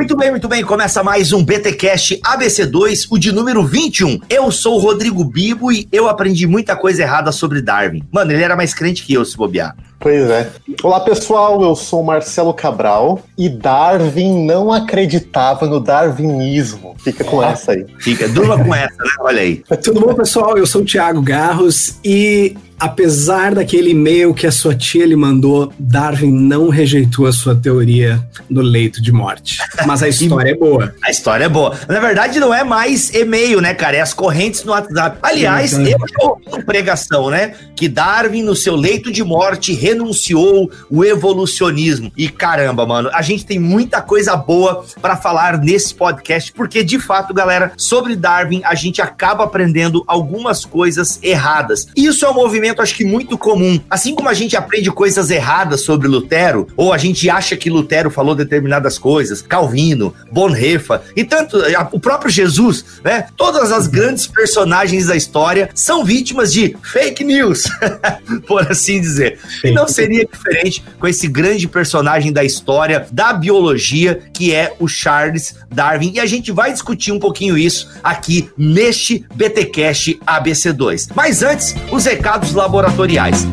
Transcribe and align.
Muito 0.00 0.16
bem, 0.16 0.30
muito 0.30 0.48
bem, 0.48 0.48
muito 0.48 0.48
bem. 0.48 0.64
Começa 0.64 1.04
mais 1.04 1.30
um 1.30 1.44
BTcast 1.44 2.18
ABC2, 2.24 3.06
o 3.10 3.18
de 3.18 3.32
número 3.32 3.62
21. 3.62 4.20
Eu 4.30 4.50
sou 4.50 4.76
o 4.76 4.78
Rodrigo 4.78 5.22
Bibo 5.22 5.70
e 5.70 5.86
eu 5.92 6.08
aprendi 6.08 6.46
muita 6.46 6.74
coisa 6.74 7.02
errada 7.02 7.30
sobre 7.30 7.60
Darwin. 7.60 8.02
Mano, 8.10 8.32
ele 8.32 8.42
era 8.42 8.56
mais 8.56 8.72
crente 8.72 9.04
que 9.04 9.12
eu, 9.12 9.22
se 9.26 9.36
bobear. 9.36 9.76
Pois 9.98 10.30
é. 10.30 10.50
Olá, 10.82 11.00
pessoal. 11.00 11.62
Eu 11.62 11.76
sou 11.76 12.02
Marcelo 12.02 12.54
Cabral 12.54 13.20
e 13.36 13.50
Darwin 13.50 14.46
não 14.46 14.72
acreditava 14.72 15.66
no 15.66 15.78
darwinismo. 15.78 16.96
Fica 17.04 17.22
com 17.22 17.42
essa 17.42 17.72
aí. 17.72 17.84
Fica, 17.98 18.26
durma 18.26 18.56
com 18.56 18.74
essa, 18.74 18.96
né? 18.96 19.10
Olha 19.20 19.42
aí. 19.42 19.62
Tudo 19.84 20.00
bom, 20.00 20.14
pessoal? 20.14 20.56
Eu 20.56 20.66
sou 20.66 20.80
o 20.80 20.84
Thiago 20.86 21.20
Garros 21.20 21.96
e 22.02 22.56
apesar 22.80 23.54
daquele 23.54 23.90
e-mail 23.90 24.32
que 24.32 24.46
a 24.46 24.50
sua 24.50 24.74
tia 24.74 25.04
lhe 25.04 25.14
mandou, 25.14 25.70
Darwin 25.78 26.32
não 26.32 26.70
rejeitou 26.70 27.26
a 27.26 27.32
sua 27.32 27.54
teoria 27.54 28.26
no 28.48 28.62
leito 28.62 29.02
de 29.02 29.12
morte. 29.12 29.58
Mas 29.86 30.02
a 30.02 30.08
história 30.10 30.50
é 30.50 30.56
boa. 30.56 30.94
A 31.04 31.10
história 31.10 31.44
é 31.44 31.48
boa. 31.48 31.78
Na 31.86 32.00
verdade, 32.00 32.40
não 32.40 32.54
é 32.54 32.64
mais 32.64 33.14
e-mail, 33.14 33.60
né, 33.60 33.74
cara? 33.74 33.98
É 33.98 34.00
as 34.00 34.14
correntes 34.14 34.64
no 34.64 34.72
WhatsApp. 34.72 35.18
Aliás, 35.22 35.74
eu 35.74 35.84
já 35.84 36.62
pregação, 36.64 37.28
né? 37.28 37.54
Que 37.76 37.88
Darwin, 37.88 38.42
no 38.42 38.56
seu 38.56 38.74
leito 38.74 39.12
de 39.12 39.22
morte, 39.22 39.74
renunciou 39.74 40.70
o 40.88 41.04
evolucionismo. 41.04 42.10
E 42.16 42.28
caramba, 42.28 42.86
mano, 42.86 43.10
a 43.12 43.20
gente 43.20 43.44
tem 43.44 43.58
muita 43.58 44.00
coisa 44.00 44.34
boa 44.36 44.84
para 45.02 45.16
falar 45.16 45.58
nesse 45.58 45.94
podcast, 45.94 46.52
porque 46.52 46.82
de 46.82 46.98
fato, 46.98 47.34
galera, 47.34 47.72
sobre 47.76 48.16
Darwin, 48.16 48.62
a 48.64 48.74
gente 48.74 49.02
acaba 49.02 49.44
aprendendo 49.44 50.02
algumas 50.06 50.64
coisas 50.64 51.18
erradas. 51.22 51.86
Isso 51.94 52.24
é 52.24 52.30
um 52.30 52.34
movimento 52.34 52.69
acho 52.78 52.94
que 52.94 53.04
muito 53.04 53.36
comum. 53.38 53.80
Assim 53.88 54.14
como 54.14 54.28
a 54.28 54.34
gente 54.34 54.56
aprende 54.56 54.90
coisas 54.90 55.30
erradas 55.30 55.82
sobre 55.82 56.08
Lutero, 56.08 56.68
ou 56.76 56.92
a 56.92 56.98
gente 56.98 57.28
acha 57.28 57.56
que 57.56 57.70
Lutero 57.70 58.10
falou 58.10 58.34
determinadas 58.34 58.98
coisas, 58.98 59.42
Calvino, 59.42 60.14
Bonhoeffer, 60.30 61.00
e 61.16 61.24
tanto 61.24 61.58
o 61.92 62.00
próprio 62.00 62.30
Jesus, 62.30 62.84
né? 63.04 63.26
Todas 63.36 63.72
as 63.72 63.86
grandes 63.86 64.26
personagens 64.26 65.06
da 65.06 65.16
história 65.16 65.70
são 65.74 66.04
vítimas 66.04 66.52
de 66.52 66.76
fake 66.82 67.24
news, 67.24 67.64
por 68.46 68.70
assim 68.70 69.00
dizer. 69.00 69.38
E 69.64 69.70
não 69.70 69.88
seria 69.88 70.24
diferente 70.24 70.84
com 70.98 71.06
esse 71.06 71.26
grande 71.28 71.66
personagem 71.66 72.32
da 72.32 72.44
história 72.44 73.06
da 73.10 73.32
biologia, 73.32 74.20
que 74.32 74.54
é 74.54 74.74
o 74.78 74.86
Charles 74.86 75.54
Darwin, 75.70 76.12
e 76.14 76.20
a 76.20 76.26
gente 76.26 76.52
vai 76.52 76.72
discutir 76.72 77.12
um 77.12 77.18
pouquinho 77.18 77.56
isso 77.56 77.88
aqui 78.02 78.50
neste 78.56 79.24
BTcast 79.34 80.20
ABC2. 80.26 81.10
Mas 81.14 81.42
antes, 81.42 81.74
os 81.90 82.04
recados 82.04 82.52
laboratoriais. 82.60 83.48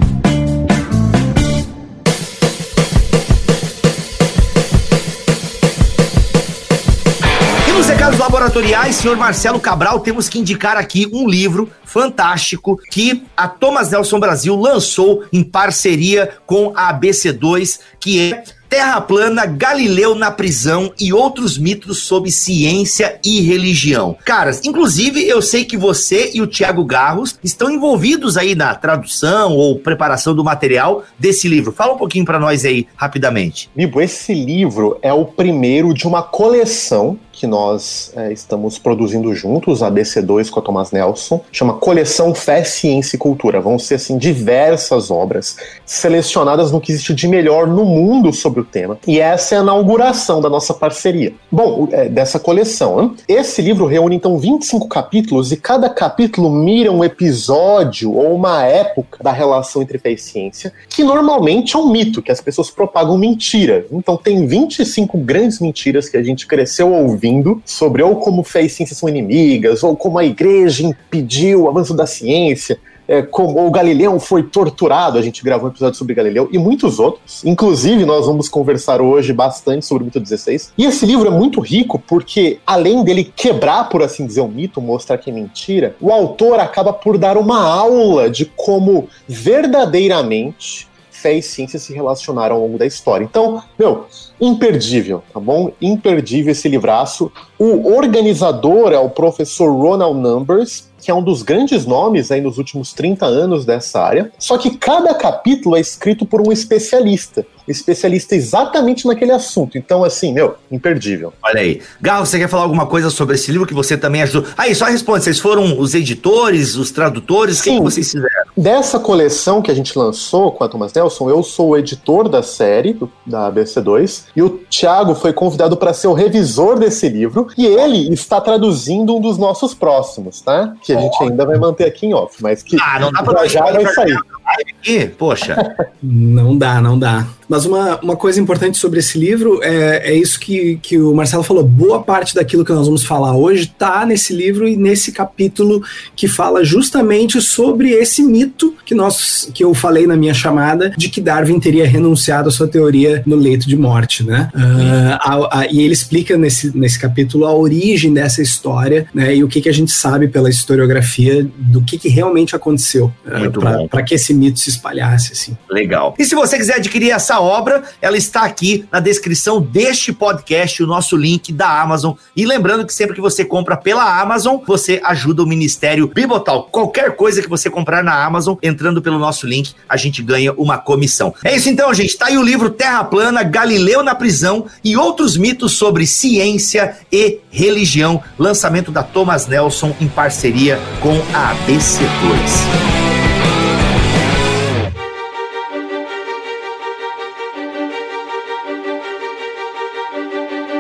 E 7.66 7.72
nos 7.72 7.88
recados 7.88 8.20
laboratoriais, 8.20 8.98
senhor 8.98 9.16
Marcelo 9.16 9.62
Cabral, 9.62 10.02
temos 10.02 10.28
que 10.28 10.38
indicar 10.38 10.76
aqui 10.76 11.10
um 11.14 11.26
livro 11.26 11.72
fantástico 11.88 12.78
que 12.92 13.24
a 13.36 13.48
Thomas 13.48 13.90
Nelson 13.90 14.20
Brasil 14.20 14.56
lançou 14.56 15.24
em 15.32 15.42
parceria 15.42 16.38
com 16.46 16.74
a 16.76 16.94
ABC2, 16.94 17.80
que 18.00 18.32
é 18.32 18.44
Terra 18.70 19.00
plana, 19.00 19.46
Galileu 19.46 20.14
na 20.14 20.30
prisão 20.30 20.92
e 21.00 21.14
outros 21.14 21.58
mitos 21.58 22.00
sobre 22.00 22.30
ciência 22.30 23.18
e 23.24 23.40
religião. 23.40 24.18
Caras, 24.26 24.62
inclusive 24.66 25.26
eu 25.26 25.42
sei 25.42 25.64
que 25.64 25.78
você 25.78 26.32
e 26.34 26.42
o 26.42 26.48
Tiago 26.48 26.84
Garros 26.84 27.40
estão 27.42 27.72
envolvidos 27.72 28.36
aí 28.36 28.56
na 28.56 28.76
tradução 28.76 29.56
ou 29.56 29.80
preparação 29.80 30.36
do 30.36 30.44
material 30.44 31.04
desse 31.18 31.48
livro. 31.48 31.72
Fala 31.72 31.94
um 31.94 31.98
pouquinho 31.98 32.26
para 32.26 32.40
nós 32.40 32.66
aí, 32.66 32.86
rapidamente. 32.98 33.70
Bibo, 33.74 34.02
esse 34.02 34.34
livro 34.34 35.00
é 35.02 35.14
o 35.14 35.24
primeiro 35.24 35.94
de 35.94 36.06
uma 36.06 36.22
coleção 36.22 37.18
que 37.38 37.46
nós 37.46 38.12
é, 38.16 38.34
estamos 38.34 38.80
produzindo 38.80 39.34
juntos, 39.36 39.84
a 39.84 39.92
BC2 39.92 40.50
com 40.50 40.60
a 40.60 40.64
Thomas 40.64 40.92
Nelson, 40.92 41.40
chama 41.52 41.76
Coleção 41.78 42.34
Fé, 42.36 42.64
Ciência 42.64 43.16
e 43.16 43.20
Cultura. 43.20 43.62
Vão 43.62 43.80
ser, 43.80 43.96
assim, 43.96 44.18
diversas 44.18 45.10
obras 45.10 45.56
selecionadas 45.86 46.72
no 46.72 46.82
que 46.82 46.92
existe 46.92 47.14
de 47.14 47.28
melhor 47.28 47.68
no 47.68 47.86
mundo 47.86 48.34
sobre 48.34 48.62
o 48.62 48.66
tema. 48.66 48.98
E 49.08 49.20
essa 49.20 49.56
é 49.56 49.58
a 49.60 49.62
inauguração 49.62 50.42
da 50.42 50.50
nossa 50.50 50.74
parceria. 50.74 51.34
Bom, 51.52 51.88
é, 51.92 52.10
dessa 52.10 52.40
coleção. 52.40 53.02
Hein? 53.02 53.16
Esse 53.28 53.62
livro 53.62 53.86
reúne, 53.86 54.16
então, 54.16 54.38
25 54.38 54.88
capítulos 54.88 55.52
e 55.52 55.58
cada 55.58 55.90
capítulo 55.90 56.50
mira 56.50 56.92
um 56.92 57.04
episódio 57.04 58.14
ou 58.14 58.36
uma 58.36 58.64
época 58.66 59.24
da 59.24 59.32
relação 59.32 59.82
entre 59.82 59.98
fé 59.98 60.12
e 60.12 60.18
ciência, 60.18 60.74
que 60.90 61.04
normalmente 61.04 61.76
é 61.76 61.80
um 61.80 61.90
mito, 61.90 62.22
que 62.22 62.32
as 62.32 62.42
pessoas 62.42 62.70
propagam 62.70 63.18
mentira. 63.18 63.86
Então, 63.92 64.18
tem 64.18 64.46
25 64.46 65.18
grandes 65.18 65.60
mentiras 65.60 66.10
que 66.10 66.18
a 66.18 66.24
gente 66.24 66.48
cresceu 66.48 66.92
ouvindo 66.92 67.62
sobre 67.66 68.04
ou 68.04 68.18
como 68.18 68.44
fé 68.44 68.62
e 68.62 68.70
ciência 68.70 68.96
são 68.96 69.08
inimigas, 69.08 69.84
ou 69.84 69.96
como 69.96 70.18
a 70.18 70.26
igreja 70.26 70.84
impediu 70.84 71.67
o 71.68 71.70
avanço 71.70 71.94
da 71.94 72.08
ciência, 72.08 72.80
é, 73.08 73.22
como 73.22 73.66
o 73.66 73.72
Galileu 73.72 74.20
foi 74.20 74.44
torturado, 74.44 75.18
a 75.18 75.22
gente 75.22 75.44
gravou 75.44 75.68
um 75.68 75.72
episódio 75.72 75.98
sobre 75.98 76.14
Galileu, 76.14 76.50
e 76.52 76.58
muitos 76.58 77.00
outros. 77.00 77.44
Inclusive, 77.46 78.06
nós 78.06 78.26
vamos 78.26 78.50
conversar 78.50 79.02
hoje 79.02 79.32
bastante 79.32 79.86
sobre 79.86 80.04
o 80.04 80.06
mito 80.06 80.20
16. 80.20 80.74
E 80.78 80.86
esse 80.86 81.06
livro 81.06 81.28
é 81.28 81.32
muito 81.32 81.62
rico 81.62 82.02
porque, 82.06 82.60
além 82.66 83.04
dele 83.04 83.24
quebrar, 83.24 83.88
por 83.90 84.04
assim 84.04 84.26
dizer, 84.26 84.42
o 84.42 84.48
mito, 84.48 84.82
mostrar 84.82 85.18
que 85.18 85.30
é 85.30 85.34
mentira, 85.34 85.96
o 86.02 86.12
autor 86.12 86.60
acaba 86.60 86.92
por 86.92 87.18
dar 87.18 87.38
uma 87.38 87.64
aula 87.64 88.30
de 88.30 88.46
como 88.46 89.08
verdadeiramente 89.28 90.88
fé 91.18 91.34
e 91.34 91.42
ciência 91.42 91.80
se 91.80 91.94
relacionaram 91.94 92.56
ao 92.56 92.62
longo 92.62 92.78
da 92.78 92.86
história. 92.86 93.26
Então, 93.26 93.62
meu, 93.78 94.06
imperdível, 94.40 95.24
tá 95.34 95.40
bom? 95.40 95.72
Imperdível 95.82 96.52
esse 96.52 96.70
livraço. 96.70 97.32
O 97.58 97.92
organizador 97.94 98.94
é 98.94 99.00
o 99.00 99.10
professor 99.10 99.70
Ronald 99.72 100.20
Numbers, 100.20 100.88
que 101.02 101.10
é 101.10 101.14
um 101.14 101.24
dos 101.24 101.42
grandes 101.42 101.86
nomes 101.86 102.32
aí 102.32 102.42
nos 102.42 102.58
últimos 102.58 102.94
30 102.94 103.26
anos 103.26 103.66
dessa 103.66 104.02
área. 104.02 104.32
Só 104.38 104.58
que 104.58 104.78
cada 104.78 105.14
capítulo 105.14 105.76
é 105.76 105.80
escrito 105.80 106.26
por 106.26 106.46
um 106.46 106.52
especialista. 106.52 107.46
Especialista 107.68 108.36
exatamente 108.36 109.08
naquele 109.08 109.32
assunto. 109.32 109.78
Então, 109.78 110.04
assim, 110.04 110.34
meu, 110.34 110.56
imperdível. 110.72 111.34
Olha 111.44 111.62
aí. 111.62 111.82
Gal, 112.00 112.26
você 112.26 112.38
quer 112.38 112.48
falar 112.48 112.64
alguma 112.64 112.86
coisa 112.86 113.10
sobre 113.10 113.36
esse 113.36 113.52
livro 113.52 113.68
que 113.68 113.74
você 113.74 113.98
também 113.98 114.22
ajudou? 114.24 114.50
Aí, 114.58 114.74
só 114.74 114.86
responde: 114.86 115.24
vocês 115.24 115.40
foram 115.40 115.80
os 115.80 115.94
editores, 115.94 116.76
os 116.76 116.92
tradutores? 116.92 117.58
Sim. 117.58 117.76
O 117.76 117.78
que 117.78 117.84
vocês 117.84 118.12
fizeram? 118.12 118.37
Dessa 118.58 119.00
coleção 119.00 119.62
que 119.62 119.70
a 119.70 119.74
gente 119.76 119.96
lançou 119.96 120.52
com 120.52 120.64
a 120.64 120.68
Thomas 120.68 120.92
Nelson, 120.92 121.30
eu 121.30 121.44
sou 121.44 121.70
o 121.70 121.78
editor 121.78 122.28
da 122.28 122.42
série, 122.42 123.00
da 123.24 123.52
ABC2, 123.52 124.26
e 124.36 124.42
o 124.42 124.50
Thiago 124.50 125.14
foi 125.14 125.32
convidado 125.32 125.78
para 125.78 125.94
ser 125.94 126.08
o 126.08 126.14
revisor 126.14 126.80
desse 126.80 127.08
livro, 127.08 127.50
e 127.56 127.68
ele 127.68 128.12
está 128.12 128.42
traduzindo 128.42 129.16
um 129.16 129.22
dos 129.22 129.38
nossos 129.38 129.76
próximos, 129.76 130.42
tá? 130.42 130.74
Que 130.82 130.92
a 130.92 131.00
gente 131.00 131.16
ainda 131.24 131.46
vai 131.46 131.60
manter 131.60 131.86
aqui 131.86 132.08
em 132.08 132.16
off, 132.16 132.42
mas 132.42 132.64
que 132.64 132.78
ah, 132.82 133.00
não 133.00 133.12
dá 133.12 133.22
pra 133.22 133.46
já, 133.46 133.64
já 133.68 133.72
vai 133.74 133.94
sair. 133.94 134.18
Aqui? 134.62 135.08
Poxa. 135.18 135.76
Não 136.02 136.58
dá, 136.58 136.82
não 136.82 136.98
dá. 136.98 137.28
Mas 137.50 137.66
uma, 137.66 138.00
uma 138.02 138.16
coisa 138.16 138.42
importante 138.42 138.78
sobre 138.78 139.00
esse 139.00 139.18
livro 139.18 139.60
é, 139.64 140.12
é 140.12 140.16
isso 140.16 140.40
que, 140.40 140.78
que 140.82 140.98
o 141.00 141.14
Marcelo 141.14 141.44
falou. 141.44 141.64
Boa 141.64 142.04
parte 142.04 142.36
daquilo 142.36 142.66
que 142.66 142.74
nós 142.74 142.86
vamos 142.86 143.04
falar 143.04 143.36
hoje 143.36 143.64
está 143.64 144.06
nesse 144.06 144.34
livro 144.34 144.68
e 144.68 144.76
nesse 144.76 145.12
capítulo 145.12 145.82
que 146.16 146.28
fala 146.28 146.64
justamente 146.64 147.42
sobre 147.42 147.92
esse 147.92 148.22
mito 148.22 148.76
que, 148.86 148.94
nós, 148.94 149.50
que 149.54 149.64
eu 149.64 149.74
falei 149.74 150.06
na 150.06 150.16
minha 150.16 150.34
chamada 150.34 150.94
de 150.98 151.10
que 151.10 151.22
Darwin 151.22 151.60
teria 151.60 151.88
renunciado 151.88 152.50
à 152.50 152.52
sua 152.52 152.68
teoria 152.68 153.24
no 153.26 153.36
leito 153.36 153.68
de 153.68 153.78
morte, 153.78 154.24
né? 154.24 154.50
Uh, 154.54 155.14
a, 155.20 155.60
a, 155.60 155.68
e 155.68 155.82
ele 155.82 155.94
explica 155.94 156.38
nesse, 156.38 156.76
nesse 156.78 157.00
capítulo 157.00 157.46
a 157.46 157.54
origem 157.54 158.14
dessa 158.14 158.42
história 158.42 159.08
né, 159.14 159.36
e 159.36 159.44
o 159.44 159.48
que, 159.48 159.62
que 159.62 159.70
a 159.70 159.74
gente 159.74 159.92
sabe 159.92 160.28
pela 160.28 160.50
historiografia 160.50 161.48
do 161.58 161.82
que, 161.82 161.98
que 161.98 162.10
realmente 162.10 162.56
aconteceu 162.56 163.12
uh, 163.26 163.88
para 163.90 164.04
que 164.04 164.16
esse 164.16 164.34
mito 164.34 164.47
se 164.56 164.70
espalhasse. 164.70 165.34
Assim. 165.34 165.58
Legal. 165.70 166.16
E 166.18 166.26
se 166.26 166.36
você 166.36 166.58
quiser 166.58 166.76
adquirir 166.76 167.12
essa 167.12 167.40
obra, 167.40 167.84
ela 168.02 168.18
está 168.18 168.44
aqui 168.44 168.86
na 168.92 169.00
descrição 169.00 169.62
deste 169.62 170.14
podcast, 170.14 170.82
o 170.82 170.88
nosso 170.88 171.16
link 171.16 171.52
da 171.52 171.82
Amazon. 171.82 172.14
E 172.36 172.46
lembrando 172.46 172.86
que 172.86 172.94
sempre 172.94 173.16
que 173.16 173.22
você 173.22 173.44
compra 173.44 173.76
pela 173.76 174.20
Amazon, 174.22 174.58
você 174.66 175.02
ajuda 175.04 175.44
o 175.44 175.48
Ministério 175.48 176.08
Bibotal. 176.08 176.64
Qualquer 176.72 177.16
coisa 177.16 177.42
que 177.42 177.50
você 177.50 177.70
comprar 177.70 178.04
na 178.04 178.24
Amazon, 178.24 178.56
entrando 178.62 179.02
pelo 179.02 179.20
nosso 179.20 179.48
link, 179.48 179.74
a 179.88 179.98
gente 179.98 180.22
ganha 180.22 180.54
uma 180.54 180.78
comissão. 180.78 181.34
É 181.44 181.56
isso 181.56 181.70
então, 181.70 181.94
gente. 181.94 182.18
Tá 182.18 182.28
aí 182.28 182.38
o 182.38 182.44
livro 182.44 182.70
Terra 182.70 183.04
Plana, 183.04 183.44
Galileu 183.44 184.04
na 184.04 184.16
prisão 184.16 184.66
e 184.84 184.96
outros 184.96 185.38
mitos 185.38 185.74
sobre 185.74 186.06
ciência 186.06 186.98
e 187.12 187.40
religião. 187.50 188.22
Lançamento 188.38 188.92
da 188.92 189.04
Thomas 189.04 189.48
Nelson 189.48 189.96
em 190.00 190.08
parceria 190.08 190.80
com 191.02 191.16
a 191.34 191.56
ABC2. 191.56 193.07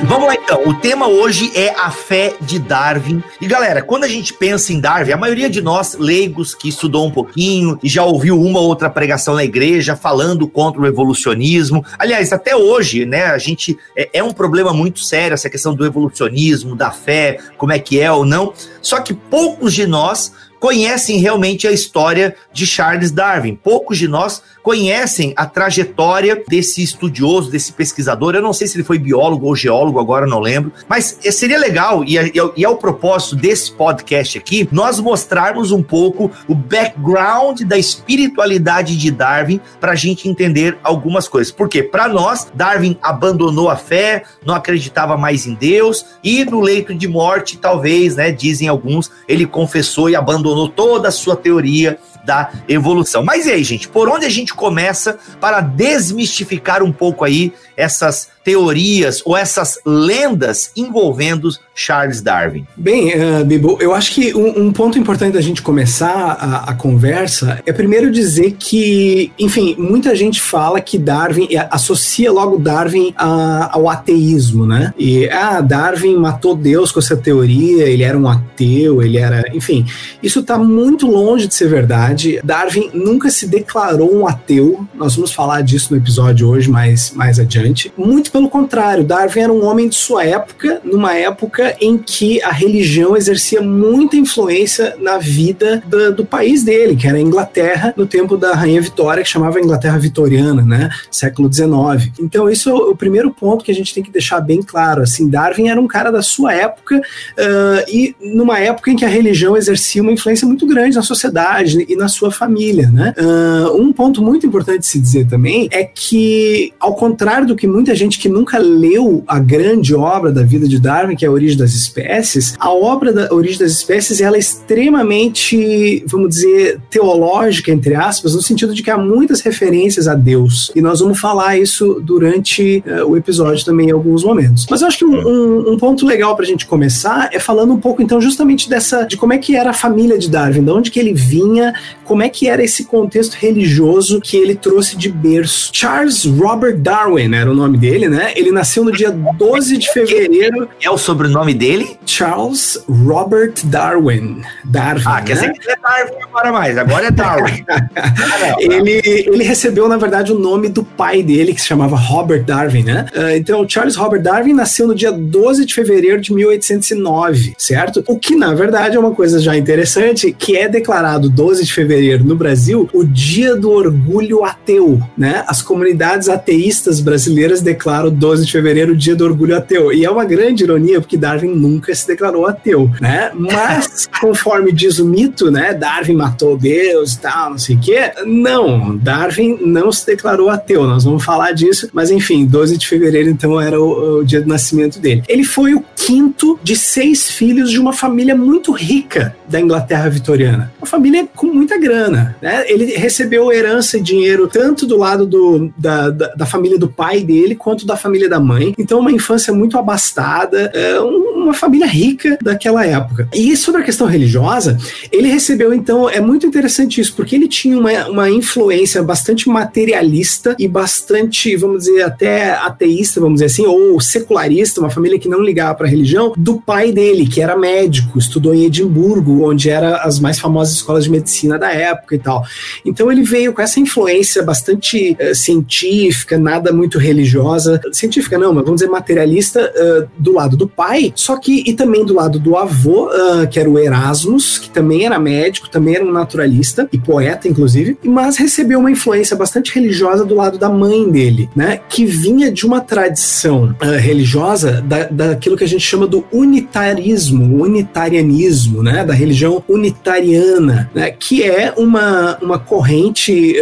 Vamos 0.07 0.25
lá 0.25 0.35
então. 0.35 0.65
O 0.65 0.73
tema 0.73 1.05
hoje 1.05 1.51
é 1.53 1.71
a 1.71 1.91
fé 1.91 2.33
de 2.39 2.59
Darwin. 2.59 3.21
E 3.41 3.45
galera, 3.45 3.81
quando 3.81 4.05
a 4.05 4.07
gente 4.07 4.33
pensa 4.33 4.71
em 4.71 4.79
Darwin, 4.79 5.11
a 5.11 5.17
maioria 5.17 5.49
de 5.49 5.61
nós 5.61 5.97
leigos 5.99 6.55
que 6.55 6.69
estudou 6.69 7.05
um 7.05 7.11
pouquinho 7.11 7.77
e 7.83 7.89
já 7.89 8.05
ouviu 8.05 8.41
uma 8.41 8.57
ou 8.57 8.67
outra 8.67 8.89
pregação 8.89 9.35
na 9.35 9.43
igreja 9.43 9.97
falando 9.97 10.47
contra 10.47 10.81
o 10.81 10.87
evolucionismo. 10.87 11.83
Aliás, 11.99 12.31
até 12.31 12.55
hoje, 12.55 13.05
né, 13.05 13.25
a 13.25 13.37
gente 13.37 13.77
é, 13.97 14.09
é 14.13 14.23
um 14.23 14.31
problema 14.31 14.71
muito 14.71 15.01
sério 15.01 15.33
essa 15.33 15.49
questão 15.49 15.75
do 15.75 15.85
evolucionismo, 15.85 16.73
da 16.73 16.89
fé, 16.89 17.39
como 17.57 17.73
é 17.73 17.79
que 17.79 17.99
é 17.99 18.09
ou 18.09 18.23
não. 18.23 18.53
Só 18.81 19.01
que 19.01 19.13
poucos 19.13 19.73
de 19.73 19.85
nós 19.85 20.31
conhecem 20.59 21.19
realmente 21.19 21.67
a 21.67 21.71
história 21.71 22.35
de 22.51 22.65
Charles 22.65 23.11
Darwin. 23.11 23.55
Poucos 23.55 23.97
de 23.97 24.07
nós 24.07 24.41
conhecem 24.67 25.31
a 25.37 25.45
trajetória 25.45 26.43
desse 26.45 26.83
estudioso, 26.83 27.49
desse 27.49 27.71
pesquisador. 27.71 28.35
Eu 28.35 28.41
não 28.41 28.51
sei 28.51 28.67
se 28.67 28.75
ele 28.75 28.83
foi 28.83 28.99
biólogo 28.99 29.45
ou 29.45 29.55
geólogo, 29.55 29.97
agora 29.97 30.27
não 30.27 30.41
lembro. 30.41 30.73
Mas 30.89 31.17
seria 31.31 31.57
legal, 31.57 32.03
e 32.03 32.17
é, 32.17 32.29
e 32.53 32.65
é 32.65 32.67
o 32.67 32.75
propósito 32.75 33.37
desse 33.37 33.71
podcast 33.71 34.37
aqui, 34.37 34.67
nós 34.69 34.99
mostrarmos 34.99 35.71
um 35.71 35.81
pouco 35.81 36.29
o 36.49 36.53
background 36.53 37.61
da 37.61 37.77
espiritualidade 37.77 38.97
de 38.97 39.09
Darwin 39.09 39.61
para 39.79 39.93
a 39.93 39.95
gente 39.95 40.27
entender 40.27 40.77
algumas 40.83 41.29
coisas. 41.29 41.49
Porque, 41.49 41.81
para 41.81 42.09
nós, 42.09 42.51
Darwin 42.53 42.97
abandonou 43.01 43.69
a 43.69 43.77
fé, 43.77 44.23
não 44.45 44.53
acreditava 44.53 45.15
mais 45.15 45.47
em 45.47 45.53
Deus, 45.53 46.05
e 46.21 46.43
no 46.43 46.59
leito 46.59 46.93
de 46.93 47.07
morte, 47.07 47.57
talvez, 47.57 48.17
né, 48.17 48.33
dizem 48.33 48.67
alguns, 48.67 49.09
ele 49.29 49.45
confessou 49.45 50.09
e 50.09 50.15
abandonou 50.17 50.67
toda 50.67 51.07
a 51.07 51.11
sua 51.11 51.37
teoria 51.37 51.97
da 52.27 52.51
evolução. 52.67 53.23
Mas 53.23 53.45
e 53.45 53.51
aí, 53.51 53.63
gente, 53.63 53.87
por 53.87 54.09
onde 54.09 54.25
a 54.25 54.29
gente 54.29 54.53
começa 54.53 55.17
para 55.39 55.61
desmistificar 55.61 56.83
um 56.83 56.91
pouco 56.91 57.23
aí 57.23 57.53
essas 57.77 58.29
teorias 58.43 59.21
ou 59.23 59.37
essas 59.37 59.77
lendas 59.85 60.71
envolvendo 60.75 61.49
Charles 61.75 62.21
Darwin? 62.21 62.65
Bem, 62.75 63.13
uh, 63.13 63.45
Bibo, 63.45 63.77
eu 63.79 63.93
acho 63.93 64.11
que 64.13 64.33
um, 64.33 64.67
um, 64.67 64.71
ponto 64.71 64.97
importante 64.97 65.33
da 65.33 65.41
gente 65.41 65.61
começar 65.61 66.09
a, 66.09 66.71
a, 66.71 66.73
conversa 66.73 67.61
é 67.65 67.71
primeiro 67.71 68.09
dizer 68.09 68.55
que, 68.57 69.31
enfim, 69.37 69.75
muita 69.77 70.15
gente 70.15 70.41
fala 70.41 70.81
que 70.81 70.97
Darwin 70.97 71.49
associa 71.69 72.31
logo 72.31 72.57
Darwin 72.57 73.13
a, 73.15 73.75
ao 73.75 73.89
ateísmo, 73.89 74.65
né? 74.65 74.93
E 74.97 75.29
ah, 75.29 75.61
Darwin 75.61 76.15
matou 76.15 76.55
Deus 76.55 76.91
com 76.91 76.99
essa 76.99 77.15
teoria, 77.15 77.83
ele 77.83 78.03
era 78.03 78.17
um 78.17 78.27
ateu, 78.27 79.03
ele 79.03 79.17
era, 79.17 79.43
enfim, 79.53 79.85
isso 80.23 80.39
está 80.39 80.57
muito 80.57 81.05
longe 81.05 81.47
de 81.47 81.53
ser 81.53 81.67
verdade. 81.67 82.39
Darwin 82.43 82.89
nunca 82.93 83.29
se 83.29 83.45
declarou 83.45 84.15
um 84.15 84.25
ateu. 84.25 84.87
Nós 84.95 85.15
vamos 85.15 85.31
falar 85.31 85.61
disso 85.61 85.93
no 85.93 85.99
episódio 85.99 86.47
hoje 86.47 86.69
mais 86.69 87.11
mais 87.11 87.39
adiante. 87.39 87.66
Muito 87.97 88.31
pelo 88.31 88.49
contrário, 88.49 89.03
Darwin 89.03 89.41
era 89.41 89.53
um 89.53 89.65
homem 89.65 89.87
de 89.87 89.95
sua 89.95 90.23
época, 90.23 90.81
numa 90.83 91.13
época 91.13 91.75
em 91.79 91.97
que 91.97 92.41
a 92.43 92.51
religião 92.51 93.15
exercia 93.15 93.61
muita 93.61 94.15
influência 94.15 94.95
na 94.99 95.17
vida 95.17 95.83
do, 95.85 96.13
do 96.13 96.25
país 96.25 96.63
dele, 96.63 96.95
que 96.95 97.07
era 97.07 97.17
a 97.17 97.21
Inglaterra, 97.21 97.93
no 97.97 98.05
tempo 98.05 98.37
da 98.37 98.53
Rainha 98.53 98.81
Vitória, 98.81 99.23
que 99.23 99.29
chamava 99.29 99.59
Inglaterra 99.59 99.97
Vitoriana, 99.97 100.63
né? 100.63 100.89
Século 101.11 101.51
XIX. 101.51 102.11
Então, 102.19 102.49
isso 102.49 102.69
é 102.69 102.73
o 102.73 102.95
primeiro 102.95 103.31
ponto 103.31 103.63
que 103.63 103.71
a 103.71 103.75
gente 103.75 103.93
tem 103.93 104.03
que 104.03 104.11
deixar 104.11 104.39
bem 104.41 104.61
claro. 104.61 105.01
Assim, 105.01 105.29
Darwin 105.29 105.69
era 105.69 105.79
um 105.79 105.87
cara 105.87 106.11
da 106.11 106.21
sua 106.21 106.53
época 106.53 106.97
uh, 106.97 107.89
e 107.89 108.15
numa 108.21 108.59
época 108.59 108.91
em 108.91 108.95
que 108.95 109.05
a 109.05 109.09
religião 109.09 109.55
exercia 109.55 110.01
uma 110.01 110.11
influência 110.11 110.47
muito 110.47 110.65
grande 110.65 110.95
na 110.95 111.01
sociedade 111.01 111.85
e 111.87 111.95
na 111.95 112.07
sua 112.07 112.31
família, 112.31 112.89
né? 112.89 113.13
Uh, 113.17 113.81
um 113.81 113.91
ponto 113.91 114.21
muito 114.21 114.45
importante 114.45 114.79
de 114.79 114.85
se 114.87 114.99
dizer 114.99 115.27
também 115.27 115.67
é 115.71 115.83
que, 115.83 116.73
ao 116.79 116.95
contrário 116.95 117.47
do 117.47 117.55
que 117.57 117.67
muita 117.67 117.93
gente 117.95 118.19
que 118.19 118.29
nunca 118.29 118.57
leu 118.57 119.23
a 119.27 119.39
grande 119.39 119.93
obra 119.93 120.31
da 120.31 120.43
vida 120.43 120.67
de 120.67 120.79
Darwin, 120.79 121.15
que 121.15 121.25
é 121.25 121.27
a 121.27 121.31
Origem 121.31 121.57
das 121.57 121.73
Espécies, 121.73 122.55
a 122.57 122.71
obra 122.71 123.11
da 123.11 123.33
Origem 123.33 123.59
das 123.59 123.71
Espécies 123.71 124.21
ela 124.21 124.37
é 124.37 124.39
extremamente, 124.39 126.03
vamos 126.07 126.29
dizer, 126.29 126.79
teológica, 126.89 127.71
entre 127.71 127.95
aspas, 127.95 128.35
no 128.35 128.41
sentido 128.41 128.73
de 128.73 128.83
que 128.83 128.91
há 128.91 128.97
muitas 128.97 129.41
referências 129.41 130.07
a 130.07 130.15
Deus. 130.15 130.71
E 130.75 130.81
nós 130.81 130.99
vamos 130.99 131.19
falar 131.19 131.57
isso 131.57 132.01
durante 132.03 132.83
uh, 132.85 133.05
o 133.05 133.17
episódio 133.17 133.65
também 133.65 133.89
em 133.89 133.91
alguns 133.91 134.23
momentos. 134.23 134.65
Mas 134.69 134.81
eu 134.81 134.87
acho 134.87 134.99
que 134.99 135.05
um, 135.05 135.15
um, 135.15 135.73
um 135.73 135.77
ponto 135.77 136.05
legal 136.05 136.35
para 136.35 136.45
a 136.45 136.47
gente 136.47 136.65
começar 136.65 137.29
é 137.33 137.39
falando 137.39 137.73
um 137.73 137.79
pouco, 137.79 138.01
então, 138.01 138.21
justamente 138.21 138.69
dessa, 138.69 139.03
de 139.03 139.17
como 139.17 139.33
é 139.33 139.37
que 139.37 139.55
era 139.55 139.71
a 139.71 139.73
família 139.73 140.17
de 140.17 140.29
Darwin, 140.29 140.63
de 140.63 140.71
onde 140.71 140.91
que 140.91 140.99
ele 140.99 141.13
vinha, 141.13 141.73
como 142.03 142.21
é 142.21 142.29
que 142.29 142.47
era 142.47 142.63
esse 142.63 142.85
contexto 142.85 143.33
religioso 143.33 144.21
que 144.21 144.37
ele 144.37 144.55
trouxe 144.55 144.95
de 144.95 145.09
berço. 145.09 145.69
Charles 145.73 146.25
Robert 146.25 146.77
Darwin 146.77 147.33
era 147.33 147.46
o 147.49 147.55
nome 147.55 147.77
dele, 147.77 148.07
né? 148.07 148.33
Ele 148.35 148.51
nasceu 148.51 148.83
no 148.83 148.91
dia 148.91 149.11
12 149.11 149.77
de 149.77 149.91
fevereiro. 149.91 150.67
É 150.81 150.89
o 150.89 150.97
sobrenome 150.97 151.53
dele? 151.53 151.97
Charles 152.05 152.83
Robert 152.87 153.53
Darwin. 153.65 154.41
Darwin. 154.65 155.03
Ah, 155.05 155.21
quer 155.21 155.33
dizer 155.33 155.47
né? 155.47 155.53
que 155.53 155.67
não 155.67 155.73
é 155.73 155.77
Darwin 155.77 156.23
agora 156.23 156.51
mais, 156.51 156.77
agora 156.77 157.07
é 157.07 157.11
Darwin. 157.11 157.65
ele, 158.59 159.01
ele 159.03 159.43
recebeu, 159.43 159.87
na 159.87 159.97
verdade, 159.97 160.31
o 160.31 160.39
nome 160.39 160.69
do 160.69 160.83
pai 160.83 161.23
dele, 161.23 161.53
que 161.53 161.61
se 161.61 161.67
chamava 161.67 161.95
Robert 161.95 162.43
Darwin, 162.43 162.83
né? 162.83 163.05
Uh, 163.15 163.37
então, 163.37 163.67
Charles 163.67 163.95
Robert 163.95 164.21
Darwin 164.21 164.53
nasceu 164.53 164.87
no 164.87 164.95
dia 164.95 165.11
12 165.11 165.65
de 165.65 165.73
fevereiro 165.73 166.21
de 166.21 166.33
1809, 166.33 167.53
certo? 167.57 168.03
O 168.07 168.17
que, 168.17 168.35
na 168.35 168.53
verdade, 168.53 168.97
é 168.97 168.99
uma 168.99 169.11
coisa 169.11 169.39
já 169.39 169.55
interessante, 169.55 170.31
que 170.31 170.57
é 170.57 170.67
declarado 170.67 171.29
12 171.29 171.65
de 171.65 171.73
fevereiro 171.73 172.23
no 172.23 172.35
Brasil 172.35 172.89
o 172.93 173.03
Dia 173.03 173.55
do 173.55 173.71
Orgulho 173.71 174.43
Ateu, 174.43 175.01
né? 175.17 175.43
As 175.47 175.61
comunidades 175.61 176.29
ateístas 176.29 176.99
brasileiras 176.99 177.36
declaram 177.61 178.07
o 178.07 178.11
12 178.11 178.45
de 178.45 178.51
fevereiro, 178.51 178.93
o 178.93 178.95
dia 178.95 179.15
do 179.15 179.25
orgulho 179.25 179.55
ateu. 179.55 179.91
E 179.91 180.05
é 180.05 180.09
uma 180.09 180.25
grande 180.25 180.63
ironia, 180.63 180.99
porque 180.99 181.17
Darwin 181.17 181.53
nunca 181.53 181.93
se 181.93 182.07
declarou 182.07 182.45
ateu, 182.45 182.89
né? 182.99 183.31
Mas, 183.33 184.07
conforme 184.19 184.71
diz 184.71 184.99
o 184.99 185.05
mito, 185.05 185.51
né? 185.51 185.73
Darwin 185.73 186.15
matou 186.15 186.57
Deus 186.57 187.13
e 187.13 187.19
tal, 187.19 187.51
não 187.51 187.57
sei 187.57 187.75
o 187.75 187.79
quê. 187.79 188.11
Não, 188.25 188.95
Darwin 188.97 189.57
não 189.61 189.91
se 189.91 190.05
declarou 190.05 190.49
ateu. 190.49 190.83
Nós 190.85 191.03
vamos 191.03 191.23
falar 191.23 191.51
disso, 191.51 191.89
mas 191.93 192.11
enfim, 192.11 192.45
12 192.45 192.77
de 192.77 192.87
fevereiro, 192.87 193.29
então, 193.29 193.59
era 193.59 193.79
o, 193.79 194.19
o 194.19 194.25
dia 194.25 194.41
do 194.41 194.47
nascimento 194.47 194.99
dele. 194.99 195.23
Ele 195.27 195.43
foi 195.43 195.73
o 195.73 195.83
quinto 195.95 196.59
de 196.63 196.75
seis 196.75 197.29
filhos 197.29 197.71
de 197.71 197.79
uma 197.79 197.93
família 197.93 198.35
muito 198.35 198.71
rica 198.71 199.35
da 199.47 199.59
Inglaterra 199.59 200.09
vitoriana. 200.09 200.71
Uma 200.79 200.87
família 200.87 201.27
com 201.35 201.47
muita 201.47 201.77
grana, 201.77 202.35
né? 202.41 202.63
Ele 202.67 202.95
recebeu 202.95 203.51
herança 203.51 203.97
e 203.97 204.01
dinheiro 204.01 204.47
tanto 204.47 204.85
do 204.85 204.97
lado 204.97 205.25
do, 205.25 205.71
da, 205.77 206.09
da, 206.09 206.27
da 206.35 206.45
família 206.45 206.77
do 206.77 206.87
pai 206.87 207.16
dele, 207.23 207.55
quanto 207.55 207.85
da 207.85 207.95
família 207.95 208.29
da 208.29 208.39
mãe. 208.39 208.73
Então, 208.77 208.99
uma 208.99 209.11
infância 209.11 209.53
muito 209.53 209.77
abastada, 209.77 210.71
é, 210.73 210.99
uma 210.99 211.53
família 211.53 211.87
rica 211.87 212.37
daquela 212.41 212.85
época. 212.85 213.27
E 213.33 213.55
sobre 213.55 213.81
a 213.81 213.83
questão 213.83 214.07
religiosa, 214.07 214.77
ele 215.11 215.27
recebeu, 215.27 215.73
então, 215.73 216.09
é 216.09 216.19
muito 216.19 216.45
interessante 216.45 216.99
isso, 216.99 217.13
porque 217.15 217.35
ele 217.35 217.47
tinha 217.47 217.77
uma, 217.77 218.07
uma 218.07 218.29
influência 218.29 219.01
bastante 219.03 219.49
materialista 219.49 220.55
e 220.59 220.67
bastante, 220.67 221.55
vamos 221.55 221.85
dizer, 221.85 222.03
até 222.03 222.51
ateísta, 222.51 223.19
vamos 223.19 223.35
dizer 223.35 223.45
assim, 223.45 223.65
ou 223.65 223.99
secularista, 223.99 224.79
uma 224.79 224.89
família 224.89 225.19
que 225.19 225.29
não 225.29 225.41
ligava 225.41 225.75
para 225.75 225.87
a 225.87 225.89
religião, 225.89 226.33
do 226.37 226.59
pai 226.59 226.91
dele, 226.91 227.27
que 227.27 227.41
era 227.41 227.57
médico, 227.57 228.17
estudou 228.17 228.53
em 228.53 228.65
Edimburgo, 228.65 229.47
onde 229.49 229.69
era 229.69 229.97
as 229.97 230.19
mais 230.19 230.39
famosas 230.39 230.75
escolas 230.75 231.05
de 231.05 231.11
medicina 231.11 231.57
da 231.57 231.71
época 231.71 232.15
e 232.15 232.19
tal. 232.19 232.43
Então 232.85 233.11
ele 233.11 233.23
veio 233.23 233.53
com 233.53 233.61
essa 233.61 233.79
influência 233.79 234.43
bastante 234.43 235.17
uh, 235.19 235.35
científica, 235.35 236.37
nada 236.37 236.71
muito 236.71 236.97
religiosa, 237.07 237.81
científica 237.91 238.37
não, 238.37 238.53
mas 238.53 238.63
vamos 238.63 238.81
dizer 238.81 238.91
materialista 238.91 239.61
uh, 239.61 240.07
do 240.17 240.33
lado 240.33 240.57
do 240.57 240.67
pai, 240.67 241.11
só 241.15 241.37
que 241.37 241.63
e 241.65 241.73
também 241.73 242.05
do 242.05 242.13
lado 242.13 242.39
do 242.39 242.55
avô, 242.55 243.07
uh, 243.07 243.47
que 243.49 243.59
era 243.59 243.69
o 243.69 243.79
Erasmus, 243.79 244.59
que 244.59 244.69
também 244.69 245.05
era 245.05 245.17
médico, 245.17 245.69
também 245.69 245.95
era 245.95 246.05
um 246.05 246.11
naturalista 246.11 246.87
e 246.91 246.97
poeta, 246.97 247.47
inclusive, 247.47 247.97
mas 248.03 248.37
recebeu 248.37 248.79
uma 248.79 248.91
influência 248.91 249.35
bastante 249.35 249.73
religiosa 249.73 250.25
do 250.25 250.35
lado 250.35 250.57
da 250.57 250.69
mãe 250.69 251.09
dele, 251.09 251.49
né, 251.55 251.79
que 251.89 252.05
vinha 252.05 252.51
de 252.51 252.65
uma 252.65 252.81
tradição 252.81 253.75
uh, 253.81 253.97
religiosa 253.99 254.81
da, 254.81 255.05
daquilo 255.05 255.57
que 255.57 255.63
a 255.63 255.67
gente 255.67 255.83
chama 255.83 256.07
do 256.07 256.25
unitarismo, 256.31 257.61
unitarianismo, 257.61 258.83
né, 258.83 259.05
da 259.05 259.13
religião 259.13 259.63
unitariana, 259.67 260.89
né, 260.93 261.11
que 261.11 261.43
é 261.43 261.73
uma, 261.77 262.37
uma 262.41 262.59
corrente, 262.59 263.55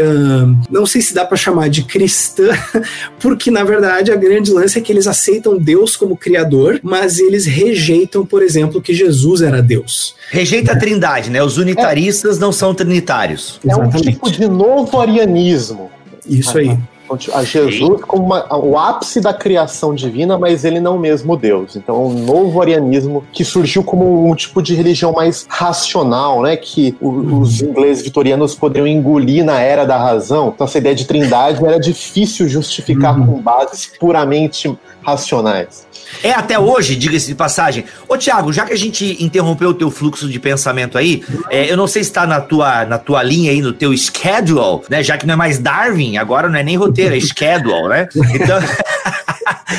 não 0.70 0.86
sei 0.86 1.02
se 1.02 1.14
dá 1.14 1.26
para 1.26 1.38
chamar 1.38 1.70
de 1.70 1.84
cristã, 1.84 2.50
porque 3.36 3.52
na 3.52 3.64
verdade 3.64 4.12
a 4.12 4.16
grande 4.16 4.52
lance 4.52 4.78
é 4.78 4.82
que 4.82 4.92
eles 4.92 5.08
aceitam 5.08 5.58
Deus 5.58 5.98
como 5.98 6.16
criador, 6.16 6.80
mas 6.82 7.20
eles 7.20 7.46
rejeitam, 7.46 8.26
por 8.26 8.42
exemplo, 8.42 8.82
que 8.82 8.94
Jesus 8.94 9.42
era 9.42 9.62
Deus. 9.62 10.16
Rejeita 10.32 10.72
a 10.72 10.80
trindade, 10.80 11.30
né? 11.30 11.44
Os 11.44 11.58
unitaristas 11.58 12.38
é. 12.38 12.40
não 12.40 12.52
são 12.52 12.74
trinitários. 12.74 13.60
É 13.68 13.76
um 13.76 13.90
tipo 13.90 14.32
de 14.32 14.48
novo 14.48 15.00
arianismo. 15.00 15.92
Isso 16.28 16.58
aí. 16.58 16.78
A 17.34 17.44
Jesus 17.44 18.02
como 18.02 18.26
uma, 18.26 18.56
o 18.58 18.78
ápice 18.78 19.22
da 19.22 19.34
criação 19.34 19.94
divina, 19.94 20.38
mas 20.38 20.66
ele 20.66 20.80
não 20.80 20.98
mesmo 20.98 21.38
Deus. 21.38 21.76
Então, 21.76 22.06
um 22.08 22.26
novo 22.26 22.62
arianismo 22.62 23.24
que 23.32 23.44
surgiu 23.44 23.84
como 23.84 24.30
um 24.30 24.36
tipo 24.36 24.62
de 24.62 24.74
religião 24.74 25.12
mais 25.12 25.46
racional, 25.48 26.42
né? 26.42 26.58
Que 26.58 26.96
o, 27.00 27.40
os 27.40 27.62
ingleses 27.62 28.04
vitorianos 28.04 28.56
poderiam 28.56 28.88
engolir 28.88 29.44
na 29.46 29.60
era 29.60 29.86
da 29.86 29.98
razão. 29.98 30.52
Então, 30.54 30.66
essa 30.66 30.78
ideia 30.78 30.96
de 30.96 31.06
trindade 31.06 31.64
era 31.64 31.80
difícil 31.80 32.48
justificar 32.48 33.18
uhum. 33.18 33.26
com 33.26 33.42
bases 33.42 33.92
puramente 34.00 34.76
racionais. 35.04 35.86
É 36.24 36.32
até 36.32 36.58
hoje, 36.58 36.96
diga-se 36.96 37.28
de 37.28 37.36
passagem. 37.36 37.86
Ô, 38.08 38.18
Tiago, 38.18 38.52
já 38.52 38.66
que 38.66 38.74
a 38.74 38.78
gente 38.78 39.24
interrompeu 39.24 39.70
o 39.70 39.74
teu 39.74 39.92
fluxo 39.92 40.28
de 40.30 40.40
pensamento 40.40 40.98
aí, 40.98 41.24
é, 41.50 41.72
eu 41.72 41.78
não 41.78 41.88
sei 41.88 42.04
se 42.04 42.10
está 42.10 42.26
na 42.26 42.42
tua, 42.42 42.86
na 42.86 42.98
tua 42.98 43.22
linha 43.22 43.52
aí, 43.52 43.62
no 43.62 43.74
teu 43.74 43.96
schedule, 43.96 44.82
né? 44.90 45.04
Já 45.04 45.18
que 45.18 45.26
não 45.26 45.34
é 45.34 45.38
mais 45.38 45.60
Darwin, 45.60 46.18
agora 46.18 46.48
não 46.50 46.58
é 46.58 46.64
nem 46.64 46.76
roteiro, 46.76 46.95
é 47.02 47.20
schedule, 47.20 47.90
né? 47.90 48.08
Então. 48.34 48.60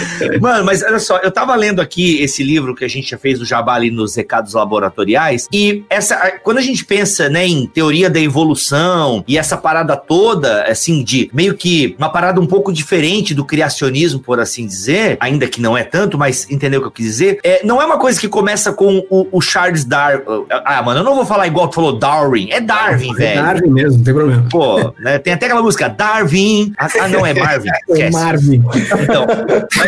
Mano, 0.41 0.65
mas 0.65 0.83
olha 0.83 0.99
só, 0.99 1.19
eu 1.19 1.31
tava 1.31 1.55
lendo 1.55 1.81
aqui 1.81 2.23
esse 2.23 2.43
livro 2.43 2.75
que 2.75 2.85
a 2.85 2.89
gente 2.89 3.11
já 3.11 3.19
fez 3.19 3.39
do 3.39 3.45
Jabá 3.45 3.75
ali 3.75 3.91
nos 3.91 4.15
recados 4.17 4.55
laboratoriais, 4.55 5.49
e 5.53 5.85
essa, 5.89 6.39
quando 6.43 6.59
a 6.59 6.63
gente 6.63 6.85
pensa, 6.85 7.29
né, 7.29 7.47
em 7.47 7.67
teoria 7.67 8.09
da 8.09 8.21
evolução 8.21 9.25
e 9.27 9.39
essa 9.39 9.57
parada 9.57 9.97
toda, 9.97 10.65
assim, 10.65 11.03
de 11.03 11.31
meio 11.33 11.55
que 11.55 11.95
uma 11.99 12.09
parada 12.09 12.41
um 12.41 12.47
pouco 12.47 12.73
diferente 12.73 13.35
do 13.35 13.45
criacionismo, 13.45 14.21
por 14.21 14.41
assim 14.41 14.67
dizer, 14.67 15.17
ainda 15.21 15.47
que 15.47 15.61
não 15.61 15.77
é 15.77 15.85
tanto, 15.85 16.19
mas 16.19 16.49
entendeu 16.51 16.81
o 16.81 16.83
que 16.83 16.89
eu 16.89 16.93
quis 16.93 17.07
dizer? 17.07 17.39
É, 17.43 17.65
não 17.65 17.81
é 17.81 17.85
uma 17.85 17.99
coisa 17.99 18.21
que 18.21 18.29
começa 18.29 18.73
com 18.73 19.05
o, 19.11 19.29
o 19.31 19.41
Charles 19.41 19.85
Darwin. 19.85 20.47
Ah, 20.51 20.83
mano, 20.83 21.01
eu 21.01 21.05
não 21.05 21.15
vou 21.15 21.27
falar 21.27 21.47
igual 21.47 21.69
tu 21.69 21.77
falou 21.77 21.99
Darwin, 21.99 22.49
é 22.51 22.61
Darwin, 22.61 23.11
é 23.11 23.15
velho. 23.15 23.43
Darwin 23.43 23.71
mesmo, 23.71 23.99
não 23.99 24.05
tem 24.05 24.15
problema. 24.15 24.47
Pô, 24.51 24.95
né, 24.99 25.19
tem 25.19 25.33
até 25.33 25.47
aquela 25.47 25.63
música 25.63 25.89
Darwin. 25.89 26.73
Ah, 26.79 26.89
ah 27.01 27.09
não, 27.09 27.25
é 27.25 27.35
Marvin. 27.35 27.69
é 27.91 28.11
Marvin. 28.11 28.65
Então, 29.03 29.27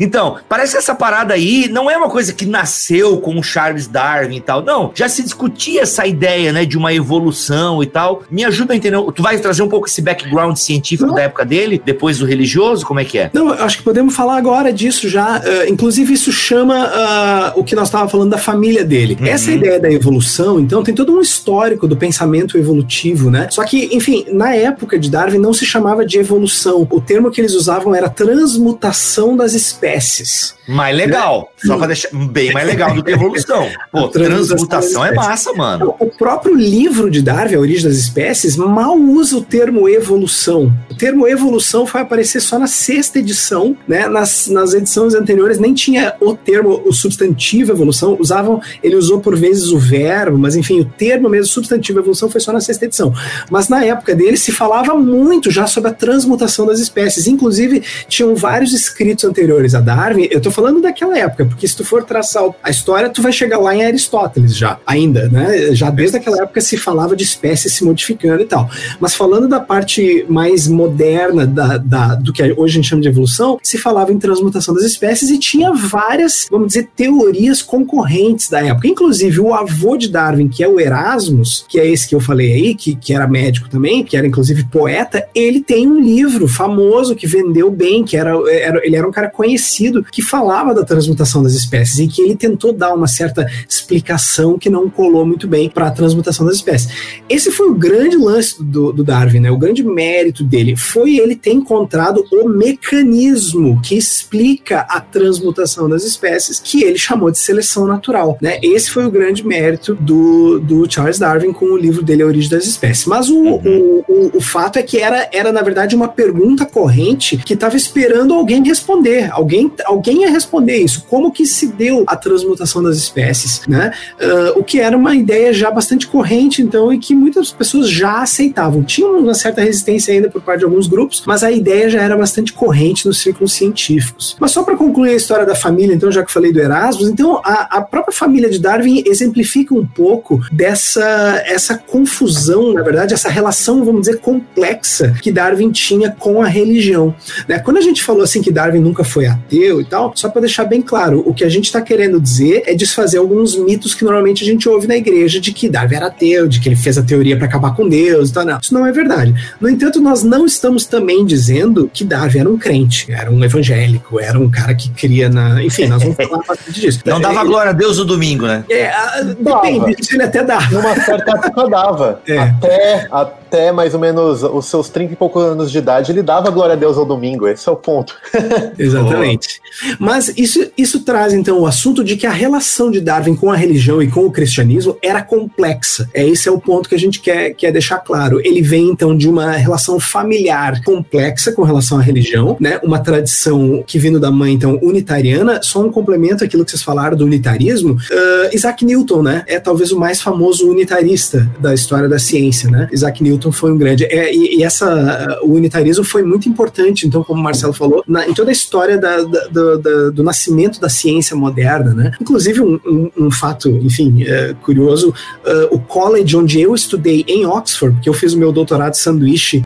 então, 0.00 0.36
parece 0.48 0.72
que 0.72 0.78
essa 0.78 0.94
parada 0.94 1.34
aí 1.34 1.68
não 1.68 1.90
é 1.90 1.96
uma 1.96 2.08
coisa 2.08 2.32
que 2.32 2.46
nasceu 2.46 3.18
com 3.18 3.38
o 3.38 3.42
Charles 3.42 3.86
Darwin 3.86 4.36
e 4.36 4.40
tal. 4.40 4.62
Não, 4.62 4.90
já 4.94 5.08
se 5.08 5.22
discutia 5.22 5.82
essa 5.82 6.06
ideia, 6.06 6.52
né, 6.52 6.64
de 6.64 6.76
uma 6.76 6.92
evolução 6.92 7.82
e 7.82 7.86
tal. 7.86 8.22
Me 8.30 8.44
ajuda 8.44 8.72
a 8.72 8.76
entender. 8.76 8.98
Tu 9.14 9.22
vai 9.22 9.38
trazer 9.38 9.62
um 9.62 9.68
pouco 9.68 9.86
esse 9.86 10.02
background 10.02 10.56
científico 10.56 11.08
não. 11.08 11.14
da 11.14 11.22
época 11.22 11.44
dele, 11.44 11.80
depois 11.84 12.18
do 12.18 12.26
religioso, 12.26 12.84
como 12.84 13.00
é 13.00 13.04
que 13.04 13.18
é? 13.18 13.30
Não, 13.32 13.52
acho 13.52 13.78
que 13.78 13.82
podemos 13.82 14.14
falar 14.14 14.36
agora 14.36 14.72
disso 14.72 15.08
já. 15.08 15.38
Uh, 15.38 15.70
inclusive, 15.70 16.12
isso 16.12 16.32
chama 16.32 16.86
uh, 16.86 17.60
o 17.60 17.64
que 17.64 17.74
nós 17.74 17.88
estávamos 17.88 18.12
falando 18.12 18.30
da 18.30 18.38
família 18.38 18.84
dele. 18.84 19.16
Uhum. 19.20 19.26
Essa 19.26 19.50
ideia 19.50 19.78
da 19.78 19.90
evolução, 19.90 20.58
então, 20.60 20.82
tem 20.82 20.94
todo 20.94 21.16
um 21.16 21.20
histórico 21.20 21.86
do 21.86 21.96
pensamento 21.96 22.58
evolutivo, 22.58 23.30
né? 23.30 23.48
Só 23.50 23.64
que, 23.64 23.88
enfim, 23.92 24.24
na 24.30 24.54
época 24.54 24.98
de 24.98 25.10
Darwin 25.10 25.38
não 25.38 25.52
se 25.52 25.64
chamava 25.64 26.04
de 26.04 26.18
evolução. 26.18 26.86
O 26.90 27.00
termo 27.00 27.30
que 27.30 27.40
eles 27.40 27.54
usavam 27.54 27.94
era 27.94 28.08
transmutação 28.08 28.87
das 29.36 29.54
espécies. 29.54 30.58
Mais 30.68 30.94
legal. 30.94 31.50
Né? 31.64 31.66
Só 31.66 31.78
pra 31.78 31.86
deixar 31.86 32.10
bem 32.12 32.52
mais 32.52 32.66
legal 32.66 32.94
do 32.94 33.02
que 33.02 33.10
evolução. 33.10 33.66
Pô, 33.90 34.06
transmutação 34.08 35.04
é 35.04 35.14
massa, 35.14 35.52
mano. 35.54 35.94
O 35.98 36.06
próprio 36.06 36.54
livro 36.54 37.10
de 37.10 37.22
Darwin, 37.22 37.54
A 37.54 37.60
Origem 37.60 37.88
das 37.88 37.98
Espécies, 37.98 38.54
mal 38.56 38.94
usa 38.94 39.38
o 39.38 39.40
termo 39.40 39.88
evolução. 39.88 40.70
O 40.90 40.94
termo 40.94 41.26
evolução 41.26 41.86
foi 41.86 42.02
aparecer 42.02 42.40
só 42.40 42.58
na 42.58 42.66
sexta 42.66 43.18
edição, 43.18 43.74
né? 43.88 44.06
Nas, 44.08 44.46
nas 44.48 44.74
edições 44.74 45.14
anteriores 45.14 45.58
nem 45.58 45.72
tinha 45.72 46.14
o 46.20 46.34
termo, 46.34 46.82
o 46.84 46.92
substantivo 46.92 47.72
evolução, 47.72 48.16
usavam, 48.20 48.60
ele 48.82 48.96
usou 48.96 49.20
por 49.20 49.34
vezes 49.36 49.68
o 49.68 49.78
verbo, 49.78 50.36
mas 50.36 50.54
enfim, 50.54 50.80
o 50.80 50.84
termo 50.84 51.30
mesmo 51.30 51.46
substantivo 51.46 52.00
evolução 52.00 52.28
foi 52.28 52.40
só 52.42 52.52
na 52.52 52.60
sexta 52.60 52.84
edição. 52.84 53.14
Mas 53.50 53.68
na 53.70 53.82
época 53.84 54.14
dele 54.14 54.36
se 54.36 54.52
falava 54.52 54.94
muito 54.94 55.50
já 55.50 55.66
sobre 55.66 55.90
a 55.90 55.94
transmutação 55.94 56.66
das 56.66 56.78
espécies. 56.78 57.26
Inclusive, 57.26 57.82
tinham 58.06 58.34
vários 58.34 58.72
escritos 58.80 59.24
anteriores 59.24 59.74
a 59.74 59.80
Darwin. 59.80 60.28
Eu 60.30 60.40
tô 60.40 60.50
falando 60.50 60.80
daquela 60.80 61.18
época, 61.18 61.44
porque 61.44 61.66
se 61.66 61.76
tu 61.76 61.84
for 61.84 62.04
traçar 62.04 62.44
a 62.62 62.70
história, 62.70 63.08
tu 63.08 63.22
vai 63.22 63.32
chegar 63.32 63.58
lá 63.58 63.74
em 63.74 63.84
Aristóteles 63.84 64.56
já, 64.56 64.78
ainda, 64.86 65.28
né? 65.28 65.74
Já 65.74 65.90
desde 65.90 66.16
aquela 66.16 66.42
época 66.42 66.60
se 66.60 66.76
falava 66.76 67.16
de 67.16 67.24
espécies 67.24 67.72
se 67.72 67.84
modificando 67.84 68.42
e 68.42 68.46
tal. 68.46 68.68
Mas 69.00 69.14
falando 69.14 69.48
da 69.48 69.60
parte 69.60 70.24
mais 70.28 70.68
moderna 70.68 71.46
da, 71.46 71.78
da, 71.78 72.14
do 72.14 72.32
que 72.32 72.42
hoje 72.42 72.74
a 72.74 72.76
gente 72.76 72.88
chama 72.88 73.02
de 73.02 73.08
evolução, 73.08 73.58
se 73.62 73.78
falava 73.78 74.12
em 74.12 74.18
transmutação 74.18 74.74
das 74.74 74.84
espécies 74.84 75.30
e 75.30 75.38
tinha 75.38 75.72
várias, 75.72 76.46
vamos 76.50 76.68
dizer, 76.68 76.88
teorias 76.94 77.62
concorrentes 77.62 78.48
da 78.48 78.64
época. 78.64 78.88
Inclusive, 78.88 79.40
o 79.40 79.54
avô 79.54 79.96
de 79.96 80.08
Darwin, 80.08 80.48
que 80.48 80.62
é 80.62 80.68
o 80.68 80.80
Erasmus, 80.80 81.64
que 81.68 81.78
é 81.78 81.86
esse 81.86 82.08
que 82.08 82.14
eu 82.14 82.20
falei 82.20 82.52
aí, 82.52 82.74
que, 82.74 82.94
que 82.94 83.14
era 83.14 83.26
médico 83.26 83.68
também, 83.68 84.04
que 84.04 84.16
era 84.16 84.26
inclusive 84.26 84.64
poeta, 84.64 85.26
ele 85.34 85.60
tem 85.60 85.86
um 85.86 86.00
livro 86.00 86.46
famoso 86.48 87.14
que 87.14 87.26
vendeu 87.26 87.70
bem, 87.70 88.04
que 88.04 88.16
era, 88.16 88.32
era 88.58 88.80
ele 88.84 88.96
era 88.96 89.06
um 89.06 89.12
cara 89.12 89.30
conhecido 89.30 90.04
que 90.04 90.22
falava 90.22 90.74
da 90.74 90.84
transmutação 90.84 91.42
das 91.42 91.52
espécies 91.52 91.98
e 91.98 92.08
que 92.08 92.22
ele 92.22 92.36
tentou 92.36 92.72
dar 92.72 92.94
uma 92.94 93.06
certa 93.06 93.46
explicação 93.68 94.58
que 94.58 94.70
não 94.70 94.88
colou 94.88 95.26
muito 95.26 95.46
bem 95.46 95.68
para 95.68 95.86
a 95.86 95.90
transmutação 95.90 96.46
das 96.46 96.56
espécies. 96.56 96.90
Esse 97.28 97.50
foi 97.50 97.68
o 97.68 97.74
grande 97.74 98.16
lance 98.16 98.62
do, 98.62 98.92
do, 98.92 99.04
Darwin, 99.04 99.40
né? 99.40 99.50
O 99.50 99.56
grande 99.56 99.82
mérito 99.82 100.44
dele 100.44 100.76
foi 100.76 101.16
ele 101.16 101.36
ter 101.36 101.52
encontrado 101.52 102.24
o 102.32 102.48
mecanismo 102.48 103.80
que 103.82 103.96
explica 103.96 104.80
a 104.80 105.00
transmutação 105.00 105.88
das 105.88 106.04
espécies, 106.04 106.60
que 106.62 106.82
ele 106.82 106.98
chamou 106.98 107.30
de 107.30 107.38
seleção 107.38 107.86
natural, 107.86 108.38
né? 108.40 108.58
Esse 108.62 108.90
foi 108.90 109.06
o 109.06 109.10
grande 109.10 109.46
mérito 109.46 109.94
do, 109.94 110.58
do 110.58 110.90
Charles 110.90 111.18
Darwin 111.18 111.52
com 111.52 111.66
o 111.66 111.76
livro 111.76 112.02
dele 112.02 112.22
A 112.22 112.26
Origem 112.26 112.50
das 112.50 112.64
Espécies. 112.64 113.06
Mas 113.06 113.28
o, 113.28 113.36
uhum. 113.36 114.04
o, 114.08 114.12
o, 114.12 114.36
o 114.38 114.40
fato 114.40 114.78
é 114.78 114.82
que 114.82 114.98
era, 114.98 115.28
era, 115.32 115.52
na 115.52 115.62
verdade, 115.62 115.94
uma 115.94 116.08
pergunta 116.08 116.64
corrente 116.64 117.36
que 117.36 117.54
estava 117.54 117.76
esperando 117.76 118.34
alguém 118.34 118.47
responder. 118.56 119.30
Alguém, 119.32 119.70
alguém 119.84 120.22
ia 120.22 120.30
responder 120.30 120.76
isso. 120.76 121.04
Como 121.08 121.30
que 121.30 121.46
se 121.46 121.68
deu 121.68 122.04
a 122.06 122.16
transmutação 122.16 122.82
das 122.82 122.96
espécies, 122.96 123.62
né? 123.66 123.92
Uh, 124.20 124.58
o 124.58 124.64
que 124.64 124.80
era 124.80 124.96
uma 124.96 125.14
ideia 125.14 125.52
já 125.52 125.70
bastante 125.70 126.06
corrente, 126.06 126.62
então, 126.62 126.92
e 126.92 126.98
que 126.98 127.14
muitas 127.14 127.50
pessoas 127.50 127.88
já 127.90 128.22
aceitavam. 128.22 128.82
Tinha 128.82 129.08
uma 129.08 129.34
certa 129.34 129.60
resistência 129.60 130.12
ainda 130.12 130.28
por 130.28 130.42
parte 130.42 130.60
de 130.60 130.64
alguns 130.64 130.86
grupos, 130.86 131.22
mas 131.26 131.42
a 131.42 131.50
ideia 131.50 131.88
já 131.88 132.02
era 132.02 132.16
bastante 132.16 132.52
corrente 132.52 133.06
nos 133.06 133.18
círculos 133.18 133.52
científicos. 133.52 134.36
Mas 134.40 134.50
só 134.50 134.62
para 134.62 134.76
concluir 134.76 135.10
a 135.10 135.16
história 135.16 135.46
da 135.46 135.54
família, 135.54 135.94
então, 135.94 136.10
já 136.10 136.24
que 136.24 136.32
falei 136.32 136.52
do 136.52 136.60
Erasmus, 136.60 137.08
então 137.08 137.40
a, 137.44 137.78
a 137.78 137.82
própria 137.82 138.14
família 138.14 138.50
de 138.50 138.58
Darwin 138.58 139.02
exemplifica 139.06 139.74
um 139.74 139.86
pouco 139.86 140.40
dessa 140.52 141.42
essa 141.46 141.76
confusão, 141.76 142.72
na 142.72 142.82
verdade, 142.82 143.14
essa 143.14 143.28
relação, 143.28 143.84
vamos 143.84 144.02
dizer, 144.02 144.18
complexa 144.18 145.14
que 145.22 145.30
Darwin 145.30 145.70
tinha 145.70 146.10
com 146.10 146.42
a 146.42 146.46
religião. 146.46 147.14
Né? 147.46 147.58
Quando 147.58 147.78
a 147.78 147.80
gente 147.80 148.02
falou 148.02 148.22
assim 148.22 148.37
que 148.42 148.50
Darwin 148.50 148.80
nunca 148.80 149.04
foi 149.04 149.26
ateu 149.26 149.80
e 149.80 149.84
tal, 149.84 150.12
só 150.14 150.28
para 150.28 150.42
deixar 150.42 150.64
bem 150.64 150.80
claro, 150.80 151.22
o 151.26 151.34
que 151.34 151.44
a 151.44 151.48
gente 151.48 151.64
está 151.66 151.80
querendo 151.80 152.20
dizer 152.20 152.62
é 152.66 152.74
desfazer 152.74 153.18
alguns 153.18 153.56
mitos 153.56 153.94
que 153.94 154.04
normalmente 154.04 154.42
a 154.42 154.46
gente 154.46 154.68
ouve 154.68 154.86
na 154.86 154.96
igreja 154.96 155.40
de 155.40 155.52
que 155.52 155.68
Darwin 155.68 155.96
era 155.96 156.06
ateu, 156.06 156.46
de 156.48 156.60
que 156.60 156.68
ele 156.68 156.76
fez 156.76 156.98
a 156.98 157.02
teoria 157.02 157.36
para 157.36 157.46
acabar 157.46 157.74
com 157.74 157.88
Deus 157.88 158.30
e 158.30 158.32
tal. 158.32 158.44
Não, 158.44 158.58
isso 158.60 158.74
não 158.74 158.86
é 158.86 158.92
verdade. 158.92 159.34
No 159.60 159.68
entanto, 159.68 160.00
nós 160.00 160.22
não 160.22 160.46
estamos 160.46 160.86
também 160.86 161.24
dizendo 161.24 161.90
que 161.92 162.04
Darwin 162.04 162.40
era 162.40 162.50
um 162.50 162.58
crente, 162.58 163.10
era 163.12 163.30
um 163.30 163.42
evangélico, 163.44 164.20
era 164.20 164.38
um 164.38 164.50
cara 164.50 164.74
que 164.74 164.90
cria 164.90 165.28
na. 165.28 165.62
Enfim, 165.62 165.86
nós 165.86 166.02
vamos 166.02 166.16
falar 166.16 166.42
bastante 166.46 166.80
disso. 166.80 167.00
Não 167.04 167.20
dava 167.20 167.44
glória 167.44 167.70
a 167.70 167.74
Deus 167.74 167.98
no 167.98 168.04
domingo, 168.04 168.46
né? 168.46 168.64
É, 168.70 168.90
depende, 169.24 169.96
isso 169.98 170.14
ele 170.14 170.22
até 170.22 170.44
dava. 170.44 170.70
Numa 170.70 170.94
certa 170.96 171.32
época 171.32 171.68
dava. 171.68 172.20
É. 172.26 172.38
Até, 172.38 173.08
até 173.10 173.47
mais 173.72 173.94
ou 173.94 174.00
menos 174.00 174.42
os 174.42 174.66
seus 174.66 174.88
30 174.88 175.12
e 175.12 175.16
poucos 175.16 175.42
anos 175.42 175.70
de 175.70 175.78
idade, 175.78 176.12
ele 176.12 176.22
dava 176.22 176.50
glória 176.50 176.74
a 176.74 176.76
Deus 176.76 176.96
ao 176.96 177.04
domingo. 177.04 177.46
Esse 177.46 177.68
é 177.68 177.72
o 177.72 177.76
ponto. 177.76 178.14
Exatamente. 178.78 179.60
Mas 179.98 180.32
isso, 180.36 180.70
isso 180.76 181.00
traz, 181.00 181.32
então, 181.32 181.60
o 181.60 181.66
assunto 181.66 182.02
de 182.02 182.16
que 182.16 182.26
a 182.26 182.32
relação 182.32 182.90
de 182.90 183.00
Darwin 183.00 183.34
com 183.34 183.50
a 183.50 183.56
religião 183.56 184.02
e 184.02 184.08
com 184.08 184.26
o 184.26 184.30
cristianismo 184.30 184.96
era 185.02 185.22
complexa. 185.22 186.08
É, 186.12 186.26
esse 186.26 186.48
é 186.48 186.52
o 186.52 186.60
ponto 186.60 186.88
que 186.88 186.94
a 186.94 186.98
gente 186.98 187.20
quer, 187.20 187.54
quer 187.54 187.72
deixar 187.72 187.98
claro. 187.98 188.40
Ele 188.44 188.62
vem, 188.62 188.88
então, 188.88 189.16
de 189.16 189.28
uma 189.28 189.52
relação 189.52 189.98
familiar 189.98 190.82
complexa 190.84 191.52
com 191.52 191.62
relação 191.62 191.98
à 191.98 192.02
religião, 192.02 192.56
né? 192.60 192.80
Uma 192.82 192.98
tradição 192.98 193.82
que 193.86 193.98
vindo 193.98 194.20
da 194.20 194.30
mãe, 194.30 194.52
então, 194.52 194.78
unitariana. 194.82 195.60
Só 195.62 195.80
um 195.80 195.90
complemento 195.90 196.44
àquilo 196.44 196.64
que 196.64 196.70
vocês 196.70 196.82
falaram 196.82 197.16
do 197.16 197.24
unitarismo. 197.24 197.94
Uh, 197.94 198.54
Isaac 198.54 198.84
Newton, 198.84 199.22
né? 199.22 199.44
É 199.46 199.58
talvez 199.58 199.92
o 199.92 199.98
mais 199.98 200.20
famoso 200.20 200.68
unitarista 200.68 201.48
da 201.58 201.74
história 201.74 202.08
da 202.08 202.18
ciência, 202.18 202.70
né? 202.70 202.88
Isaac 202.92 203.22
Newton 203.22 203.37
foi 203.52 203.72
um 203.72 203.78
grande. 203.78 204.04
É, 204.04 204.34
e, 204.34 204.58
e, 204.58 204.64
essa, 204.64 205.38
o 205.42 205.52
unitarismo 205.54 206.04
foi 206.04 206.22
muito 206.22 206.48
importante, 206.48 207.06
então, 207.06 207.22
como 207.22 207.40
o 207.40 207.42
Marcelo 207.42 207.72
falou, 207.72 208.02
na, 208.06 208.28
em 208.28 208.34
toda 208.34 208.50
a 208.50 208.52
história 208.52 208.98
da, 208.98 209.22
da, 209.22 209.76
da, 209.76 210.10
do 210.10 210.22
nascimento 210.22 210.80
da 210.80 210.88
ciência 210.88 211.36
moderna, 211.36 211.94
né? 211.94 212.12
Inclusive, 212.20 212.60
um, 212.60 212.78
um, 212.84 213.10
um 213.16 213.30
fato, 213.30 213.68
enfim, 213.68 214.22
é, 214.24 214.54
curioso, 214.62 215.10
uh, 215.10 215.74
o 215.74 215.78
college 215.78 216.36
onde 216.36 216.60
eu 216.60 216.74
estudei 216.74 217.24
em 217.26 217.46
Oxford, 217.46 217.94
porque 217.96 218.08
eu 218.08 218.14
fiz 218.14 218.32
o 218.32 218.38
meu 218.38 218.52
doutorado 218.52 218.94
sanduíche, 218.94 219.62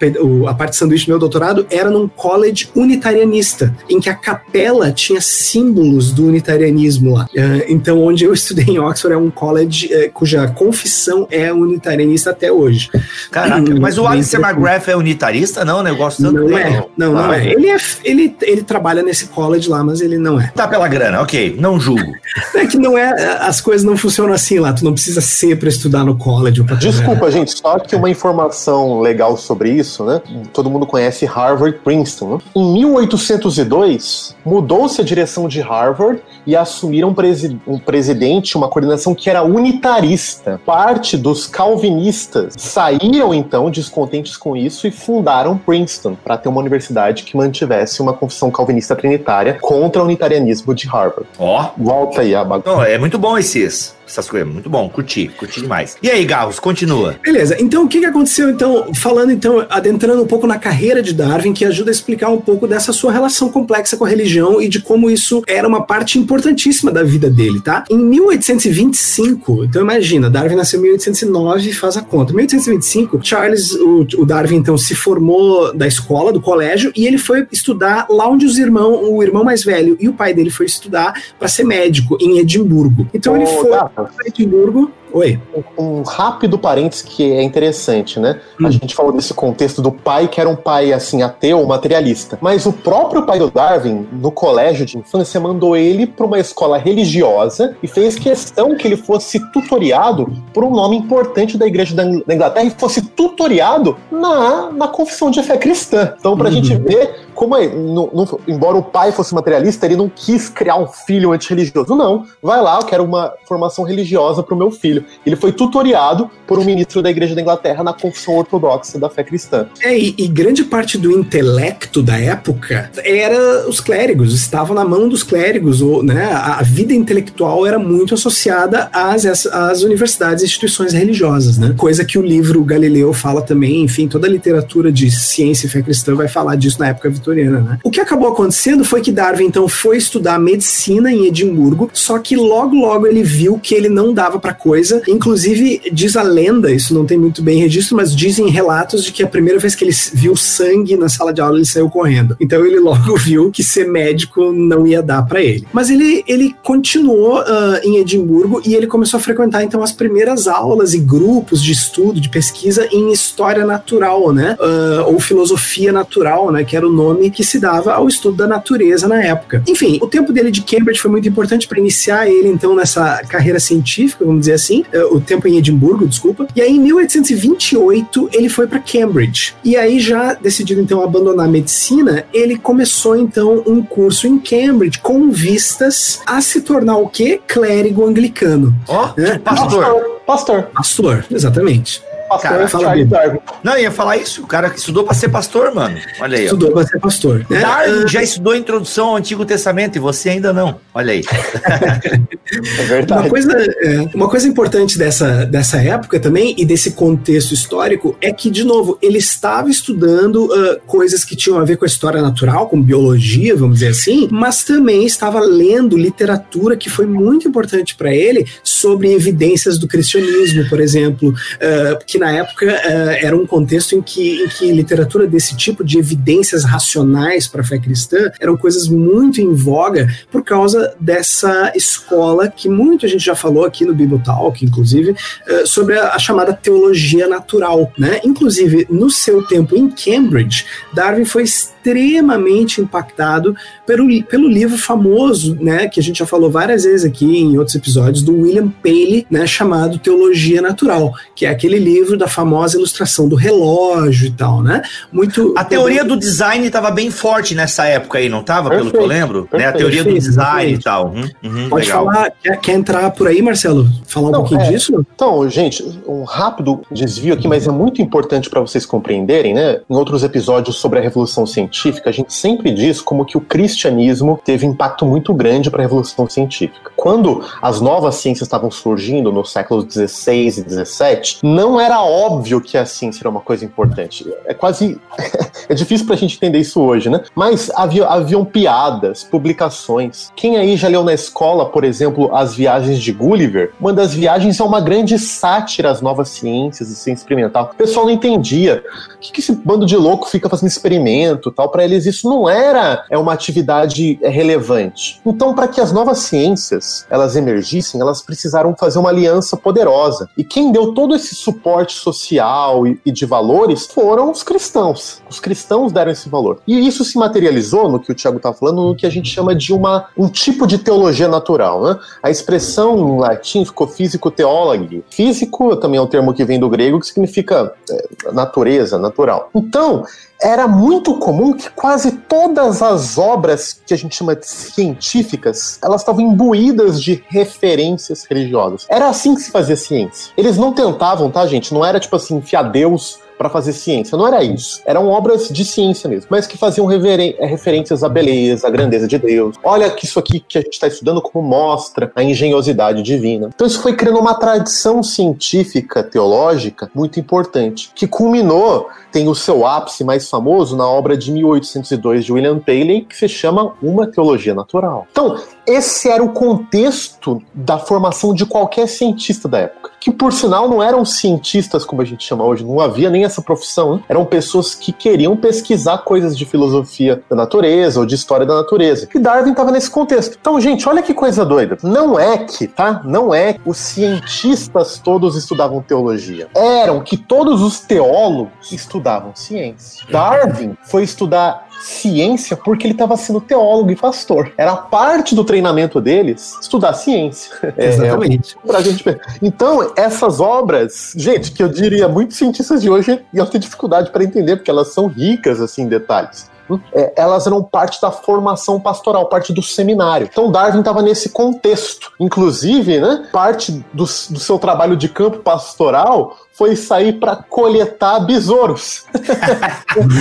a 0.46 0.54
parte 0.54 0.76
sanduíche 0.76 1.06
do 1.06 1.10
meu 1.10 1.18
doutorado 1.18 1.66
era 1.70 1.90
num 1.90 2.08
college 2.08 2.68
unitarianista, 2.74 3.74
em 3.88 4.00
que 4.00 4.08
a 4.08 4.14
capela 4.14 4.90
tinha 4.92 5.20
símbolos 5.20 6.12
do 6.12 6.26
unitarianismo 6.26 7.14
lá. 7.14 7.24
Uh, 7.34 7.64
então, 7.68 8.02
onde 8.02 8.24
eu 8.24 8.32
estudei 8.32 8.66
em 8.66 8.78
Oxford 8.78 9.14
é 9.14 9.16
um 9.16 9.30
college 9.30 9.86
uh, 9.86 10.12
cuja 10.12 10.46
confissão 10.48 11.26
é 11.30 11.52
unitarianista 11.52 12.30
até 12.30 12.50
hoje. 12.50 12.90
Caraca, 13.30 13.61
Mas 13.80 13.98
o 13.98 14.06
Alistair 14.06 14.42
McGrath 14.42 14.88
é 14.88 14.96
unitarista? 14.96 15.64
Não, 15.64 15.82
né? 15.82 15.90
Eu 15.90 15.96
gosto 15.96 16.22
tanto 16.22 16.34
não 16.34 16.46
dele. 16.46 16.60
É, 16.60 16.86
não, 16.96 17.12
não 17.12 17.30
Ah, 17.30 17.38
é. 17.38 17.52
Ele, 17.52 17.68
é. 17.68 17.76
ele, 18.04 18.36
ele 18.42 18.62
trabalha 18.62 19.02
nesse 19.02 19.26
college 19.26 19.68
lá, 19.68 19.82
mas 19.82 20.00
ele 20.00 20.18
não 20.18 20.40
é. 20.40 20.50
Tá 20.54 20.66
pela 20.66 20.88
grana, 20.88 21.20
ok, 21.20 21.56
não 21.58 21.78
julgo. 21.78 22.12
É 22.54 22.66
que 22.66 22.76
não 22.76 22.96
é. 22.96 23.38
As 23.40 23.60
coisas 23.60 23.84
não 23.84 23.96
funcionam 23.96 24.32
assim 24.32 24.58
lá. 24.58 24.72
Tu 24.72 24.84
não 24.84 24.92
precisa 24.92 25.20
ser 25.20 25.58
pra 25.58 25.68
estudar 25.68 26.04
no 26.04 26.16
college 26.16 26.60
ou 26.60 26.66
pra 26.66 26.76
Desculpa, 26.76 27.30
gente, 27.30 27.58
só 27.58 27.78
que 27.78 27.96
uma 27.96 28.08
informação 28.08 29.00
legal 29.00 29.36
sobre 29.36 29.70
isso, 29.70 30.04
né? 30.04 30.20
Todo 30.52 30.70
mundo 30.70 30.86
conhece 30.86 31.24
Harvard 31.26 31.78
Princeton. 31.78 32.34
Né? 32.34 32.38
Em 32.54 32.72
1802, 32.74 34.36
mudou-se 34.44 35.00
a 35.00 35.04
direção 35.04 35.48
de 35.48 35.60
Harvard 35.60 36.20
e 36.46 36.56
assumiram 36.56 37.08
um, 37.08 37.14
presi 37.14 37.58
um 37.66 37.78
presidente, 37.78 38.56
uma 38.56 38.68
coordenação 38.68 39.14
que 39.14 39.28
era 39.28 39.42
unitarista. 39.42 40.60
Parte 40.64 41.16
dos 41.16 41.46
calvinistas 41.46 42.54
saíram 42.56 43.32
então 43.34 43.51
descontentes 43.70 44.36
com 44.36 44.56
isso 44.56 44.86
e 44.86 44.90
fundaram 44.90 45.56
Princeton 45.56 46.14
para 46.14 46.36
ter 46.36 46.48
uma 46.48 46.60
universidade 46.60 47.22
que 47.22 47.36
mantivesse 47.36 48.00
uma 48.00 48.12
confissão 48.12 48.50
calvinista 48.50 48.94
trinitária 48.96 49.58
contra 49.60 50.02
o 50.02 50.04
unitarianismo 50.04 50.74
de 50.74 50.86
Harvard. 50.88 51.28
Ó, 51.38 51.70
Volta 51.76 52.20
aí 52.22 52.34
a 52.34 52.44
bagunça. 52.44 52.88
é 52.88 52.98
muito 52.98 53.18
bom 53.18 53.36
esses, 53.36 53.96
essas 54.06 54.28
coisas, 54.28 54.48
muito 54.48 54.68
bom, 54.68 54.88
curti, 54.88 55.28
curti 55.36 55.60
demais. 55.60 55.96
E 56.02 56.10
aí, 56.10 56.24
Garros, 56.24 56.58
continua. 56.58 57.16
Beleza, 57.22 57.56
então 57.60 57.84
o 57.84 57.88
que, 57.88 58.00
que 58.00 58.06
aconteceu 58.06 58.50
então, 58.50 58.92
falando 58.94 59.30
então, 59.30 59.66
adentrando 59.70 60.22
um 60.22 60.26
pouco 60.26 60.46
na 60.46 60.58
carreira 60.58 61.02
de 61.02 61.12
Darwin, 61.12 61.52
que 61.52 61.64
ajuda 61.64 61.90
a 61.90 61.92
explicar 61.92 62.28
um 62.28 62.40
pouco 62.40 62.66
dessa 62.66 62.92
sua 62.92 63.12
relação 63.12 63.48
complexa 63.48 63.96
com 63.96 64.04
a 64.04 64.08
religião 64.08 64.60
e 64.60 64.68
de 64.68 64.80
como 64.80 65.10
isso 65.10 65.42
era 65.46 65.66
uma 65.66 65.82
parte 65.82 66.18
importantíssima 66.18 66.90
da 66.90 67.02
vida 67.02 67.30
dele, 67.30 67.60
tá? 67.60 67.84
Em 67.90 67.98
1825, 67.98 69.64
então 69.64 69.82
imagina, 69.82 70.28
Darwin 70.28 70.56
nasceu 70.56 70.80
em 70.80 70.84
1809, 70.84 71.72
faz 71.72 71.96
a 71.96 72.02
conta. 72.02 72.32
Em 72.32 72.36
1825, 72.36 73.20
Charles, 73.22 73.72
o, 73.72 74.06
o 74.18 74.26
Darwin 74.26 74.56
então 74.56 74.76
se 74.76 74.94
formou 74.94 75.74
da 75.74 75.86
escola, 75.86 76.32
do 76.32 76.40
colégio, 76.40 76.92
e 76.96 77.06
ele 77.06 77.18
foi 77.18 77.46
estudar 77.50 78.06
lá 78.10 78.28
onde 78.28 78.46
os 78.46 78.58
irmãos, 78.58 79.00
o 79.02 79.22
irmão 79.22 79.44
mais 79.44 79.64
velho 79.64 79.96
e 80.00 80.08
o 80.08 80.12
pai 80.12 80.34
dele 80.34 80.50
foi 80.50 80.66
estudar 80.66 81.14
para 81.38 81.48
ser 81.48 81.64
médico 81.64 82.16
em 82.20 82.38
Edimburgo. 82.38 83.06
Então 83.12 83.36
ele 83.36 83.44
Ô, 83.44 83.60
foi 83.60 83.70
Gata. 83.70 83.91
Para 83.94 84.08
Edimburgo. 84.26 84.90
Oi. 85.14 85.38
um 85.76 86.00
rápido 86.00 86.58
parênteses 86.58 87.02
que 87.02 87.32
é 87.34 87.42
interessante, 87.42 88.18
né? 88.18 88.40
A 88.58 88.66
Hum. 88.68 88.70
gente 88.72 88.94
falou 88.94 89.12
desse 89.12 89.34
contexto 89.34 89.82
do 89.82 89.92
pai 89.92 90.26
que 90.26 90.40
era 90.40 90.48
um 90.48 90.56
pai 90.56 90.90
assim 90.90 91.20
ateu, 91.20 91.62
materialista. 91.66 92.38
Mas 92.40 92.64
o 92.64 92.72
próprio 92.72 93.26
pai 93.26 93.38
do 93.38 93.50
Darwin, 93.50 94.06
no 94.10 94.30
colégio 94.32 94.86
de 94.86 94.96
infância, 94.96 95.38
mandou 95.38 95.76
ele 95.76 96.06
para 96.06 96.24
uma 96.24 96.38
escola 96.40 96.78
religiosa 96.78 97.76
e 97.82 97.86
fez 97.86 98.16
questão 98.16 98.74
que 98.74 98.88
ele 98.88 98.96
fosse 98.96 99.38
tutoriado 99.52 100.32
por 100.54 100.64
um 100.64 100.70
nome 100.70 100.96
importante 100.96 101.58
da 101.58 101.66
igreja 101.66 101.94
da 101.94 102.34
Inglaterra 102.34 102.64
e 102.66 102.70
fosse 102.70 103.02
tutoriado 103.02 103.98
na, 104.10 104.70
na 104.72 104.88
confissão 104.88 105.30
de 105.30 105.42
fé 105.42 105.58
cristã. 105.58 106.14
Então, 106.18 106.36
pra 106.38 106.48
Uhum. 106.48 106.54
gente 106.54 106.74
ver 106.76 107.26
como 107.34 107.56
é, 107.56 107.68
não- 107.68 108.10
não- 108.12 108.40
embora 108.46 108.76
o 108.76 108.82
pai 108.82 109.12
fosse 109.12 109.34
materialista, 109.34 109.86
ele 109.86 109.96
não 109.96 110.08
quis 110.08 110.48
criar 110.48 110.76
um 110.76 110.86
filho 110.86 111.32
antirreligioso. 111.32 111.94
Não, 111.94 112.26
vai 112.42 112.60
lá, 112.60 112.78
eu 112.80 112.86
quero 112.86 113.04
uma 113.04 113.32
formação 113.46 113.84
religiosa 113.84 114.42
pro 114.42 114.56
meu 114.56 114.70
filho. 114.70 115.04
Ele 115.24 115.36
foi 115.36 115.52
tutoriado 115.52 116.30
por 116.46 116.58
um 116.58 116.64
ministro 116.64 117.02
da 117.02 117.10
Igreja 117.10 117.34
da 117.34 117.40
Inglaterra 117.40 117.82
na 117.82 117.92
confissão 117.92 118.36
ortodoxa 118.36 118.98
da 118.98 119.08
fé 119.08 119.24
cristã. 119.24 119.66
É, 119.80 119.96
e, 119.96 120.14
e 120.18 120.28
grande 120.28 120.64
parte 120.64 120.98
do 120.98 121.10
intelecto 121.18 122.02
da 122.02 122.18
época 122.18 122.90
era 123.04 123.68
os 123.68 123.80
clérigos, 123.80 124.34
estavam 124.34 124.74
na 124.74 124.84
mão 124.84 125.08
dos 125.08 125.22
clérigos, 125.22 125.82
ou, 125.82 126.02
né, 126.02 126.30
a, 126.32 126.62
vida 126.62 126.94
intelectual 126.94 127.66
era 127.66 127.78
muito 127.78 128.14
associada 128.14 128.88
às, 128.92 129.26
às, 129.26 129.46
às 129.46 129.82
universidades 129.82 130.42
e 130.42 130.46
instituições 130.46 130.92
religiosas, 130.92 131.58
né? 131.58 131.74
Coisa 131.76 132.04
que 132.04 132.18
o 132.18 132.22
livro 132.22 132.62
Galileu 132.64 133.12
fala 133.12 133.42
também, 133.42 133.82
enfim, 133.82 134.08
toda 134.08 134.26
a 134.26 134.30
literatura 134.30 134.92
de 134.92 135.10
ciência 135.10 135.66
e 135.66 135.70
fé 135.70 135.82
cristã 135.82 136.14
vai 136.14 136.28
falar 136.28 136.56
disso 136.56 136.78
na 136.78 136.88
época 136.88 137.10
vitoriana, 137.22 137.60
né? 137.60 137.78
O 137.84 137.90
que 137.90 138.00
acabou 138.00 138.28
acontecendo 138.28 138.84
foi 138.84 139.00
que 139.00 139.12
Darwin 139.12 139.46
então 139.46 139.68
foi 139.68 139.96
estudar 139.96 140.38
medicina 140.38 141.12
em 141.12 141.26
Edimburgo, 141.26 141.88
só 141.92 142.18
que 142.18 142.34
logo 142.36 142.76
logo 142.76 143.06
ele 143.06 143.22
viu 143.22 143.58
que 143.58 143.74
ele 143.74 143.88
não 143.88 144.12
dava 144.12 144.38
pra 144.38 144.52
coisa, 144.52 145.00
inclusive 145.08 145.80
diz 145.92 146.16
a 146.16 146.22
lenda, 146.22 146.70
isso 146.70 146.92
não 146.92 147.06
tem 147.06 147.18
muito 147.18 147.42
bem 147.42 147.58
registro, 147.58 147.96
mas 147.96 148.14
dizem 148.14 148.48
relatos 148.48 149.04
de 149.04 149.12
que 149.12 149.22
a 149.22 149.26
primeira 149.26 149.58
vez 149.58 149.74
que 149.74 149.84
ele 149.84 149.94
viu 150.12 150.34
sangue 150.34 150.96
na 150.96 151.08
sala 151.08 151.32
de 151.32 151.40
aula 151.40 151.56
ele 151.56 151.66
saiu 151.66 151.88
correndo. 151.88 152.36
Então 152.40 152.64
ele 152.64 152.80
logo 152.80 153.16
viu 153.16 153.50
que 153.50 153.62
ser 153.62 153.88
médico 153.88 154.52
não 154.52 154.86
ia 154.86 155.02
dar 155.02 155.22
pra 155.22 155.40
ele. 155.40 155.66
Mas 155.72 155.90
ele 155.90 156.24
ele 156.26 156.54
continuou 156.62 157.38
ah, 157.38 157.80
em 157.84 157.98
Edimburgo 157.98 158.60
e 158.64 158.74
ele 158.74 158.86
começou 158.86 159.18
a 159.18 159.20
frequentar 159.20 159.62
então 159.62 159.82
as 159.82 159.92
primeiras 159.92 160.48
aulas 160.48 160.94
e 160.94 160.98
grupos 160.98 161.62
de 161.62 161.72
estudo, 161.72 162.20
de 162.20 162.28
pesquisa 162.28 162.88
em 162.90 163.12
história 163.12 163.64
natural, 163.64 164.32
né? 164.32 164.56
Ah, 164.58 165.04
ou 165.06 165.20
filosofia 165.20 165.92
natural, 165.92 166.50
né? 166.50 166.64
Que 166.64 166.76
era 166.76 166.86
o 166.86 166.92
nome 166.92 167.11
que 167.30 167.44
se 167.44 167.58
dava 167.58 167.92
ao 167.94 168.08
estudo 168.08 168.36
da 168.36 168.46
natureza 168.46 169.06
na 169.08 169.22
época. 169.22 169.62
Enfim, 169.68 169.98
o 170.00 170.06
tempo 170.06 170.32
dele 170.32 170.50
de 170.50 170.62
Cambridge 170.62 171.00
foi 171.00 171.10
muito 171.10 171.28
importante 171.28 171.66
para 171.68 171.78
iniciar 171.78 172.26
ele 172.28 172.48
então 172.48 172.74
nessa 172.74 173.22
carreira 173.28 173.58
científica, 173.60 174.24
vamos 174.24 174.40
dizer 174.40 174.54
assim, 174.54 174.84
eh, 174.92 175.04
o 175.04 175.20
tempo 175.20 175.46
em 175.48 175.56
Edimburgo, 175.56 176.06
desculpa. 176.06 176.46
E 176.54 176.60
aí 176.60 176.72
em 176.76 176.80
1828 176.80 178.30
ele 178.32 178.48
foi 178.48 178.66
para 178.66 178.78
Cambridge. 178.78 179.54
E 179.64 179.76
aí 179.76 179.98
já 180.00 180.34
decidido 180.34 180.80
então 180.80 181.02
abandonar 181.02 181.46
a 181.46 181.48
medicina, 181.48 182.24
ele 182.32 182.56
começou 182.56 183.16
então 183.16 183.62
um 183.66 183.82
curso 183.82 184.26
em 184.26 184.38
Cambridge 184.38 184.98
com 185.00 185.30
vistas 185.30 186.20
a 186.26 186.40
se 186.40 186.60
tornar 186.60 186.96
o 186.96 187.08
quê? 187.08 187.40
Clérigo 187.46 188.06
anglicano. 188.06 188.74
Ó, 188.88 189.10
É. 189.16 189.38
pastor. 189.38 190.20
Pastor. 190.26 190.62
Pastor, 190.74 191.24
exatamente. 191.30 192.02
Pastor 192.32 192.50
Cara, 192.50 192.68
fala 192.68 192.84
Charles. 192.84 193.08
Darwin. 193.08 193.38
Não, 193.62 193.78
ia 193.78 193.90
falar 193.90 194.16
isso, 194.16 194.42
o 194.42 194.46
cara 194.46 194.70
que 194.70 194.78
estudou 194.78 195.04
pra 195.04 195.14
ser 195.14 195.28
pastor, 195.28 195.74
mano. 195.74 195.98
Olha 196.20 196.36
aí, 196.38 196.42
ó. 196.42 196.46
Estudou 196.46 196.72
para 196.72 196.86
ser 196.86 196.98
pastor. 196.98 197.46
né? 197.48 197.60
Darwin 197.60 198.02
Ah, 198.04 198.06
já 198.06 198.22
estudou 198.22 198.52
a 198.52 198.56
introdução 198.56 199.08
ao 199.08 199.16
Antigo 199.16 199.44
Testamento 199.44 199.96
e 199.96 199.98
você 199.98 200.30
ainda 200.30 200.52
não. 200.52 200.80
Olha 200.94 201.12
aí. 201.12 201.22
É 202.78 202.82
verdade. 202.84 203.22
Uma 203.22 203.30
coisa, 203.30 203.52
é, 203.52 204.08
uma 204.14 204.28
coisa 204.28 204.46
importante 204.46 204.98
dessa, 204.98 205.46
dessa 205.46 205.78
época 205.80 206.20
também 206.20 206.54
e 206.58 206.64
desse 206.66 206.92
contexto 206.92 207.52
histórico 207.52 208.14
é 208.20 208.30
que, 208.30 208.50
de 208.50 208.62
novo, 208.64 208.98
ele 209.00 209.16
estava 209.18 209.70
estudando 209.70 210.50
ah, 210.52 210.78
coisas 210.86 211.24
que 211.24 211.34
tinham 211.34 211.58
a 211.58 211.64
ver 211.64 211.76
com 211.76 211.84
a 211.84 211.88
história 211.88 212.20
natural, 212.20 212.68
com 212.68 212.80
biologia, 212.82 213.56
vamos 213.56 213.78
dizer 213.78 213.92
assim, 213.92 214.28
mas 214.30 214.64
também 214.64 215.06
estava 215.06 215.40
lendo 215.40 215.96
literatura 215.96 216.76
que 216.76 216.90
foi 216.90 217.06
muito 217.06 217.48
importante 217.48 217.94
para 217.94 218.14
ele 218.14 218.46
sobre 218.62 219.12
evidências 219.12 219.78
do 219.78 219.88
cristianismo, 219.88 220.68
por 220.68 220.78
exemplo, 220.80 221.32
ah, 221.60 221.98
que 222.06 222.18
na 222.22 222.30
época 222.30 222.66
ah, 222.70 223.16
era 223.20 223.36
um 223.36 223.44
contexto 223.44 223.96
em 223.96 224.00
que, 224.00 224.44
em 224.44 224.48
que 224.48 224.70
literatura 224.70 225.26
desse 225.26 225.56
tipo 225.56 225.82
de 225.82 225.98
evidências 225.98 226.64
racionais 226.64 227.48
para 227.48 227.62
a 227.62 227.64
fé 227.64 227.78
cristã 227.78 228.30
eram 228.40 228.56
coisas 228.56 228.86
muito 228.86 229.40
em 229.40 229.52
voga 229.52 230.08
por 230.30 230.44
causa 230.44 230.94
dessa 231.00 231.72
escola 231.74 232.48
que 232.48 232.68
muito 232.68 233.04
a 233.04 233.08
gente 233.08 233.24
já 233.24 233.34
falou 233.34 233.64
aqui 233.64 233.84
no 233.84 233.92
Bible 233.92 234.20
Talk, 234.24 234.64
inclusive, 234.64 235.16
eh, 235.46 235.66
sobre 235.66 235.98
a, 235.98 236.14
a 236.14 236.18
chamada 236.18 236.52
teologia 236.52 237.26
natural, 237.26 237.92
né? 237.98 238.20
Inclusive, 238.24 238.86
no 238.88 239.10
seu 239.10 239.42
tempo 239.46 239.76
em 239.76 239.88
Cambridge, 239.90 240.64
Darwin 240.92 241.24
foi 241.24 241.44
extremamente 241.82 242.80
impactado 242.80 243.56
pelo, 243.84 244.22
pelo 244.24 244.48
livro 244.48 244.78
famoso, 244.78 245.56
né, 245.60 245.88
que 245.88 245.98
a 245.98 246.02
gente 246.02 246.20
já 246.20 246.26
falou 246.26 246.50
várias 246.50 246.84
vezes 246.84 247.04
aqui 247.04 247.38
em 247.38 247.58
outros 247.58 247.74
episódios, 247.74 248.22
do 248.22 248.40
William 248.40 248.68
Paley, 248.68 249.26
né, 249.30 249.46
chamado 249.46 249.98
Teologia 249.98 250.62
Natural, 250.62 251.12
que 251.34 251.44
é 251.44 251.48
aquele 251.50 251.78
livro 251.78 252.16
da 252.16 252.28
famosa 252.28 252.76
ilustração 252.76 253.28
do 253.28 253.34
relógio 253.34 254.28
e 254.28 254.30
tal, 254.30 254.62
né? 254.62 254.82
Muito 255.12 255.54
A 255.56 255.64
teoria 255.64 256.04
do 256.04 256.16
design 256.16 256.66
estava 256.66 256.90
bem 256.90 257.10
forte 257.10 257.54
nessa 257.54 257.84
época 257.84 258.18
aí, 258.18 258.28
não 258.28 258.40
estava? 258.40 258.70
Pelo 258.70 258.90
que 258.90 258.96
eu 258.96 259.02
Perfeito, 259.02 259.08
lembro? 259.08 259.40
Né? 259.40 259.46
A 259.46 259.72
perfeito, 259.72 259.78
teoria 259.78 260.02
do 260.02 260.04
perfeito, 260.04 260.28
design 260.28 260.72
e 260.72 260.78
tal. 260.78 261.06
Uhum, 261.06 261.30
uhum, 261.42 261.68
Pode 261.68 261.86
legal. 261.86 262.04
falar, 262.04 262.32
quer, 262.42 262.60
quer 262.60 262.72
entrar 262.72 263.10
por 263.10 263.26
aí, 263.26 263.42
Marcelo? 263.42 263.88
Falar 264.06 264.28
um 264.28 264.32
Não, 264.32 264.40
pouquinho 264.40 264.60
é. 264.60 264.70
disso? 264.70 265.06
Então, 265.14 265.48
gente, 265.48 265.84
um 266.06 266.24
rápido 266.24 266.80
desvio 266.90 267.34
aqui, 267.34 267.48
mas 267.48 267.66
é 267.66 267.70
muito 267.70 268.00
importante 268.00 268.48
para 268.48 268.60
vocês 268.60 268.86
compreenderem, 268.86 269.54
né? 269.54 269.80
Em 269.88 269.94
outros 269.94 270.22
episódios 270.22 270.76
sobre 270.76 270.98
a 270.98 271.02
Revolução 271.02 271.46
Científica, 271.46 271.71
a 272.04 272.12
gente 272.12 272.32
sempre 272.32 272.70
diz 272.70 273.00
como 273.00 273.24
que 273.24 273.36
o 273.36 273.40
cristianismo 273.40 274.40
teve 274.44 274.66
impacto 274.66 275.04
muito 275.06 275.32
grande 275.34 275.70
para 275.70 275.80
a 275.80 275.84
Revolução 275.84 276.28
Científica. 276.28 276.90
Quando 276.96 277.44
as 277.60 277.80
novas 277.80 278.16
ciências 278.16 278.46
estavam 278.46 278.70
surgindo 278.70 279.32
nos 279.32 279.52
séculos 279.52 279.84
16 279.84 280.58
e 280.58 280.62
17, 280.62 281.38
não 281.42 281.80
era 281.80 282.02
óbvio 282.02 282.60
que 282.60 282.76
a 282.76 282.86
ciência 282.86 283.22
era 283.22 283.30
uma 283.30 283.40
coisa 283.40 283.64
importante. 283.64 284.24
É 284.44 284.54
quase 284.54 285.00
é 285.72 285.74
difícil 285.74 286.06
pra 286.06 286.16
gente 286.16 286.36
entender 286.36 286.58
isso 286.58 286.80
hoje, 286.80 287.10
né? 287.10 287.22
Mas 287.34 287.70
havia, 287.74 288.06
haviam 288.06 288.44
piadas, 288.44 289.24
publicações. 289.24 290.30
Quem 290.36 290.56
aí 290.56 290.76
já 290.76 290.88
leu 290.88 291.02
na 291.02 291.12
escola, 291.12 291.66
por 291.66 291.82
exemplo, 291.82 292.34
as 292.34 292.54
viagens 292.54 293.00
de 293.00 293.12
Gulliver? 293.12 293.72
Uma 293.80 293.92
das 293.92 294.14
viagens 294.14 294.60
é 294.60 294.64
uma 294.64 294.80
grande 294.80 295.18
sátira 295.18 295.90
às 295.90 296.00
novas 296.00 296.28
ciências 296.28 296.90
e 296.90 296.94
ciência 296.94 297.22
experimental. 297.22 297.70
O 297.72 297.76
pessoal 297.76 298.06
não 298.06 298.12
entendia. 298.12 298.84
O 299.16 299.18
que, 299.18 299.32
que 299.32 299.40
esse 299.40 299.52
bando 299.52 299.86
de 299.86 299.96
louco 299.96 300.28
fica 300.28 300.48
fazendo 300.48 300.68
experimento 300.68 301.50
tal? 301.50 301.72
para 301.72 301.84
eles 301.84 302.06
isso 302.06 302.28
não 302.28 302.48
era 302.48 303.04
é 303.10 303.16
uma 303.16 303.32
atividade 303.32 304.18
relevante. 304.22 305.20
Então, 305.24 305.54
para 305.54 305.66
que 305.66 305.80
as 305.80 305.90
novas 305.90 306.18
ciências 306.18 307.06
elas 307.10 307.34
emergissem, 307.34 308.00
elas 308.00 308.22
precisaram 308.22 308.76
fazer 308.78 308.98
uma 308.98 309.08
aliança 309.08 309.56
poderosa. 309.56 310.28
E 310.36 310.44
quem 310.44 310.70
deu 310.70 310.92
todo 310.92 311.14
esse 311.14 311.34
suporte 311.34 311.94
social 311.94 312.86
e, 312.86 313.00
e 313.06 313.10
de 313.10 313.24
valores 313.24 313.86
foram 313.86 314.30
os 314.30 314.42
cristãos. 314.42 315.22
Os 315.28 315.40
cristãos 315.40 315.61
deram 315.92 316.12
esse 316.12 316.28
valor. 316.28 316.60
E 316.66 316.86
isso 316.86 317.04
se 317.04 317.18
materializou 317.18 317.90
no 317.90 318.00
que 318.00 318.10
o 318.10 318.14
Tiago 318.14 318.38
está 318.38 318.52
falando, 318.52 318.88
no 318.88 318.96
que 318.96 319.06
a 319.06 319.10
gente 319.10 319.28
chama 319.28 319.54
de 319.54 319.72
uma, 319.72 320.06
um 320.16 320.28
tipo 320.28 320.66
de 320.66 320.78
teologia 320.78 321.28
natural. 321.28 321.82
Né? 321.82 321.98
A 322.22 322.30
expressão 322.30 322.98
em 322.98 323.18
latim 323.18 323.64
ficou 323.64 323.86
físico 323.86 324.30
teólogo. 324.30 325.02
Físico 325.10 325.76
também 325.76 325.98
é 325.98 326.02
um 326.02 326.06
termo 326.06 326.32
que 326.32 326.44
vem 326.44 326.58
do 326.58 326.68
grego 326.68 327.00
que 327.00 327.06
significa 327.06 327.72
é, 327.90 328.32
natureza, 328.32 328.98
natural. 328.98 329.50
Então, 329.54 330.04
era 330.42 330.66
muito 330.66 331.16
comum 331.18 331.52
que 331.52 331.70
quase 331.70 332.12
todas 332.12 332.82
as 332.82 333.16
obras 333.16 333.80
que 333.86 333.94
a 333.94 333.96
gente 333.96 334.16
chama 334.16 334.34
de 334.34 334.46
científicas, 334.46 335.78
elas 335.82 336.00
estavam 336.00 336.20
imbuídas 336.20 337.00
de 337.00 337.22
referências 337.28 338.24
religiosas. 338.24 338.84
Era 338.88 339.08
assim 339.08 339.36
que 339.36 339.40
se 339.40 339.52
fazia 339.52 339.76
ciência. 339.76 340.32
Eles 340.36 340.58
não 340.58 340.72
tentavam, 340.72 341.30
tá, 341.30 341.46
gente? 341.46 341.72
Não 341.72 341.84
era 341.84 342.00
tipo 342.00 342.16
assim, 342.16 342.36
enfiar 342.36 342.64
Deus 342.64 343.20
para 343.42 343.50
fazer 343.50 343.72
ciência. 343.72 344.16
Não 344.16 344.26
era 344.26 344.44
isso. 344.44 344.80
Eram 344.86 345.08
obras 345.08 345.48
de 345.48 345.64
ciência 345.64 346.08
mesmo, 346.08 346.28
mas 346.30 346.46
que 346.46 346.56
faziam 346.56 346.88
é, 346.92 347.44
referências 347.44 348.04
à 348.04 348.08
beleza, 348.08 348.68
à 348.68 348.70
grandeza 348.70 349.08
de 349.08 349.18
Deus. 349.18 349.56
Olha 349.64 349.90
que 349.90 350.04
isso 350.06 350.18
aqui 350.20 350.38
que 350.38 350.58
a 350.58 350.60
gente 350.60 350.74
está 350.74 350.86
estudando 350.86 351.20
como 351.20 351.46
mostra 351.46 352.12
a 352.14 352.22
engenhosidade 352.22 353.02
divina. 353.02 353.50
Então 353.52 353.66
isso 353.66 353.80
foi 353.80 353.96
criando 353.96 354.20
uma 354.20 354.34
tradição 354.34 355.02
científica, 355.02 356.04
teológica 356.04 356.88
muito 356.94 357.18
importante, 357.18 357.90
que 357.96 358.06
culminou, 358.06 358.88
tem 359.12 359.28
o 359.28 359.34
seu 359.34 359.66
ápice 359.66 360.02
mais 360.02 360.28
famoso 360.28 360.76
na 360.76 360.88
obra 360.88 361.16
de 361.16 361.30
1802 361.30 362.24
de 362.24 362.32
William 362.32 362.58
Paley, 362.58 363.02
que 363.02 363.16
se 363.16 363.28
chama 363.28 363.74
Uma 363.82 364.06
Teologia 364.06 364.54
Natural. 364.54 365.06
Então, 365.12 365.36
esse 365.66 366.08
era 366.08 366.24
o 366.24 366.30
contexto 366.30 367.40
da 367.54 367.78
formação 367.78 368.34
de 368.34 368.46
qualquer 368.46 368.88
cientista 368.88 369.46
da 369.46 369.58
época. 369.58 369.92
Que, 370.00 370.10
por 370.10 370.32
sinal, 370.32 370.68
não 370.68 370.82
eram 370.82 371.04
cientistas 371.04 371.84
como 371.84 372.02
a 372.02 372.04
gente 372.04 372.26
chama 372.26 372.42
hoje, 372.42 372.64
não 372.64 372.80
havia 372.80 373.08
nem 373.08 373.24
essa 373.24 373.40
profissão. 373.40 373.96
Né? 373.96 374.02
Eram 374.08 374.24
pessoas 374.24 374.74
que 374.74 374.92
queriam 374.92 375.36
pesquisar 375.36 375.98
coisas 375.98 376.36
de 376.36 376.44
filosofia 376.44 377.22
da 377.30 377.36
natureza 377.36 378.00
ou 378.00 378.06
de 378.06 378.14
história 378.16 378.44
da 378.44 378.56
natureza. 378.56 379.08
E 379.14 379.18
Darwin 379.18 379.52
estava 379.52 379.70
nesse 379.70 379.90
contexto. 379.90 380.36
Então, 380.40 380.60
gente, 380.60 380.88
olha 380.88 381.02
que 381.02 381.14
coisa 381.14 381.44
doida. 381.44 381.78
Não 381.82 382.18
é 382.18 382.38
que, 382.38 382.66
tá? 382.66 383.02
Não 383.04 383.32
é 383.32 383.52
que 383.52 383.60
os 383.64 383.76
cientistas 383.76 384.98
todos 384.98 385.36
estudavam 385.36 385.80
teologia. 385.80 386.48
Eram 386.56 387.00
que 387.00 387.16
todos 387.16 387.62
os 387.62 387.78
teólogos 387.80 388.72
estudavam 388.72 389.01
ciência. 389.34 390.06
Darwin 390.10 390.76
foi 390.84 391.02
estudar 391.02 391.68
ciência 391.80 392.56
porque 392.56 392.86
ele 392.86 392.94
estava 392.94 393.16
sendo 393.16 393.40
teólogo 393.40 393.90
e 393.90 393.96
pastor. 393.96 394.52
Era 394.56 394.76
parte 394.76 395.34
do 395.34 395.44
treinamento 395.44 396.00
deles 396.00 396.56
estudar 396.60 396.94
ciência. 396.94 397.52
É, 397.76 397.86
Exatamente. 397.88 398.56
É, 398.62 398.66
pra 398.66 398.80
gente... 398.80 399.04
Então, 399.40 399.92
essas 399.96 400.40
obras, 400.40 401.12
gente, 401.16 401.52
que 401.52 401.62
eu 401.62 401.68
diria 401.68 402.08
muitos 402.08 402.36
cientistas 402.36 402.82
de 402.82 402.90
hoje 402.90 403.20
iam 403.32 403.46
ter 403.46 403.58
dificuldade 403.58 404.10
para 404.10 404.24
entender, 404.24 404.56
porque 404.56 404.70
elas 404.70 404.92
são 404.92 405.06
ricas 405.06 405.60
assim, 405.60 405.82
em 405.82 405.88
detalhes. 405.88 406.52
É, 406.92 407.12
elas 407.16 407.46
eram 407.46 407.62
parte 407.62 408.00
da 408.00 408.10
formação 408.10 408.80
pastoral, 408.80 409.28
parte 409.28 409.52
do 409.52 409.62
seminário. 409.62 410.28
Então 410.30 410.50
Darwin 410.50 410.80
estava 410.80 411.02
nesse 411.02 411.30
contexto. 411.30 412.12
Inclusive, 412.20 413.00
né, 413.00 413.28
parte 413.32 413.72
do, 413.92 414.04
do 414.04 414.06
seu 414.06 414.58
trabalho 414.58 414.96
de 414.96 415.08
campo 415.08 415.38
pastoral 415.38 416.36
foi 416.52 416.76
sair 416.76 417.14
para 417.14 417.36
coletar 417.36 418.20
besouros. 418.20 419.06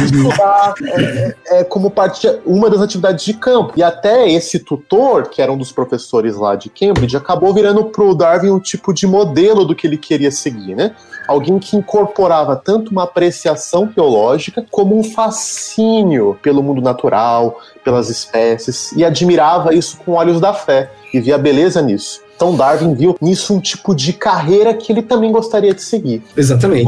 Estudar 0.06 0.74
é, 0.88 1.36
é, 1.48 1.64
como 1.64 1.92
parte 1.92 2.22
de 2.22 2.40
uma 2.46 2.70
das 2.70 2.82
atividades 2.82 3.26
de 3.26 3.34
campo. 3.34 3.74
E 3.76 3.84
até 3.84 4.30
esse 4.30 4.60
tutor, 4.60 5.30
que 5.30 5.42
era 5.42 5.52
um 5.52 5.58
dos 5.58 5.72
professores 5.72 6.36
lá 6.36 6.56
de 6.56 6.70
Cambridge, 6.70 7.18
acabou 7.18 7.54
virando 7.54 7.86
pro 7.86 8.16
Darwin 8.16 8.50
um 8.50 8.60
tipo 8.60 8.94
de 8.94 9.06
modelo 9.06 9.66
do 9.66 9.76
que 9.76 9.86
ele 9.86 9.98
queria 9.98 10.32
seguir, 10.32 10.76
né? 10.76 10.96
Alguém 11.28 11.60
que 11.60 11.76
incorporava 11.76 12.56
tanto 12.56 12.92
uma 12.92 13.04
apreciação 13.04 13.88
teológica 13.88 14.66
como 14.72 14.98
um 14.98 15.04
fascínio 15.04 16.38
pelo 16.42 16.64
mundo 16.64 16.82
natural, 16.82 17.60
pelas 17.84 18.10
espécies, 18.10 18.92
e 18.94 19.04
admirava 19.04 19.74
isso 19.74 19.98
com 19.98 20.14
olhos 20.14 20.40
da 20.40 20.54
fé 20.54 20.92
e 21.14 21.20
via 21.20 21.38
beleza 21.38 21.82
nisso. 21.82 22.22
Então 22.42 22.56
Darwin 22.56 22.96
viu 22.96 23.16
nisso 23.22 23.54
um 23.54 23.60
tipo 23.60 23.94
de 23.94 24.14
carreira 24.14 24.74
que 24.74 24.92
ele 24.92 25.04
também 25.04 25.32
gostaria 25.32 25.76
de 25.76 25.84
seguir. 25.84 26.24
Exatamente. 26.36 26.86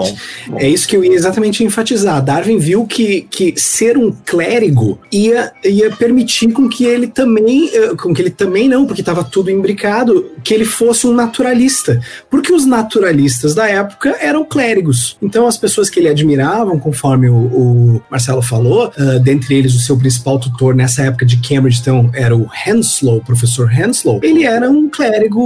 Bom, 0.48 0.54
bom. 0.54 0.58
É 0.58 0.68
isso 0.68 0.88
que 0.88 0.98
eu 0.98 1.06
ia 1.06 1.13
exatamente 1.13 1.63
enfatizar. 1.63 2.24
Darwin 2.24 2.58
viu 2.58 2.88
que, 2.88 3.28
que 3.30 3.54
ser 3.56 3.96
um 3.96 4.12
clérigo 4.26 4.98
ia, 5.12 5.52
ia 5.63 5.92
permitir 5.92 6.52
com 6.52 6.68
que 6.68 6.86
ele 6.86 7.06
também, 7.06 7.70
eh, 7.72 7.94
com 7.96 8.12
que 8.12 8.20
ele 8.24 8.32
também 8.32 8.68
não, 8.68 8.88
porque 8.88 9.02
estava 9.02 9.24
tudo 9.24 9.52
imbricado, 9.52 10.32
que 10.44 10.56
ele 10.56 10.66
fosse 10.66 11.06
um 11.06 11.13
naturalista. 11.13 12.02
Porque 12.32 12.52
os 12.52 12.66
naturalistas 12.66 13.54
da 13.54 13.70
época 13.70 14.18
eram 14.20 14.44
clérigos. 14.44 15.18
Então 15.22 15.46
as 15.46 15.56
pessoas 15.56 15.88
que 15.88 16.00
ele 16.00 16.10
admiravam, 16.10 16.80
conforme 16.80 17.30
o, 17.30 17.36
o 17.36 18.02
Marcelo 18.10 18.42
falou, 18.42 18.88
uh, 18.98 19.20
dentre 19.20 19.54
eles 19.54 19.76
o 19.76 19.80
seu 19.80 19.96
principal 19.96 20.39
tutor 20.39 20.74
nessa 20.74 21.04
época 21.04 21.28
de 21.28 21.38
Cambridge, 21.38 21.80
então, 21.80 22.10
era 22.12 22.36
o 22.36 22.50
Henslow, 22.66 23.18
o 23.18 23.24
professor 23.24 23.72
Henslow. 23.72 24.20
Ele 24.24 24.46
era 24.46 24.68
um 24.68 24.89
clérigo 24.89 25.42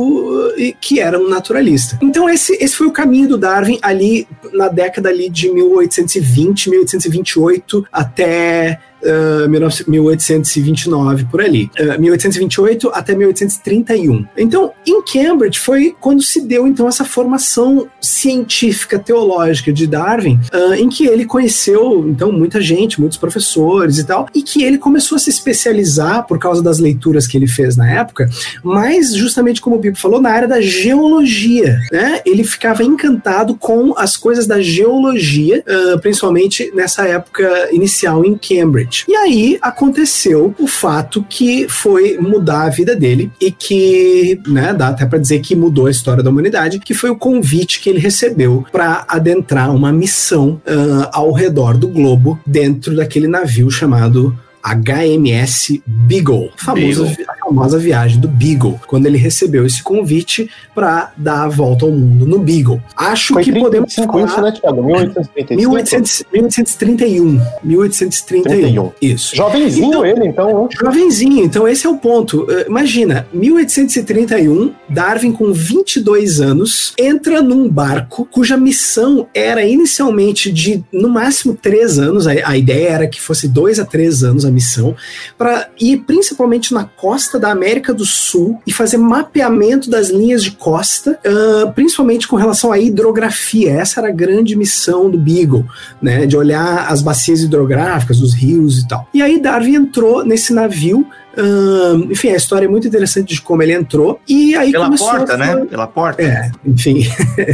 que 0.80 1.00
era 1.00 1.20
um 1.20 1.30
naturalista. 1.30 1.98
Então 2.02 2.30
esse, 2.30 2.54
esse 2.54 2.76
foi 2.76 2.88
o 2.88 2.92
caminho 2.92 3.30
do 3.30 3.38
Darwin 3.38 3.80
ali 3.82 4.28
na 4.54 4.68
década 4.68 5.10
ali 5.10 5.30
de 5.30 5.52
1820, 5.52 6.70
1828 6.70 7.86
até 7.92 8.80
uh, 9.04 9.50
1829 9.88 11.26
por 11.26 11.42
ali, 11.42 11.70
uh, 11.80 12.00
1828 12.00 12.90
até 12.94 13.16
1831. 13.16 14.26
Então, 14.38 14.72
em 14.86 15.02
Cambridge 15.02 15.60
foi 15.60 15.96
quando 16.00 16.22
se 16.22 16.42
deu 16.42 16.68
então 16.68 16.88
essa 16.88 17.06
formação 17.06 17.88
científica 18.02 19.00
teológica 19.00 19.72
de 19.72 19.88
Darwin, 19.88 20.40
uh, 20.54 20.74
em 20.74 20.90
que 20.90 21.06
ele 21.06 21.26
conheceu 21.26 22.06
então 22.08 22.32
muita 22.32 22.62
gente, 22.62 23.00
muitos 23.00 23.18
professores 23.18 23.98
e 23.98 24.06
tal, 24.06 24.28
e 24.34 24.42
que 24.42 24.64
ele 24.64 24.78
começou 24.78 25.16
a 25.16 25.20
se 25.20 25.30
especializar 25.30 26.26
por 26.26 26.40
causa 26.40 26.62
das 26.62 26.80
leituras 26.80 27.28
que 27.28 27.38
ele 27.38 27.48
fez 27.48 27.76
na 27.76 27.90
época, 27.90 28.30
mas 28.64 29.16
justamente 29.16 29.62
como 29.62 29.76
o 29.76 29.80
Bibo 29.80 29.98
falou, 29.98 30.22
na 30.22 30.30
área 30.30 30.48
da 30.48 30.62
geologia, 30.62 31.80
né? 31.92 32.22
Ele 32.26 32.44
ficava 32.44 32.84
encantado 32.84 33.56
com 33.56 33.94
as 33.98 34.16
coisas 34.16 34.48
da 34.48 34.60
geologia, 34.62 35.64
uh, 35.68 36.00
principalmente 36.00 36.72
nessa 36.74 37.08
época 37.08 37.70
inicial 37.72 38.24
em 38.26 38.38
Cambridge. 38.38 38.87
E 39.08 39.16
aí 39.16 39.58
aconteceu 39.62 40.54
o 40.58 40.68
fato 40.68 41.26
que 41.28 41.68
foi 41.68 42.18
mudar 42.18 42.64
a 42.64 42.70
vida 42.70 42.96
dele 42.96 43.32
e 43.40 43.52
que, 43.52 44.40
né, 44.48 44.74
dá 44.74 44.90
até 44.90 45.06
para 45.06 45.20
dizer 45.20 45.40
que 45.40 45.56
mudou 45.56 45.88
a 45.88 45.92
história 45.92 46.24
da 46.24 46.30
humanidade, 46.30 46.80
que 46.80 46.94
foi 46.94 47.10
o 47.10 47.16
convite 47.16 47.80
que 47.80 47.90
ele 47.90 48.00
recebeu 48.00 48.66
para 48.72 49.06
adentrar 49.08 49.74
uma 49.74 49.92
missão 49.92 50.62
uh, 50.66 51.10
ao 51.12 51.32
redor 51.32 51.78
do 51.78 51.88
globo 51.88 52.40
dentro 52.46 52.96
daquele 52.96 53.28
navio 53.28 53.70
chamado 53.70 54.38
HMS 54.64 55.82
Beagle, 55.86 56.52
famosa, 56.58 57.04
Beagle. 57.04 57.26
Famosa 57.48 57.80
viagem 57.80 58.20
do 58.20 58.28
Beagle, 58.28 58.80
quando 58.88 59.06
ele 59.06 59.18
recebeu 59.18 59.66
esse 59.66 59.82
convite 59.82 60.50
para 60.76 61.14
dar 61.16 61.44
a 61.44 61.48
volta 61.48 61.86
ao 61.86 61.92
mundo 61.92 62.26
no 62.26 62.40
Beagle. 62.40 62.82
Acho 62.96 63.34
Foi 63.34 63.44
que 63.44 63.54
podemos 63.54 63.94
falar... 63.94 64.26
Isso, 64.26 64.42
né, 64.42 64.52
Thiago? 64.52 64.84
1831. 64.84 67.42
1831. 67.64 68.92
Isso. 69.02 69.36
Jovenzinho 69.36 69.88
então, 69.88 70.06
ele, 70.06 70.28
então. 70.28 70.64
Né? 70.64 70.70
Jovenzinho, 70.80 71.46
então 71.46 71.68
esse 71.68 71.88
é 71.88 71.90
o 71.90 71.98
ponto. 71.98 72.44
Uh, 72.44 72.68
imagina, 72.68 73.26
1831, 73.34 74.74
Darwin 74.90 75.32
com 75.32 75.54
22 75.54 76.42
anos, 76.42 76.94
entra 76.98 77.42
num 77.42 77.70
barco 77.70 78.28
cuja 78.30 78.58
missão 78.58 79.28
era 79.34 79.64
inicialmente 79.64 80.52
de, 80.52 80.84
no 80.92 81.10
máximo, 81.10 81.56
3 81.56 82.00
anos, 82.00 82.28
a, 82.28 82.32
a 82.44 82.58
ideia 82.58 82.90
era 82.90 83.08
que 83.08 83.22
fosse 83.22 83.48
2 83.48 83.80
a 83.80 83.86
3 83.86 84.24
anos 84.24 84.46
a 84.46 84.52
missão, 84.52 84.96
para 85.38 85.70
ir 85.80 86.00
principalmente 86.00 86.74
na 86.74 86.84
costa 86.84 87.37
da 87.40 87.52
América 87.52 87.94
do 87.94 88.06
Sul 88.06 88.62
e 88.66 88.72
fazer 88.72 88.98
mapeamento 88.98 89.90
das 89.90 90.10
linhas 90.10 90.44
de 90.44 90.52
costa, 90.52 91.20
uh, 91.26 91.72
principalmente 91.74 92.28
com 92.28 92.36
relação 92.36 92.72
à 92.72 92.80
hidrografia. 92.80 93.72
Essa 93.72 94.00
era 94.00 94.10
a 94.10 94.12
grande 94.12 94.56
missão 94.56 95.10
do 95.10 95.18
Beagle, 95.18 95.66
né, 96.02 96.26
de 96.26 96.36
olhar 96.38 96.92
as 96.92 97.02
bacias 97.02 97.42
hidrográficas, 97.42 98.22
os 98.22 98.34
rios 98.34 98.80
e 98.80 98.88
tal. 98.88 99.08
E 99.14 99.22
aí 99.22 99.40
Darwin 99.42 99.76
entrou 99.76 100.26
nesse 100.26 100.54
navio 100.54 101.06
Uh, 101.38 102.12
enfim, 102.12 102.30
a 102.30 102.36
história 102.36 102.66
é 102.66 102.68
muito 102.68 102.88
interessante 102.88 103.36
de 103.36 103.42
como 103.42 103.62
ele 103.62 103.74
entrou. 103.74 104.20
E 104.28 104.56
aí 104.56 104.72
Pela 104.72 104.90
porta, 104.96 105.34
a... 105.36 105.38
né? 105.38 105.66
Pela 105.70 105.88
porta. 105.88 106.24
É, 106.24 106.52
enfim. 106.66 107.06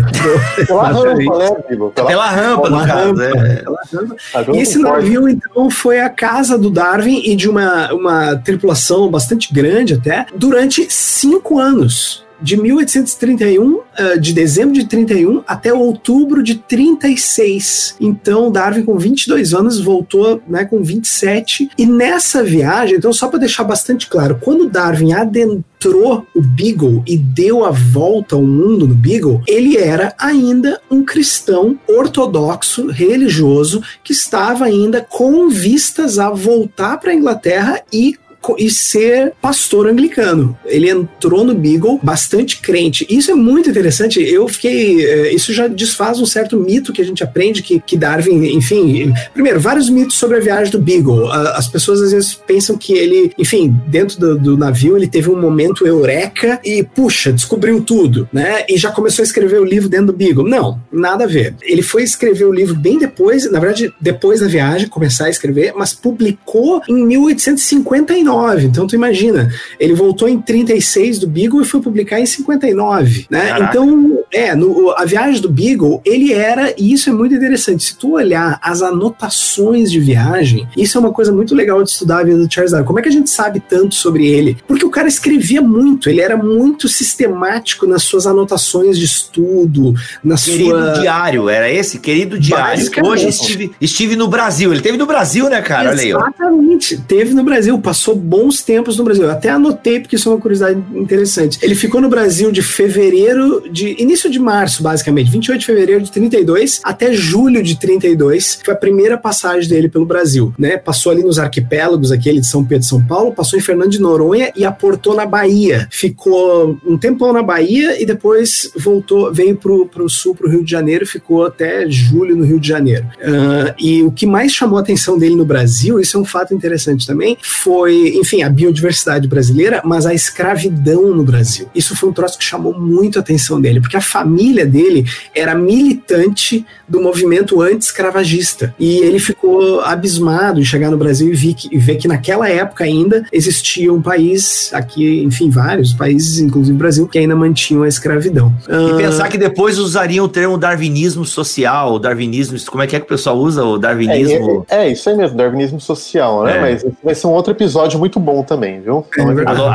pela 0.65 0.87
rampa, 0.89 1.37
né, 1.37 1.49
Pela, 1.67 1.91
pela 1.91 2.29
rampa, 2.29 2.69
no 2.69 2.85
caso. 2.85 3.21
É. 3.21 3.55
Pela 3.57 3.79
rampa. 3.91 4.15
E 4.53 4.59
esse 4.59 4.79
navio, 4.79 5.27
então, 5.27 5.69
foi 5.69 5.99
a 5.99 6.09
casa 6.09 6.57
do 6.57 6.69
Darwin 6.69 7.21
e 7.25 7.35
de 7.35 7.49
uma, 7.49 7.93
uma 7.93 8.35
tripulação 8.37 9.09
bastante 9.09 9.53
grande 9.53 9.95
até, 9.95 10.25
durante 10.33 10.87
cinco 10.89 11.59
anos. 11.59 12.22
De 12.41 12.57
1831, 12.57 13.73
uh, 13.73 14.19
de 14.19 14.33
dezembro 14.33 14.73
de 14.73 14.85
31 14.85 15.43
até 15.47 15.73
outubro 15.73 16.43
de 16.43 16.55
36. 16.55 17.95
Então, 17.99 18.51
Darwin, 18.51 18.83
com 18.83 18.97
22 18.97 19.53
anos, 19.53 19.79
voltou 19.79 20.41
né, 20.47 20.65
com 20.65 20.83
27. 20.83 21.69
E 21.77 21.85
nessa 21.85 22.43
viagem, 22.43 22.97
então, 22.97 23.13
só 23.13 23.27
para 23.27 23.39
deixar 23.39 23.63
bastante 23.63 24.07
claro, 24.07 24.37
quando 24.41 24.69
Darwin 24.69 25.13
adentrou 25.13 26.25
o 26.33 26.41
Beagle 26.41 27.03
e 27.05 27.17
deu 27.17 27.65
a 27.65 27.71
volta 27.71 28.35
ao 28.35 28.41
mundo 28.41 28.87
no 28.87 28.95
Beagle, 28.95 29.41
ele 29.47 29.77
era 29.77 30.13
ainda 30.17 30.79
um 30.89 31.03
cristão 31.03 31.77
ortodoxo, 31.87 32.87
religioso, 32.87 33.81
que 34.03 34.13
estava 34.13 34.65
ainda 34.65 35.01
com 35.01 35.49
vistas 35.49 36.19
a 36.19 36.29
voltar 36.29 36.97
para 36.97 37.11
a 37.11 37.15
Inglaterra 37.15 37.81
e 37.91 38.17
e 38.57 38.69
ser 38.69 39.33
pastor 39.41 39.87
anglicano. 39.87 40.57
Ele 40.65 40.89
entrou 40.89 41.43
no 41.43 41.55
Beagle 41.55 41.99
bastante 42.03 42.59
crente. 42.59 43.05
Isso 43.09 43.31
é 43.31 43.35
muito 43.35 43.69
interessante. 43.69 44.21
Eu 44.21 44.47
fiquei. 44.47 45.05
Eh, 45.05 45.33
isso 45.33 45.53
já 45.53 45.67
desfaz 45.67 46.19
um 46.19 46.25
certo 46.25 46.57
mito 46.59 46.91
que 46.91 47.01
a 47.01 47.05
gente 47.05 47.23
aprende 47.23 47.61
que, 47.63 47.79
que 47.79 47.97
Darwin, 47.97 48.45
enfim. 48.53 49.13
Primeiro, 49.33 49.59
vários 49.59 49.89
mitos 49.89 50.17
sobre 50.17 50.37
a 50.37 50.39
viagem 50.39 50.71
do 50.71 50.79
Beagle. 50.79 51.31
As 51.31 51.67
pessoas 51.67 52.01
às 52.01 52.11
vezes 52.11 52.33
pensam 52.33 52.77
que 52.77 52.93
ele, 52.93 53.31
enfim, 53.37 53.75
dentro 53.87 54.19
do, 54.19 54.37
do 54.37 54.57
navio, 54.57 54.97
ele 54.97 55.07
teve 55.07 55.29
um 55.29 55.39
momento 55.39 55.87
eureka 55.87 56.59
e, 56.63 56.83
puxa, 56.83 57.31
descobriu 57.31 57.81
tudo, 57.81 58.27
né? 58.31 58.65
E 58.67 58.77
já 58.77 58.91
começou 58.91 59.23
a 59.23 59.25
escrever 59.25 59.59
o 59.59 59.65
livro 59.65 59.89
dentro 59.89 60.07
do 60.07 60.13
Beagle. 60.13 60.47
Não, 60.47 60.79
nada 60.91 61.23
a 61.23 61.27
ver. 61.27 61.55
Ele 61.61 61.81
foi 61.81 62.03
escrever 62.03 62.45
o 62.45 62.51
livro 62.51 62.75
bem 62.75 62.97
depois, 62.97 63.49
na 63.49 63.59
verdade, 63.59 63.93
depois 63.99 64.39
da 64.39 64.47
viagem, 64.47 64.87
começar 64.87 65.25
a 65.25 65.29
escrever, 65.29 65.73
mas 65.75 65.93
publicou 65.93 66.81
em 66.87 67.05
1859. 67.05 68.32
59. 68.33 68.65
Então 68.67 68.87
tu 68.87 68.95
imagina, 68.95 69.51
ele 69.79 69.93
voltou 69.93 70.27
em 70.27 70.41
36 70.41 71.19
do 71.19 71.27
Beagle 71.27 71.61
e 71.61 71.65
foi 71.65 71.81
publicar 71.81 72.19
em 72.19 72.25
59, 72.25 73.27
né? 73.29 73.47
Caraca. 73.47 73.69
Então, 73.69 74.22
é, 74.33 74.55
no, 74.55 74.91
a 74.91 75.05
viagem 75.05 75.39
do 75.39 75.49
Beagle, 75.49 76.01
ele 76.03 76.33
era, 76.33 76.73
e 76.77 76.91
isso 76.91 77.09
é 77.09 77.13
muito 77.13 77.35
interessante, 77.35 77.83
se 77.83 77.95
tu 77.95 78.13
olhar 78.13 78.59
as 78.61 78.81
anotações 78.81 79.91
de 79.91 79.99
viagem, 79.99 80.67
isso 80.75 80.97
é 80.97 81.01
uma 81.01 81.11
coisa 81.11 81.31
muito 81.31 81.53
legal 81.53 81.83
de 81.83 81.91
estudar 81.91 82.19
a 82.19 82.23
vida 82.23 82.37
do 82.37 82.51
Charles 82.51 82.71
Darwin. 82.71 82.87
Como 82.87 82.99
é 82.99 83.01
que 83.01 83.09
a 83.09 83.11
gente 83.11 83.29
sabe 83.29 83.61
tanto 83.61 83.95
sobre 83.95 84.27
ele? 84.27 84.57
Porque 84.67 84.85
o 84.85 84.89
cara 84.89 85.07
escrevia 85.07 85.61
muito, 85.61 86.09
ele 86.09 86.21
era 86.21 86.35
muito 86.35 86.87
sistemático 86.87 87.85
nas 87.85 88.03
suas 88.03 88.25
anotações 88.25 88.97
de 88.97 89.05
estudo, 89.05 89.93
na 90.23 90.35
querido 90.35 90.69
sua... 90.69 90.93
diário, 90.93 91.49
era 91.49 91.71
esse? 91.71 91.99
Querido 91.99 92.39
diário. 92.39 92.83
Hoje 93.03 93.27
estive, 93.27 93.71
estive 93.79 94.15
no 94.15 94.27
Brasil, 94.27 94.71
ele 94.71 94.81
teve 94.81 94.97
no 94.97 95.05
Brasil, 95.05 95.49
né, 95.49 95.61
cara? 95.61 95.93
Exatamente. 95.93 96.15
Olha 96.15 96.23
aí. 96.23 96.31
Exatamente, 96.33 96.97
teve 97.07 97.33
no 97.33 97.43
Brasil, 97.43 97.77
passou 97.79 98.15
bons 98.15 98.61
tempos 98.61 98.97
no 98.97 99.03
Brasil. 99.03 99.25
Eu 99.25 99.31
até 99.31 99.49
anotei 99.49 99.99
porque 99.99 100.15
isso 100.15 100.29
é 100.29 100.31
uma 100.31 100.41
curiosidade 100.41 100.81
interessante. 100.95 101.59
Ele 101.61 101.75
ficou 101.75 102.01
no 102.01 102.09
Brasil 102.09 102.51
de 102.51 102.61
fevereiro, 102.61 103.63
de 103.69 103.95
início 104.01 104.22
de 104.29 104.39
março, 104.39 104.83
basicamente, 104.83 105.31
28 105.31 105.59
de 105.59 105.65
fevereiro 105.65 106.03
de 106.03 106.11
32 106.11 106.81
até 106.83 107.13
julho 107.13 107.61
de 107.61 107.79
32. 107.79 108.59
Foi 108.63 108.73
a 108.73 108.77
primeira 108.77 109.17
passagem 109.17 109.69
dele 109.69 109.89
pelo 109.89 110.05
Brasil, 110.05 110.53
né? 110.57 110.77
Passou 110.77 111.11
ali 111.11 111.23
nos 111.23 111.39
arquipélagos, 111.39 112.11
aquele 112.11 112.39
de 112.39 112.47
São 112.47 112.63
Pedro 112.63 112.85
e 112.85 112.87
São 112.87 113.01
Paulo, 113.03 113.33
passou 113.33 113.57
em 113.57 113.61
Fernando 113.61 113.91
de 113.91 113.99
Noronha 113.99 114.51
e 114.55 114.65
aportou 114.65 115.15
na 115.15 115.25
Bahia. 115.25 115.87
Ficou 115.91 116.77
um 116.85 116.97
tempão 116.97 117.33
na 117.33 117.41
Bahia 117.41 118.01
e 118.01 118.05
depois 118.05 118.71
voltou, 118.75 119.33
veio 119.33 119.55
pro, 119.55 119.87
pro 119.87 120.09
sul, 120.09 120.35
pro 120.35 120.49
Rio 120.49 120.63
de 120.63 120.71
Janeiro, 120.71 121.05
ficou 121.05 121.45
até 121.45 121.89
julho 121.89 122.35
no 122.35 122.43
Rio 122.43 122.59
de 122.59 122.67
Janeiro. 122.67 123.05
Uh, 123.17 123.73
e 123.79 124.03
o 124.03 124.11
que 124.11 124.25
mais 124.25 124.51
chamou 124.51 124.77
a 124.77 124.81
atenção 124.81 125.17
dele 125.17 125.35
no 125.35 125.45
Brasil, 125.45 125.99
isso 125.99 126.17
é 126.17 126.19
um 126.19 126.25
fato 126.25 126.53
interessante 126.53 127.05
também, 127.05 127.37
foi 127.41 128.15
enfim, 128.15 128.43
a 128.43 128.49
biodiversidade 128.49 129.27
brasileira, 129.27 129.81
mas 129.83 130.05
a 130.05 130.13
escravidão 130.13 131.15
no 131.15 131.23
Brasil. 131.23 131.69
Isso 131.73 131.95
foi 131.95 132.09
um 132.09 132.13
troço 132.13 132.37
que 132.37 132.43
chamou 132.43 132.77
muito 132.77 133.17
a 133.17 133.21
atenção 133.21 133.59
dele, 133.59 133.79
porque 133.79 133.97
a 133.97 134.01
família 134.13 134.65
dele 134.65 135.03
era 135.33 135.55
militante 136.03 136.65
do 136.87 137.01
movimento 137.01 137.61
anti-escravagista. 137.61 138.75
E 138.79 138.97
ele 138.97 139.19
ficou 139.19 139.81
abismado 139.81 140.59
em 140.59 140.63
chegar 140.63 140.91
no 140.91 140.97
Brasil 140.97 141.29
e, 141.29 141.35
vi 141.35 141.53
que, 141.53 141.69
e 141.71 141.77
ver 141.77 141.95
que 141.95 142.07
naquela 142.07 142.49
época 142.49 142.83
ainda 142.83 143.23
existia 143.31 143.91
um 143.91 144.01
país, 144.01 144.69
aqui, 144.73 145.23
enfim, 145.23 145.49
vários 145.49 145.93
países, 145.93 146.39
inclusive 146.39 146.75
o 146.75 146.77
Brasil, 146.77 147.07
que 147.07 147.17
ainda 147.17 147.35
mantinham 147.35 147.83
a 147.83 147.87
escravidão. 147.87 148.53
E 148.67 148.93
uh... 148.93 148.97
pensar 148.97 149.29
que 149.29 149.37
depois 149.37 149.79
usariam 149.79 150.25
o 150.25 150.29
termo 150.29 150.57
darwinismo 150.57 151.25
social, 151.25 151.97
darwinismo, 151.97 152.57
como 152.69 152.83
é 152.83 152.87
que 152.87 152.95
é 152.95 152.99
que 152.99 153.05
o 153.05 153.09
pessoal 153.09 153.37
usa 153.37 153.63
o 153.63 153.77
darwinismo? 153.77 154.65
É, 154.69 154.83
é, 154.83 154.87
é 154.87 154.91
isso 154.91 155.09
aí 155.09 155.15
mesmo, 155.15 155.37
darwinismo 155.37 155.79
social, 155.79 156.43
né? 156.43 156.57
É. 156.57 156.61
Mas 156.61 156.85
vai 157.03 157.15
ser 157.15 157.27
um 157.27 157.31
outro 157.31 157.53
episódio 157.53 157.97
muito 157.97 158.19
bom 158.19 158.43
também, 158.43 158.81
viu? 158.81 159.05
É 159.17 159.23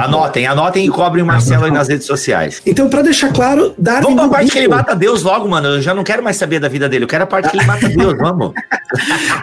anotem, 0.04 0.46
anotem 0.46 0.86
e 0.86 0.88
cobrem 0.88 1.22
o 1.22 1.26
Marcelo 1.26 1.64
aí 1.64 1.70
nas 1.70 1.88
redes 1.88 2.06
sociais. 2.06 2.62
Então, 2.64 2.88
para 2.88 3.02
deixar 3.02 3.32
claro, 3.32 3.74
Darwin. 3.78 4.14
Vamos 4.14 4.20
pra 4.20 4.38
parte 4.38 4.50
que 4.50 4.58
ele 4.58 4.68
mata 4.68 4.94
Deus 4.94 5.22
logo, 5.22 5.48
mano. 5.48 5.68
Eu 5.68 5.82
já 5.82 5.94
não 5.94 6.04
quero 6.04 6.17
mais 6.22 6.36
saber 6.36 6.58
da 6.58 6.68
vida 6.68 6.88
dele. 6.88 7.04
Eu 7.04 7.08
quero 7.08 7.24
a 7.24 7.26
parte 7.26 7.50
que 7.50 7.56
ele 7.56 7.66
mata 7.66 7.88
Deus, 7.88 8.16
vamos. 8.18 8.52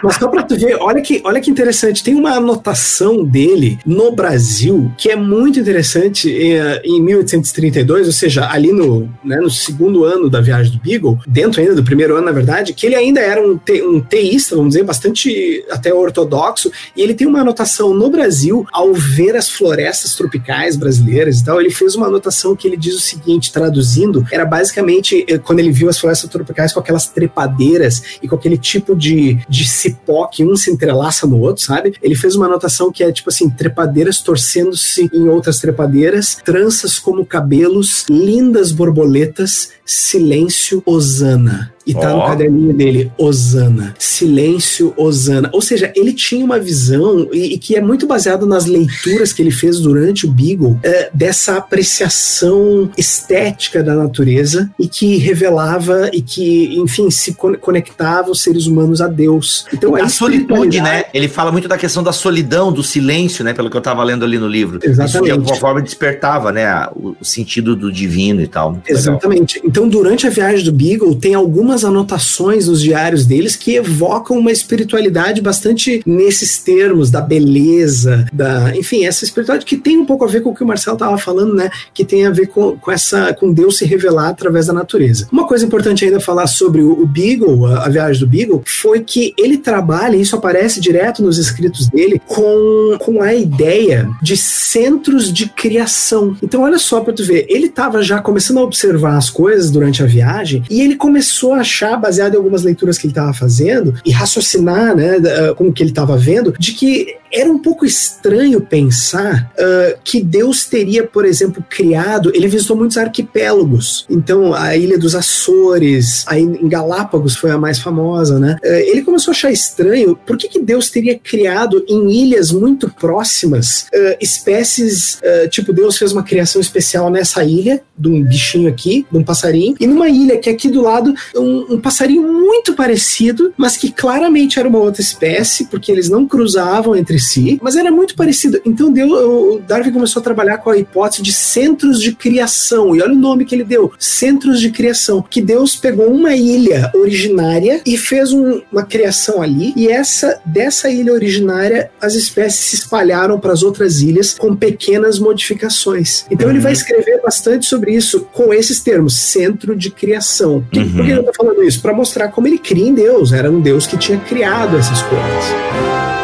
Mas 0.02 0.16
só 0.16 0.28
pra 0.28 0.42
tu 0.42 0.56
ver, 0.56 0.76
olha 0.80 1.00
que, 1.00 1.20
olha 1.24 1.40
que 1.40 1.50
interessante. 1.50 2.02
Tem 2.02 2.14
uma 2.14 2.32
anotação 2.32 3.24
dele 3.24 3.78
no 3.86 4.10
Brasil 4.12 4.90
que 4.96 5.10
é 5.10 5.16
muito 5.16 5.60
interessante 5.60 6.30
eh, 6.30 6.82
em, 6.84 6.96
em 6.96 7.02
1832, 7.02 8.06
ou 8.06 8.12
seja, 8.12 8.48
ali 8.50 8.72
no, 8.72 9.08
né, 9.22 9.36
no 9.36 9.50
segundo 9.50 10.04
ano 10.04 10.30
da 10.30 10.40
viagem 10.40 10.72
do 10.72 10.78
Beagle, 10.78 11.18
dentro 11.26 11.60
ainda 11.60 11.74
do 11.74 11.84
primeiro 11.84 12.16
ano, 12.16 12.26
na 12.26 12.32
verdade, 12.32 12.72
que 12.72 12.86
ele 12.86 12.94
ainda 12.94 13.20
era 13.20 13.40
um, 13.40 13.56
te, 13.56 13.82
um 13.82 14.00
teísta, 14.00 14.56
vamos 14.56 14.74
dizer, 14.74 14.84
bastante 14.84 15.64
até 15.70 15.92
ortodoxo, 15.92 16.70
e 16.96 17.02
ele 17.02 17.14
tem 17.14 17.26
uma 17.26 17.40
anotação 17.40 17.92
no 17.92 18.08
Brasil 18.10 18.66
ao 18.72 18.92
ver 18.94 19.36
as 19.36 19.50
florestas 19.50 20.14
tropicais 20.14 20.76
brasileiras 20.76 21.40
e 21.40 21.44
tal, 21.44 21.60
ele 21.60 21.70
fez 21.70 21.94
uma 21.94 22.06
anotação 22.06 22.56
que 22.56 22.66
ele 22.66 22.76
diz 22.76 22.94
o 22.94 23.00
seguinte, 23.00 23.52
traduzindo, 23.52 24.24
era 24.32 24.44
basicamente 24.44 25.24
eh, 25.28 25.38
quando 25.38 25.60
ele 25.60 25.70
viu 25.70 25.88
as 25.88 25.98
florestas 25.98 26.30
tropicais 26.30 26.65
com 26.72 26.80
aquelas 26.80 27.08
trepadeiras 27.08 28.18
e 28.22 28.28
com 28.28 28.34
aquele 28.34 28.58
tipo 28.58 28.94
de, 28.94 29.38
de 29.48 29.66
cipó 29.66 30.26
que 30.26 30.44
um 30.44 30.56
se 30.56 30.70
entrelaça 30.70 31.26
no 31.26 31.40
outro, 31.40 31.62
sabe? 31.62 31.94
Ele 32.02 32.14
fez 32.14 32.36
uma 32.36 32.46
anotação 32.46 32.90
que 32.90 33.02
é 33.02 33.12
tipo 33.12 33.30
assim, 33.30 33.48
trepadeiras 33.50 34.20
torcendo-se 34.20 35.10
em 35.12 35.28
outras 35.28 35.58
trepadeiras, 35.58 36.36
tranças 36.44 36.98
como 36.98 37.24
cabelos, 37.24 38.04
lindas 38.08 38.72
borboletas, 38.72 39.70
silêncio, 39.84 40.82
Osana. 40.84 41.75
E 41.86 41.94
tá 41.94 42.12
oh. 42.12 42.18
no 42.18 42.26
caderninho 42.26 42.74
dele, 42.74 43.12
Osana. 43.16 43.94
Silêncio, 43.98 44.92
Osana. 44.96 45.48
Ou 45.52 45.62
seja, 45.62 45.92
ele 45.94 46.12
tinha 46.12 46.44
uma 46.44 46.58
visão, 46.58 47.28
e, 47.32 47.54
e, 47.54 47.58
que 47.58 47.76
é 47.76 47.80
muito 47.80 48.06
baseado 48.06 48.44
nas 48.44 48.66
leituras 48.66 49.32
que 49.32 49.40
ele 49.40 49.52
fez 49.52 49.78
durante 49.78 50.26
o 50.26 50.30
Beagle, 50.30 50.78
é, 50.82 51.10
dessa 51.14 51.56
apreciação 51.56 52.90
estética 52.98 53.82
da 53.82 53.94
natureza 53.94 54.68
e 54.78 54.88
que 54.88 55.16
revelava 55.16 56.10
e 56.12 56.20
que, 56.20 56.76
enfim, 56.76 57.08
se 57.10 57.34
conectava 57.34 58.30
os 58.30 58.42
seres 58.42 58.66
humanos 58.66 59.00
a 59.00 59.06
Deus. 59.06 59.64
Então, 59.72 59.94
a, 59.94 60.04
a 60.04 60.08
solitude, 60.08 60.80
né? 60.80 61.04
Ele 61.14 61.28
fala 61.28 61.52
muito 61.52 61.68
da 61.68 61.78
questão 61.78 62.02
da 62.02 62.12
solidão, 62.12 62.72
do 62.72 62.82
silêncio, 62.82 63.44
né? 63.44 63.52
Pelo 63.52 63.70
que 63.70 63.76
eu 63.76 63.80
tava 63.80 64.02
lendo 64.02 64.24
ali 64.24 64.38
no 64.38 64.48
livro. 64.48 64.80
Exatamente. 64.82 65.14
Isso 65.14 65.24
de 65.24 65.30
alguma 65.30 65.54
forma 65.54 65.80
despertava, 65.80 66.50
né? 66.50 66.88
O, 66.96 67.16
o 67.20 67.24
sentido 67.24 67.76
do 67.76 67.92
divino 67.92 68.40
e 68.40 68.48
tal. 68.48 68.80
Exatamente. 68.88 69.56
Legal. 69.56 69.70
Então, 69.70 69.88
durante 69.88 70.26
a 70.26 70.30
viagem 70.30 70.64
do 70.64 70.72
Beagle, 70.72 71.14
tem 71.14 71.34
algumas 71.34 71.75
anotações 71.84 72.68
nos 72.68 72.80
diários 72.80 73.26
deles 73.26 73.56
que 73.56 73.74
evocam 73.74 74.38
uma 74.38 74.52
espiritualidade 74.52 75.40
bastante 75.40 76.02
nesses 76.06 76.58
termos 76.58 77.10
da 77.10 77.20
beleza, 77.20 78.26
da, 78.32 78.76
enfim, 78.76 79.04
essa 79.04 79.24
espiritualidade 79.24 79.66
que 79.66 79.76
tem 79.76 79.98
um 79.98 80.06
pouco 80.06 80.24
a 80.24 80.28
ver 80.28 80.40
com 80.40 80.50
o 80.50 80.54
que 80.54 80.62
o 80.62 80.66
Marcelo 80.66 80.96
estava 80.96 81.18
falando, 81.18 81.54
né? 81.54 81.70
Que 81.92 82.04
tem 82.04 82.26
a 82.26 82.30
ver 82.30 82.48
com, 82.48 82.76
com 82.76 82.90
essa, 82.90 83.32
com 83.34 83.52
Deus 83.52 83.78
se 83.78 83.84
revelar 83.84 84.28
através 84.28 84.66
da 84.66 84.72
natureza. 84.72 85.28
Uma 85.30 85.46
coisa 85.46 85.64
importante 85.64 86.04
ainda 86.04 86.20
falar 86.20 86.46
sobre 86.46 86.82
o, 86.82 86.92
o 86.92 87.06
Beagle, 87.06 87.66
a, 87.66 87.84
a, 87.84 87.88
viagem 87.88 88.20
do 88.20 88.26
Beagle, 88.26 88.62
foi 88.66 89.00
que 89.00 89.34
ele 89.38 89.58
trabalha, 89.58 90.16
isso 90.16 90.36
aparece 90.36 90.80
direto 90.80 91.22
nos 91.22 91.38
escritos 91.38 91.88
dele, 91.88 92.20
com, 92.26 92.96
com 92.98 93.22
a 93.22 93.34
ideia 93.34 94.08
de 94.22 94.36
centros 94.36 95.32
de 95.32 95.48
criação. 95.48 96.36
Então, 96.42 96.62
olha 96.62 96.78
só 96.78 97.00
para 97.00 97.12
tu 97.12 97.24
ver, 97.24 97.46
ele 97.48 97.66
estava 97.66 98.02
já 98.02 98.20
começando 98.20 98.58
a 98.58 98.62
observar 98.62 99.16
as 99.16 99.30
coisas 99.30 99.70
durante 99.70 100.02
a 100.02 100.06
viagem 100.06 100.62
e 100.70 100.80
ele 100.80 100.96
começou 100.96 101.54
a 101.54 101.62
achar, 101.66 101.96
baseado 101.96 102.34
em 102.34 102.36
algumas 102.36 102.62
leituras 102.62 102.96
que 102.96 103.06
ele 103.06 103.12
estava 103.12 103.32
fazendo, 103.32 103.94
e 104.04 104.10
raciocinar, 104.10 104.96
né, 104.96 105.16
com 105.56 105.68
o 105.68 105.72
que 105.72 105.82
ele 105.82 105.90
estava 105.90 106.16
vendo, 106.16 106.54
de 106.58 106.72
que 106.72 107.16
era 107.32 107.50
um 107.50 107.58
pouco 107.58 107.84
estranho 107.84 108.60
pensar 108.60 109.52
uh, 109.58 109.98
que 110.04 110.22
Deus 110.22 110.64
teria, 110.64 111.04
por 111.04 111.24
exemplo, 111.24 111.64
criado. 111.68 112.30
Ele 112.34 112.48
visitou 112.48 112.76
muitos 112.76 112.96
arquipélagos. 112.96 114.06
Então, 114.08 114.54
a 114.54 114.76
ilha 114.76 114.98
dos 114.98 115.14
Açores, 115.14 116.24
a 116.26 116.38
em 116.38 116.68
Galápagos 116.68 117.36
foi 117.36 117.50
a 117.50 117.58
mais 117.58 117.78
famosa, 117.78 118.38
né? 118.38 118.56
Uh, 118.64 118.68
ele 118.68 119.02
começou 119.02 119.32
a 119.32 119.34
achar 119.34 119.50
estranho 119.50 120.16
por 120.26 120.36
que, 120.36 120.48
que 120.48 120.60
Deus 120.60 120.90
teria 120.90 121.18
criado 121.18 121.84
em 121.88 122.10
ilhas 122.10 122.52
muito 122.52 122.88
próximas 122.88 123.82
uh, 123.92 124.16
espécies. 124.20 125.20
tipo, 125.50 125.72
Deus 125.72 125.98
fez 125.98 126.12
uma 126.12 126.22
criação 126.22 126.60
especial 126.60 127.10
nessa 127.10 127.44
ilha, 127.44 127.82
de 127.98 128.08
um 128.08 128.22
bichinho 128.22 128.68
aqui, 128.68 129.06
de 129.10 129.18
um 129.18 129.24
passarinho, 129.24 129.76
e 129.80 129.86
numa 129.86 130.08
ilha 130.08 130.38
que 130.38 130.48
aqui 130.48 130.68
do 130.68 130.82
lado, 130.82 131.14
um, 131.34 131.55
um, 131.56 131.74
um 131.74 131.80
passarinho 131.80 132.22
muito 132.22 132.74
parecido, 132.74 133.52
mas 133.56 133.76
que 133.76 133.90
claramente 133.90 134.58
era 134.58 134.68
uma 134.68 134.78
outra 134.78 135.00
espécie, 135.00 135.66
porque 135.66 135.90
eles 135.90 136.08
não 136.08 136.26
cruzavam 136.26 136.94
entre 136.94 137.18
si, 137.18 137.58
mas 137.62 137.76
era 137.76 137.90
muito 137.90 138.14
parecido. 138.14 138.60
Então 138.64 138.92
deu, 138.92 139.08
o 139.08 139.58
Darwin 139.60 139.92
começou 139.92 140.20
a 140.20 140.22
trabalhar 140.22 140.58
com 140.58 140.70
a 140.70 140.78
hipótese 140.78 141.22
de 141.22 141.32
centros 141.32 142.00
de 142.00 142.12
criação. 142.12 142.94
E 142.94 143.02
olha 143.02 143.12
o 143.12 143.18
nome 143.18 143.44
que 143.44 143.54
ele 143.54 143.64
deu: 143.64 143.92
centros 143.98 144.60
de 144.60 144.70
criação. 144.70 145.24
Que 145.28 145.40
Deus 145.40 145.76
pegou 145.76 146.06
uma 146.06 146.34
ilha 146.34 146.90
originária 146.94 147.80
e 147.86 147.96
fez 147.96 148.32
um, 148.32 148.60
uma 148.70 148.84
criação 148.84 149.42
ali, 149.42 149.72
e 149.76 149.88
essa 149.88 150.40
dessa 150.44 150.88
ilha 150.90 151.12
originária 151.12 151.90
as 152.00 152.14
espécies 152.14 152.70
se 152.70 152.76
espalharam 152.76 153.38
para 153.38 153.52
as 153.52 153.62
outras 153.62 154.00
ilhas 154.00 154.34
com 154.34 154.54
pequenas 154.54 155.18
modificações. 155.18 156.24
Então 156.30 156.46
uhum. 156.48 156.54
ele 156.54 156.60
vai 156.60 156.72
escrever 156.72 157.20
bastante 157.22 157.66
sobre 157.66 157.92
isso 157.92 158.20
com 158.32 158.52
esses 158.52 158.80
termos: 158.80 159.14
centro 159.14 159.76
de 159.76 159.90
criação. 159.90 160.64
Uhum. 160.74 160.92
Por 160.92 161.04
que 161.04 161.10
eu 161.10 161.20
estou 161.20 161.32
falando 161.46 161.62
isso? 161.62 161.80
Para 161.80 161.92
mostrar 161.92 162.28
como 162.28 162.48
ele 162.48 162.58
cria 162.58 162.88
em 162.88 162.94
Deus. 162.94 163.32
Era 163.32 163.50
um 163.50 163.60
Deus 163.60 163.86
que 163.86 163.96
tinha 163.96 164.18
criado 164.18 164.76
essas 164.76 165.00
coisas. 165.02 166.15